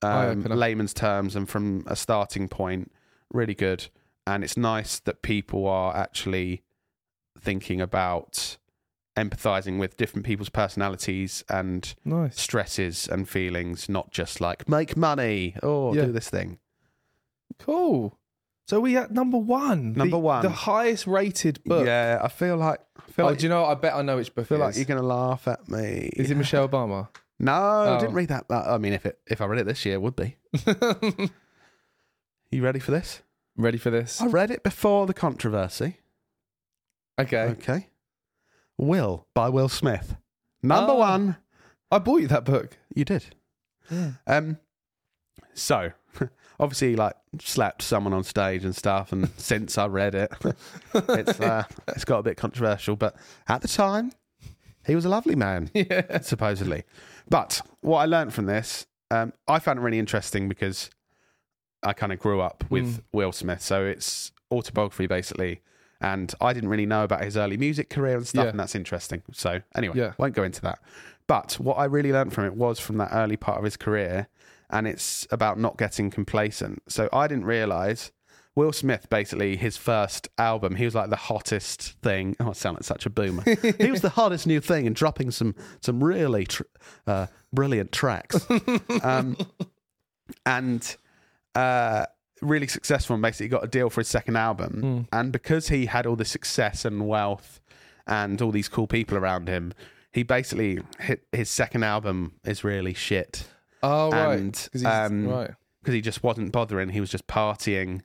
um, 0.01 0.43
layman's 0.43 0.93
terms 0.93 1.35
and 1.35 1.47
from 1.49 1.83
a 1.87 1.95
starting 1.95 2.47
point, 2.49 2.91
really 3.31 3.55
good. 3.55 3.87
And 4.27 4.43
it's 4.43 4.55
nice 4.57 4.99
that 4.99 5.21
people 5.21 5.67
are 5.67 5.95
actually 5.95 6.61
thinking 7.39 7.81
about 7.81 8.57
empathizing 9.17 9.79
with 9.79 9.95
different 9.97 10.25
people's 10.25 10.49
personalities 10.49 11.43
and 11.49 11.93
nice. 12.05 12.39
stresses 12.39 13.07
and 13.07 13.27
feelings, 13.29 13.87
not 13.89 14.11
just 14.11 14.41
like 14.41 14.67
make 14.69 14.95
money 14.97 15.55
or 15.61 15.95
Yeah. 15.95 16.05
do 16.05 16.11
this 16.11 16.29
thing. 16.29 16.59
Cool. 17.59 18.17
So 18.67 18.79
we 18.79 18.95
at 18.97 19.11
number 19.11 19.37
one. 19.37 19.93
Number 19.93 20.15
the, 20.15 20.19
one. 20.19 20.41
The 20.41 20.49
highest 20.49 21.05
rated 21.05 21.63
book. 21.65 21.85
Yeah, 21.85 22.19
I 22.23 22.27
feel 22.29 22.55
like 22.57 22.79
I 22.97 23.11
feel 23.11 23.25
Oh, 23.25 23.29
like 23.29 23.39
do 23.39 23.43
you 23.45 23.49
know? 23.49 23.65
I 23.65 23.75
bet 23.75 23.93
I 23.93 24.01
know 24.01 24.15
which 24.15 24.33
book 24.33 24.45
I 24.45 24.47
feel 24.47 24.57
like 24.59 24.71
is. 24.71 24.77
you're 24.77 24.85
gonna 24.85 25.01
laugh 25.01 25.47
at 25.47 25.67
me. 25.69 26.09
Is 26.15 26.31
it 26.31 26.35
Michelle 26.35 26.67
Obama? 26.67 27.09
No, 27.43 27.51
I 27.53 27.95
Oh. 27.95 27.99
didn't 27.99 28.15
read 28.15 28.29
that. 28.29 28.45
I 28.49 28.77
mean, 28.77 28.93
if 28.93 29.05
it 29.05 29.19
if 29.27 29.41
I 29.41 29.45
read 29.45 29.59
it 29.59 29.65
this 29.65 29.85
year, 29.85 29.95
it 29.95 30.01
would 30.01 30.15
be. 30.15 30.37
You 32.51 32.63
ready 32.63 32.79
for 32.79 32.91
this? 32.91 33.23
Ready 33.57 33.79
for 33.79 33.89
this? 33.89 34.21
I 34.21 34.27
read 34.27 34.51
it 34.51 34.61
before 34.63 35.07
the 35.07 35.13
controversy. 35.13 35.97
Okay. 37.19 37.41
Okay. 37.57 37.87
Will 38.77 39.25
by 39.33 39.49
Will 39.49 39.69
Smith. 39.69 40.15
Number 40.61 40.93
Oh. 40.93 40.97
one. 40.97 41.37
I 41.91 41.97
bought 41.99 42.21
you 42.21 42.27
that 42.27 42.45
book. 42.45 42.77
You 42.95 43.05
did. 43.05 43.35
Um. 44.27 44.57
So, 45.55 45.91
obviously, 46.59 46.95
like 46.95 47.15
slapped 47.39 47.81
someone 47.81 48.13
on 48.13 48.23
stage 48.23 48.63
and 48.63 48.75
stuff, 48.75 49.11
and 49.11 49.29
since 49.37 49.77
I 49.77 49.87
read 49.87 50.15
it, 50.15 50.31
it's 50.93 51.39
uh, 51.39 51.63
it's 51.89 52.05
got 52.05 52.19
a 52.19 52.23
bit 52.23 52.37
controversial. 52.37 52.95
But 52.95 53.15
at 53.47 53.61
the 53.61 53.67
time, 53.67 54.11
he 54.85 54.93
was 54.95 55.05
a 55.05 55.09
lovely 55.09 55.35
man. 55.35 55.69
Yeah. 55.73 56.21
supposedly. 56.21 56.83
But 57.29 57.61
what 57.81 57.99
I 57.99 58.05
learned 58.05 58.33
from 58.33 58.45
this, 58.45 58.85
um, 59.11 59.33
I 59.47 59.59
found 59.59 59.79
it 59.79 59.81
really 59.81 59.99
interesting 59.99 60.47
because 60.49 60.89
I 61.81 61.93
kind 61.93 62.11
of 62.13 62.19
grew 62.19 62.41
up 62.41 62.63
with 62.69 62.97
Mm. 62.97 63.03
Will 63.11 63.31
Smith. 63.31 63.61
So 63.61 63.85
it's 63.85 64.31
autobiography 64.51 65.07
basically. 65.07 65.61
And 66.01 66.33
I 66.41 66.51
didn't 66.53 66.69
really 66.69 66.85
know 66.85 67.03
about 67.05 67.23
his 67.23 67.37
early 67.37 67.55
music 67.55 67.89
career 67.89 68.17
and 68.17 68.27
stuff, 68.27 68.43
Yeah. 68.43 68.49
and 68.49 68.59
that's 68.59 68.75
interesting. 68.75 69.21
So 69.31 69.61
anyway, 69.73 69.97
Yeah. 69.97 70.13
won't 70.17 70.35
go 70.35 70.43
into 70.43 70.61
that. 70.61 70.79
But 71.27 71.53
what 71.53 71.75
I 71.75 71.85
really 71.85 72.11
learned 72.11 72.33
from 72.33 72.43
it 72.45 72.55
was 72.55 72.77
from 72.79 72.97
that 72.97 73.09
early 73.13 73.37
part 73.37 73.57
of 73.57 73.63
his 73.63 73.77
career, 73.77 74.27
and 74.69 74.85
it's 74.85 75.25
about 75.31 75.57
not 75.59 75.77
getting 75.77 76.09
complacent. 76.09 76.83
So 76.89 77.07
I 77.13 77.27
didn't 77.27 77.45
realize 77.45 78.11
Will 78.55 78.71
Smith 78.71 79.09
basically 79.09 79.55
his 79.57 79.77
first 79.77 80.27
album, 80.37 80.75
he 80.75 80.85
was 80.85 80.93
like 80.93 81.09
the 81.09 81.15
hottest 81.15 81.81
thing. 82.03 82.35
Oh, 82.39 82.49
I 82.49 82.53
sound 82.53 82.75
like 82.77 82.83
such 82.83 83.05
a 83.05 83.09
boomer. 83.09 83.43
he 83.79 83.89
was 83.89 84.01
the 84.01 84.09
hottest 84.15 84.45
new 84.45 84.59
thing 84.61 84.85
and 84.85 84.95
dropping 84.95 85.31
some 85.31 85.55
some 85.81 86.03
really 86.03 86.45
tr- 86.45 86.63
uh, 87.07 87.27
brilliant 87.51 87.91
tracks. 87.91 88.45
um, 89.03 89.35
and 90.45 90.95
uh, 91.55 92.05
really 92.41 92.67
successful 92.67 93.13
and 93.15 93.21
basically 93.23 93.47
got 93.47 93.63
a 93.63 93.67
deal 93.67 93.89
for 93.89 94.01
his 94.01 94.07
second 94.07 94.35
album. 94.35 94.81
Mm. 94.83 95.07
And 95.11 95.31
because 95.31 95.69
he 95.69 95.85
had 95.87 96.05
all 96.05 96.15
the 96.15 96.25
success 96.25 96.85
and 96.85 97.07
wealth 97.07 97.59
and 98.07 98.41
all 98.41 98.51
these 98.51 98.69
cool 98.69 98.87
people 98.87 99.17
around 99.17 99.47
him, 99.47 99.73
he 100.11 100.23
basically 100.23 100.79
hit 100.99 101.25
his 101.31 101.49
second 101.49 101.83
album 101.83 102.33
is 102.43 102.63
really 102.63 102.93
shit 102.93 103.47
Oh 103.81 104.11
right. 104.11 104.35
And, 104.39 104.53
'Cause 104.53 104.81
he's- 104.81 104.85
um, 105.11 105.27
right. 105.27 105.51
because 105.81 105.93
he 105.95 106.01
just 106.01 106.23
wasn't 106.23 106.51
bothering. 106.51 106.89
He 106.89 107.01
was 107.01 107.09
just 107.09 107.27
partying 107.27 108.01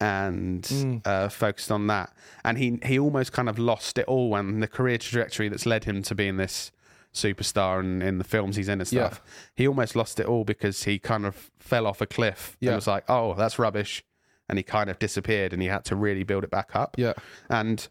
and 0.00 0.62
Mm. 0.62 1.06
uh, 1.06 1.28
focused 1.28 1.70
on 1.72 1.86
that. 1.88 2.12
And 2.44 2.58
he 2.58 2.78
he 2.84 2.98
almost 2.98 3.32
kind 3.32 3.48
of 3.48 3.58
lost 3.58 3.98
it 3.98 4.06
all 4.06 4.30
when 4.30 4.60
the 4.60 4.68
career 4.68 4.98
trajectory 4.98 5.48
that's 5.48 5.66
led 5.66 5.84
him 5.84 6.02
to 6.02 6.14
being 6.14 6.36
this 6.36 6.70
superstar 7.12 7.80
and 7.80 8.02
in 8.02 8.18
the 8.18 8.24
films 8.24 8.56
he's 8.56 8.68
in 8.68 8.80
and 8.80 8.92
Yeah. 8.92 9.08
stuff. 9.08 9.22
He 9.54 9.66
almost 9.66 9.96
lost 9.96 10.20
it 10.20 10.26
all 10.26 10.44
because 10.44 10.84
he 10.84 10.98
kind 10.98 11.26
of 11.26 11.50
fell 11.58 11.86
off 11.86 12.00
a 12.00 12.06
cliff 12.06 12.56
Yeah. 12.60 12.70
and 12.70 12.76
was 12.76 12.86
like, 12.86 13.04
"Oh, 13.08 13.34
that's 13.34 13.58
rubbish," 13.58 14.04
and 14.48 14.58
he 14.58 14.62
kind 14.62 14.88
of 14.90 14.98
disappeared. 14.98 15.52
And 15.52 15.60
he 15.62 15.68
had 15.68 15.84
to 15.86 15.96
really 15.96 16.22
build 16.22 16.44
it 16.44 16.50
back 16.50 16.76
up. 16.76 16.94
Yeah. 16.98 17.14
And 17.48 17.88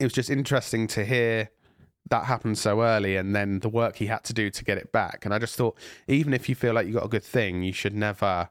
it 0.00 0.04
was 0.04 0.12
just 0.12 0.30
interesting 0.30 0.86
to 0.88 1.04
hear 1.04 1.50
that 2.08 2.24
happened 2.26 2.56
so 2.56 2.82
early 2.82 3.16
and 3.16 3.34
then 3.34 3.58
the 3.58 3.68
work 3.68 3.96
he 3.96 4.06
had 4.06 4.22
to 4.22 4.32
do 4.32 4.48
to 4.48 4.64
get 4.64 4.78
it 4.78 4.92
back. 4.92 5.24
And 5.24 5.34
I 5.34 5.40
just 5.40 5.56
thought, 5.56 5.76
even 6.06 6.32
if 6.32 6.48
you 6.48 6.54
feel 6.54 6.72
like 6.72 6.86
you 6.86 6.92
got 6.92 7.04
a 7.04 7.08
good 7.08 7.24
thing, 7.24 7.64
you 7.64 7.72
should 7.72 7.94
never 7.94 8.48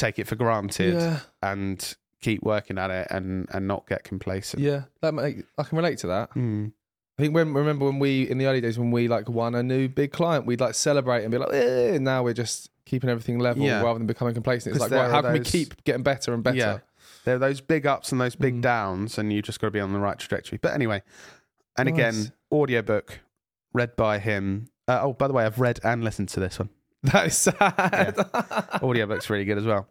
take 0.00 0.18
it 0.18 0.26
for 0.26 0.34
granted 0.36 0.94
Yeah. 0.94 1.20
and 1.42 1.94
keep 2.20 2.42
working 2.42 2.76
at 2.78 2.90
it 2.90 3.06
and, 3.10 3.48
and 3.52 3.66
not 3.68 3.86
get 3.86 4.04
complacent. 4.04 4.62
Yeah. 4.62 4.82
That 5.00 5.14
make, 5.14 5.44
I 5.58 5.62
can 5.62 5.76
relate 5.76 5.98
to 5.98 6.06
that. 6.08 6.34
Mm. 6.34 6.72
I 7.18 7.22
think 7.22 7.34
when 7.34 7.52
remember 7.52 7.84
when 7.84 7.98
we 7.98 8.28
in 8.28 8.38
the 8.38 8.46
early 8.46 8.60
days 8.62 8.78
when 8.78 8.90
we 8.90 9.06
like 9.08 9.28
won 9.28 9.54
a 9.54 9.62
new 9.62 9.88
big 9.88 10.10
client, 10.12 10.46
we'd 10.46 10.60
like 10.60 10.74
celebrate 10.74 11.22
and 11.22 11.30
be 11.30 11.38
like, 11.38 11.52
eh, 11.52 11.98
now 11.98 12.22
we're 12.22 12.32
just 12.34 12.70
keeping 12.86 13.10
everything 13.10 13.38
level 13.38 13.62
Yeah. 13.64 13.82
rather 13.82 13.98
than 13.98 14.06
becoming 14.06 14.34
complacent. 14.34 14.74
It's 14.74 14.80
like, 14.82 14.90
right, 14.90 15.10
how 15.10 15.18
are 15.18 15.22
can 15.22 15.32
we 15.34 15.40
keep 15.40 15.84
getting 15.84 16.02
better 16.02 16.32
and 16.34 16.42
better? 16.42 16.56
Yeah. 16.56 16.78
There 17.24 17.36
are 17.36 17.38
those 17.38 17.60
big 17.60 17.86
ups 17.86 18.10
and 18.12 18.20
those 18.20 18.34
big 18.36 18.54
Mm. 18.56 18.62
downs, 18.62 19.18
and 19.18 19.30
you 19.32 19.42
just 19.42 19.60
got 19.60 19.66
to 19.66 19.70
be 19.70 19.80
on 19.80 19.92
the 19.92 19.98
right 19.98 20.18
trajectory. 20.18 20.58
But 20.60 20.72
anyway, 20.72 21.02
and 21.76 21.86
Nice. 21.86 21.94
again, 21.94 22.32
audiobook 22.50 23.20
read 23.74 23.94
by 23.96 24.18
him. 24.18 24.68
Uh, 24.88 25.00
oh, 25.02 25.12
by 25.12 25.28
the 25.28 25.34
way, 25.34 25.44
I've 25.44 25.58
read 25.60 25.78
and 25.84 26.02
listened 26.02 26.30
to 26.30 26.40
this 26.40 26.58
one. 26.58 26.70
That 27.12 27.26
is 27.28 27.36
sad. 27.38 28.14
Audiobook's 28.82 29.30
really 29.30 29.44
good 29.46 29.56
as 29.58 29.64
well. 29.64 29.88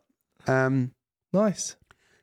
Um, 0.47 0.91
nice. 1.33 1.75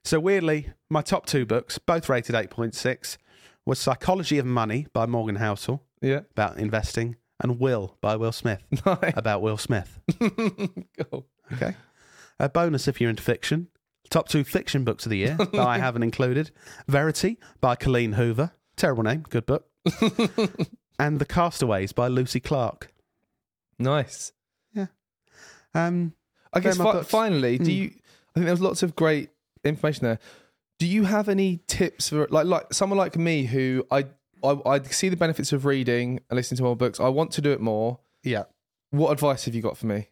So 0.05 0.21
weirdly, 0.21 0.71
my 0.89 1.03
top 1.03 1.27
two 1.27 1.45
books, 1.45 1.79
both 1.79 2.09
rated 2.09 2.35
8.6, 2.37 3.17
was 3.65 3.81
Psychology 3.81 4.39
of 4.39 4.47
Money 4.47 4.87
by 4.93 5.07
Morgan 5.07 5.37
Housel 5.39 5.81
Yeah. 6.01 6.21
about 6.31 6.59
investing 6.59 7.17
and 7.43 7.59
Will 7.59 7.97
by 8.01 8.15
Will 8.17 8.31
Smith 8.33 8.63
Nice. 8.87 9.13
about 9.17 9.43
Will 9.43 9.57
Smith. 9.59 9.99
cool. 10.21 11.27
Okay. 11.53 11.75
A 12.39 12.49
bonus 12.49 12.87
if 12.87 13.01
you're 13.01 13.11
into 13.11 13.23
fiction. 13.25 13.67
Top 14.09 14.29
two 14.29 14.45
fiction 14.45 14.85
books 14.85 15.05
of 15.05 15.11
the 15.11 15.17
year 15.19 15.37
that 15.37 15.55
I 15.59 15.79
haven't 15.79 16.05
included. 16.05 16.53
Verity 16.87 17.39
by 17.61 17.75
Colleen 17.75 18.13
Hoover. 18.13 18.53
Terrible 18.77 19.03
name, 19.03 19.25
good 19.29 19.47
book. 19.47 19.67
and 20.99 21.19
The 21.19 21.25
Castaways 21.27 21.93
by 21.93 22.07
Lucy 22.07 22.39
Clarke. 22.39 22.93
Nice. 23.81 24.33
Um, 25.77 26.13
I 26.53 26.61
guess 26.61 26.77
fi- 26.77 27.03
finally, 27.03 27.59
do 27.59 27.65
Hmm. 27.65 27.71
you? 27.71 27.85
I 28.31 28.33
think 28.35 28.47
there's 28.47 28.61
lots 28.61 28.83
of 28.83 28.95
great 28.97 29.31
information 29.65 30.05
there. 30.07 30.19
Do 30.79 30.87
you 30.87 31.05
have 31.05 31.29
any 31.29 31.61
tips 31.67 32.09
for 32.11 32.27
like 32.31 32.47
like 32.47 32.73
someone 32.73 32.99
like 32.99 33.17
me 33.17 33.45
who 33.45 33.87
I 33.91 34.07
I, 34.45 34.59
I 34.67 34.83
see 34.83 35.09
the 35.09 35.17
benefits 35.17 35.53
of 35.53 35.65
reading 35.65 36.21
and 36.29 36.37
listening 36.37 36.57
to 36.59 36.63
more 36.63 36.77
books. 36.77 37.01
I 37.01 37.09
want 37.09 37.31
to 37.33 37.41
do 37.41 37.51
it 37.53 37.61
more. 37.61 37.99
yeah. 38.23 38.45
What 38.91 39.11
advice 39.11 39.47
have 39.47 39.55
you 39.55 39.63
got 39.63 39.77
for 39.77 39.87
me? 39.87 40.09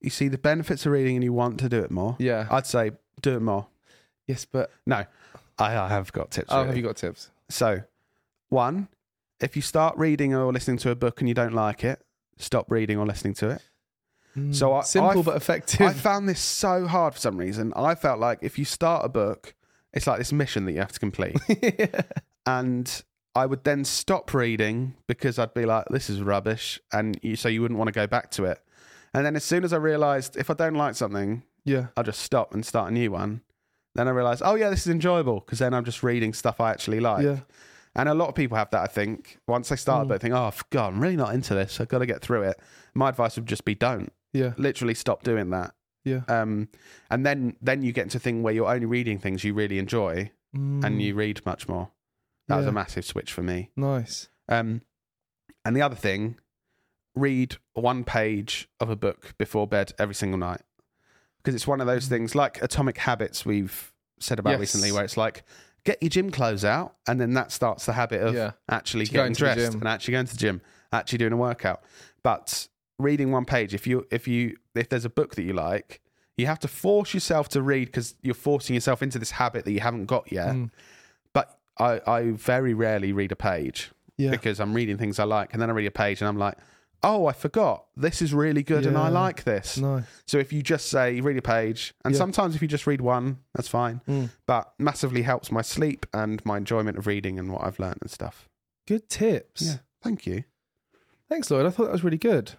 You 0.00 0.10
see 0.10 0.28
the 0.28 0.38
benefits 0.38 0.86
of 0.86 0.92
reading 0.92 1.16
and 1.16 1.24
you 1.24 1.32
want 1.32 1.58
to 1.60 1.68
do 1.68 1.80
it 1.80 1.90
more. 1.90 2.14
Yeah. 2.20 2.46
I'd 2.50 2.66
say 2.66 2.92
do 3.20 3.34
it 3.34 3.40
more. 3.42 3.66
yes, 4.26 4.44
but 4.44 4.70
No, 4.86 5.04
I, 5.58 5.76
I 5.76 5.88
have 5.88 6.12
got 6.12 6.30
tips. 6.30 6.48
oh, 6.50 6.58
really. 6.58 6.66
have 6.68 6.76
you 6.76 6.82
got 6.84 6.96
tips? 6.96 7.30
So, 7.48 7.82
one, 8.50 8.88
if 9.40 9.56
you 9.56 9.62
start 9.62 9.96
reading 9.98 10.34
or 10.34 10.52
listening 10.52 10.76
to 10.78 10.90
a 10.90 10.94
book 10.94 11.20
and 11.20 11.28
you 11.28 11.34
don't 11.34 11.52
like 11.54 11.82
it, 11.82 12.00
stop 12.36 12.70
reading 12.70 12.96
or 12.98 13.06
listening 13.06 13.34
to 13.34 13.50
it. 13.50 13.62
So 14.52 14.74
I- 14.74 14.82
simple 14.82 15.20
I- 15.20 15.22
but 15.22 15.36
effective. 15.36 15.80
I 15.86 15.92
found 15.92 16.28
this 16.28 16.40
so 16.40 16.86
hard 16.86 17.14
for 17.14 17.20
some 17.20 17.36
reason. 17.36 17.72
I 17.76 17.94
felt 17.94 18.18
like 18.20 18.38
if 18.42 18.58
you 18.58 18.64
start 18.64 19.04
a 19.04 19.08
book, 19.08 19.54
it's 19.92 20.06
like 20.06 20.18
this 20.18 20.32
mission 20.32 20.64
that 20.66 20.72
you 20.72 20.78
have 20.80 20.92
to 20.92 21.00
complete. 21.00 21.36
and 22.46 23.02
I 23.34 23.46
would 23.46 23.64
then 23.64 23.84
stop 23.84 24.32
reading 24.34 24.94
because 25.06 25.38
I'd 25.38 25.54
be 25.54 25.64
like, 25.66 25.86
this 25.90 26.10
is 26.10 26.22
rubbish. 26.22 26.80
And 26.92 27.18
you, 27.22 27.36
so 27.36 27.48
you 27.48 27.62
wouldn't 27.62 27.78
want 27.78 27.88
to 27.88 27.92
go 27.92 28.06
back 28.06 28.30
to 28.32 28.44
it. 28.44 28.60
And 29.14 29.24
then 29.24 29.36
as 29.36 29.44
soon 29.44 29.64
as 29.64 29.72
I 29.72 29.76
realized 29.76 30.36
if 30.36 30.50
I 30.50 30.54
don't 30.54 30.74
like 30.74 30.94
something, 30.94 31.42
yeah. 31.64 31.86
I'll 31.96 32.04
just 32.04 32.20
stop 32.20 32.54
and 32.54 32.64
start 32.64 32.90
a 32.90 32.94
new 32.94 33.10
one. 33.10 33.42
Then 33.94 34.06
I 34.08 34.10
realized, 34.12 34.42
oh, 34.44 34.54
yeah, 34.54 34.70
this 34.70 34.80
is 34.80 34.88
enjoyable 34.92 35.40
because 35.40 35.58
then 35.58 35.74
I'm 35.74 35.84
just 35.84 36.02
reading 36.02 36.32
stuff 36.32 36.60
I 36.60 36.70
actually 36.70 37.00
like. 37.00 37.24
Yeah. 37.24 37.40
And 37.96 38.08
a 38.08 38.14
lot 38.14 38.28
of 38.28 38.34
people 38.34 38.56
have 38.56 38.70
that, 38.70 38.82
I 38.82 38.86
think. 38.86 39.38
Once 39.48 39.70
they 39.70 39.76
start, 39.76 40.06
Mm. 40.06 40.10
they 40.10 40.18
think, 40.18 40.34
oh, 40.34 40.52
God, 40.70 40.92
I'm 40.94 41.00
really 41.00 41.16
not 41.16 41.34
into 41.34 41.54
this. 41.54 41.80
I've 41.80 41.88
got 41.88 41.98
to 41.98 42.06
get 42.06 42.20
through 42.22 42.42
it. 42.44 42.60
My 42.94 43.08
advice 43.08 43.34
would 43.36 43.46
just 43.46 43.64
be 43.64 43.74
don't. 43.74 44.12
Yeah. 44.32 44.52
Literally 44.56 44.94
stop 44.94 45.22
doing 45.22 45.50
that. 45.50 45.74
Yeah. 46.04 46.20
Um, 46.28 46.68
and 47.10 47.24
then 47.26 47.56
then 47.60 47.82
you 47.82 47.92
get 47.92 48.04
into 48.04 48.16
a 48.18 48.20
thing 48.20 48.42
where 48.42 48.52
you're 48.54 48.68
only 48.72 48.86
reading 48.86 49.18
things 49.18 49.44
you 49.44 49.54
really 49.54 49.78
enjoy 49.78 50.30
Mm, 50.56 50.82
and 50.82 51.02
you 51.02 51.14
read 51.14 51.44
much 51.44 51.68
more. 51.68 51.90
That 52.46 52.56
was 52.56 52.66
a 52.66 52.72
massive 52.72 53.04
switch 53.04 53.30
for 53.32 53.42
me. 53.42 53.70
nice. 53.76 54.28
Um, 54.48 54.80
and 55.64 55.76
the 55.76 55.82
other 55.82 55.94
thing, 55.96 56.38
read 57.14 57.56
one 57.74 58.02
page 58.04 58.68
of 58.80 58.88
a 58.88 58.96
book 58.96 59.34
before 59.36 59.66
bed 59.66 59.92
every 59.98 60.14
single 60.14 60.38
night. 60.38 60.62
Because 61.36 61.54
it's 61.54 61.66
one 61.66 61.82
of 61.82 61.86
those 61.86 62.06
things 62.08 62.34
like 62.34 62.62
Atomic 62.62 62.96
Habits 62.98 63.44
we've 63.44 63.92
said 64.18 64.38
about 64.38 64.50
Mm. 64.50 64.52
Yes. 64.54 64.60
recently, 64.60 64.92
where 64.92 65.04
it's 65.04 65.18
like, 65.18 65.42
get 65.84 66.02
your 66.02 66.08
gym 66.08 66.30
clothes 66.30 66.64
out, 66.64 66.96
and 67.06 67.20
then 67.20 67.34
that 67.34 67.52
starts 67.52 67.84
the 67.84 67.92
habit 67.92 68.22
of 68.22 68.34
Yeah. 68.34 68.52
actually 68.70 69.04
getting 69.04 69.34
dressed 69.34 69.74
and 69.74 69.86
actually 69.86 70.12
going 70.12 70.26
to 70.26 70.32
the 70.32 70.38
gym, 70.38 70.62
actually 70.92 71.18
doing 71.18 71.32
a 71.32 71.36
workout. 71.36 71.82
But 72.22 72.68
reading 72.98 73.30
one 73.30 73.44
page, 73.44 73.74
if 73.74 73.86
you 73.86 74.06
if 74.10 74.26
you 74.28 74.56
if 74.74 74.88
there's 74.88 75.04
a 75.04 75.10
book 75.10 75.34
that 75.36 75.42
you 75.42 75.52
like, 75.52 76.00
you 76.36 76.46
have 76.46 76.58
to 76.60 76.68
force 76.68 77.14
yourself 77.14 77.48
to 77.50 77.62
read 77.62 77.86
because 77.86 78.14
you're 78.22 78.34
forcing 78.34 78.74
yourself 78.74 79.02
into 79.02 79.18
this 79.18 79.32
habit 79.32 79.64
that 79.64 79.72
you 79.72 79.80
haven't 79.80 80.06
got 80.06 80.30
yet. 80.32 80.48
Mm. 80.54 80.70
But 81.32 81.58
I, 81.78 82.00
I 82.06 82.30
very 82.32 82.74
rarely 82.74 83.12
read 83.12 83.32
a 83.32 83.36
page 83.36 83.90
Yeah. 84.16 84.30
because 84.30 84.60
I'm 84.60 84.74
reading 84.74 84.98
things 84.98 85.18
I 85.18 85.24
like, 85.24 85.52
and 85.52 85.60
then 85.62 85.70
I 85.70 85.72
read 85.72 85.86
a 85.86 85.90
page 85.90 86.20
and 86.20 86.28
I'm 86.28 86.38
like, 86.38 86.56
oh, 87.04 87.26
I 87.26 87.32
forgot 87.32 87.84
this 87.96 88.20
is 88.20 88.34
really 88.34 88.64
good 88.64 88.84
and 88.84 88.98
I 88.98 89.08
like 89.08 89.44
this. 89.44 89.78
Nice. 89.78 90.04
So 90.26 90.38
if 90.38 90.52
you 90.52 90.62
just 90.62 90.88
say 90.88 91.14
you 91.14 91.22
read 91.22 91.36
a 91.36 91.42
page, 91.42 91.94
and 92.04 92.12
Yeah. 92.14 92.18
sometimes 92.18 92.56
if 92.56 92.62
you 92.62 92.66
just 92.68 92.86
read 92.88 93.00
one, 93.00 93.38
that's 93.54 93.68
fine. 93.68 94.00
Mm. 94.08 94.30
But 94.46 94.72
massively 94.78 95.22
helps 95.22 95.52
my 95.52 95.62
sleep 95.62 96.06
and 96.12 96.44
my 96.44 96.56
enjoyment 96.56 96.98
of 96.98 97.06
reading 97.06 97.38
and 97.38 97.52
what 97.52 97.62
I've 97.64 97.78
learned 97.78 97.98
and 98.02 98.10
stuff. 98.10 98.48
Good 98.88 99.08
tips. 99.08 99.62
Yeah, 99.62 99.74
thank 100.02 100.26
you. 100.26 100.42
Thanks, 101.28 101.50
Lloyd. 101.50 101.66
I 101.66 101.70
thought 101.70 101.84
that 101.84 101.92
was 101.92 102.02
really 102.04 102.16
good. 102.18 102.52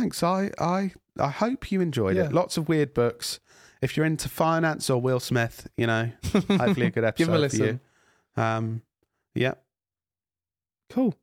Thanks. 0.00 0.22
I 0.22 0.50
I 0.58 0.92
I 1.18 1.28
hope 1.28 1.70
you 1.70 1.80
enjoyed 1.80 2.16
Yeah. 2.16 2.24
it. 2.26 2.32
Lots 2.32 2.56
of 2.56 2.68
weird 2.68 2.94
books. 2.94 3.38
If 3.82 3.96
you're 3.96 4.06
into 4.06 4.28
finance 4.28 4.90
or 4.90 5.00
Will 5.00 5.20
Smith, 5.20 5.66
you 5.76 5.86
know, 5.86 6.10
hopefully 6.32 6.86
a 6.86 6.90
good 6.90 7.04
episode 7.04 7.16
Give 7.16 7.28
him 7.28 7.34
a 7.44 7.48
for 7.48 7.56
you. 7.56 7.62
listen. 7.62 7.80
Um, 8.36 8.82
yeah. 9.34 9.54
Cool. 10.90 11.14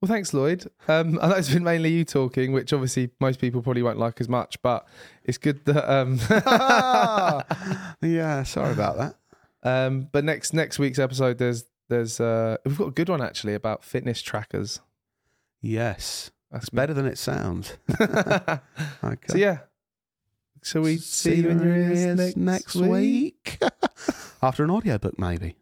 Well, 0.00 0.08
thanks, 0.08 0.34
Lloyd. 0.34 0.70
Um, 0.88 1.18
I 1.22 1.28
know 1.28 1.34
it's 1.36 1.52
been 1.52 1.64
mainly 1.64 1.90
you 1.90 2.04
talking, 2.04 2.52
which 2.52 2.72
obviously 2.72 3.10
most 3.18 3.40
people 3.40 3.62
probably 3.62 3.82
won't 3.82 3.98
like 3.98 4.20
as 4.20 4.28
much, 4.28 4.60
but 4.62 4.86
it's 5.24 5.38
good 5.38 5.64
that. 5.64 5.90
Um, 5.90 6.18
yeah. 8.02 8.42
Sorry 8.42 8.72
about 8.72 8.96
that. 8.98 9.14
um, 9.62 10.08
but 10.12 10.22
next 10.24 10.52
next 10.52 10.78
week's 10.78 10.98
episode, 10.98 11.38
there's 11.38 11.64
there's 11.88 12.20
uh, 12.20 12.56
we've 12.64 12.78
got 12.78 12.88
a 12.88 12.92
good 12.92 13.08
one 13.08 13.22
actually 13.22 13.54
about 13.54 13.84
fitness 13.84 14.20
trackers. 14.22 14.80
Yes, 15.62 16.30
That's 16.50 16.64
it's 16.64 16.70
better 16.70 16.94
than 16.94 17.06
it 17.06 17.18
sounds. 17.18 17.76
so 17.98 18.60
Okay. 19.04 19.38
yeah. 19.38 19.58
So 20.62 20.80
we 20.80 20.96
see, 20.96 21.36
you 21.36 21.48
in 21.50 21.58
your 21.60 21.76
ears 21.76 22.16
next, 22.16 22.36
next 22.36 22.74
week? 22.74 23.58
week? 23.62 23.62
After 24.42 24.64
an 24.64 24.70
audiobook, 24.70 25.18
maybe. 25.18 25.56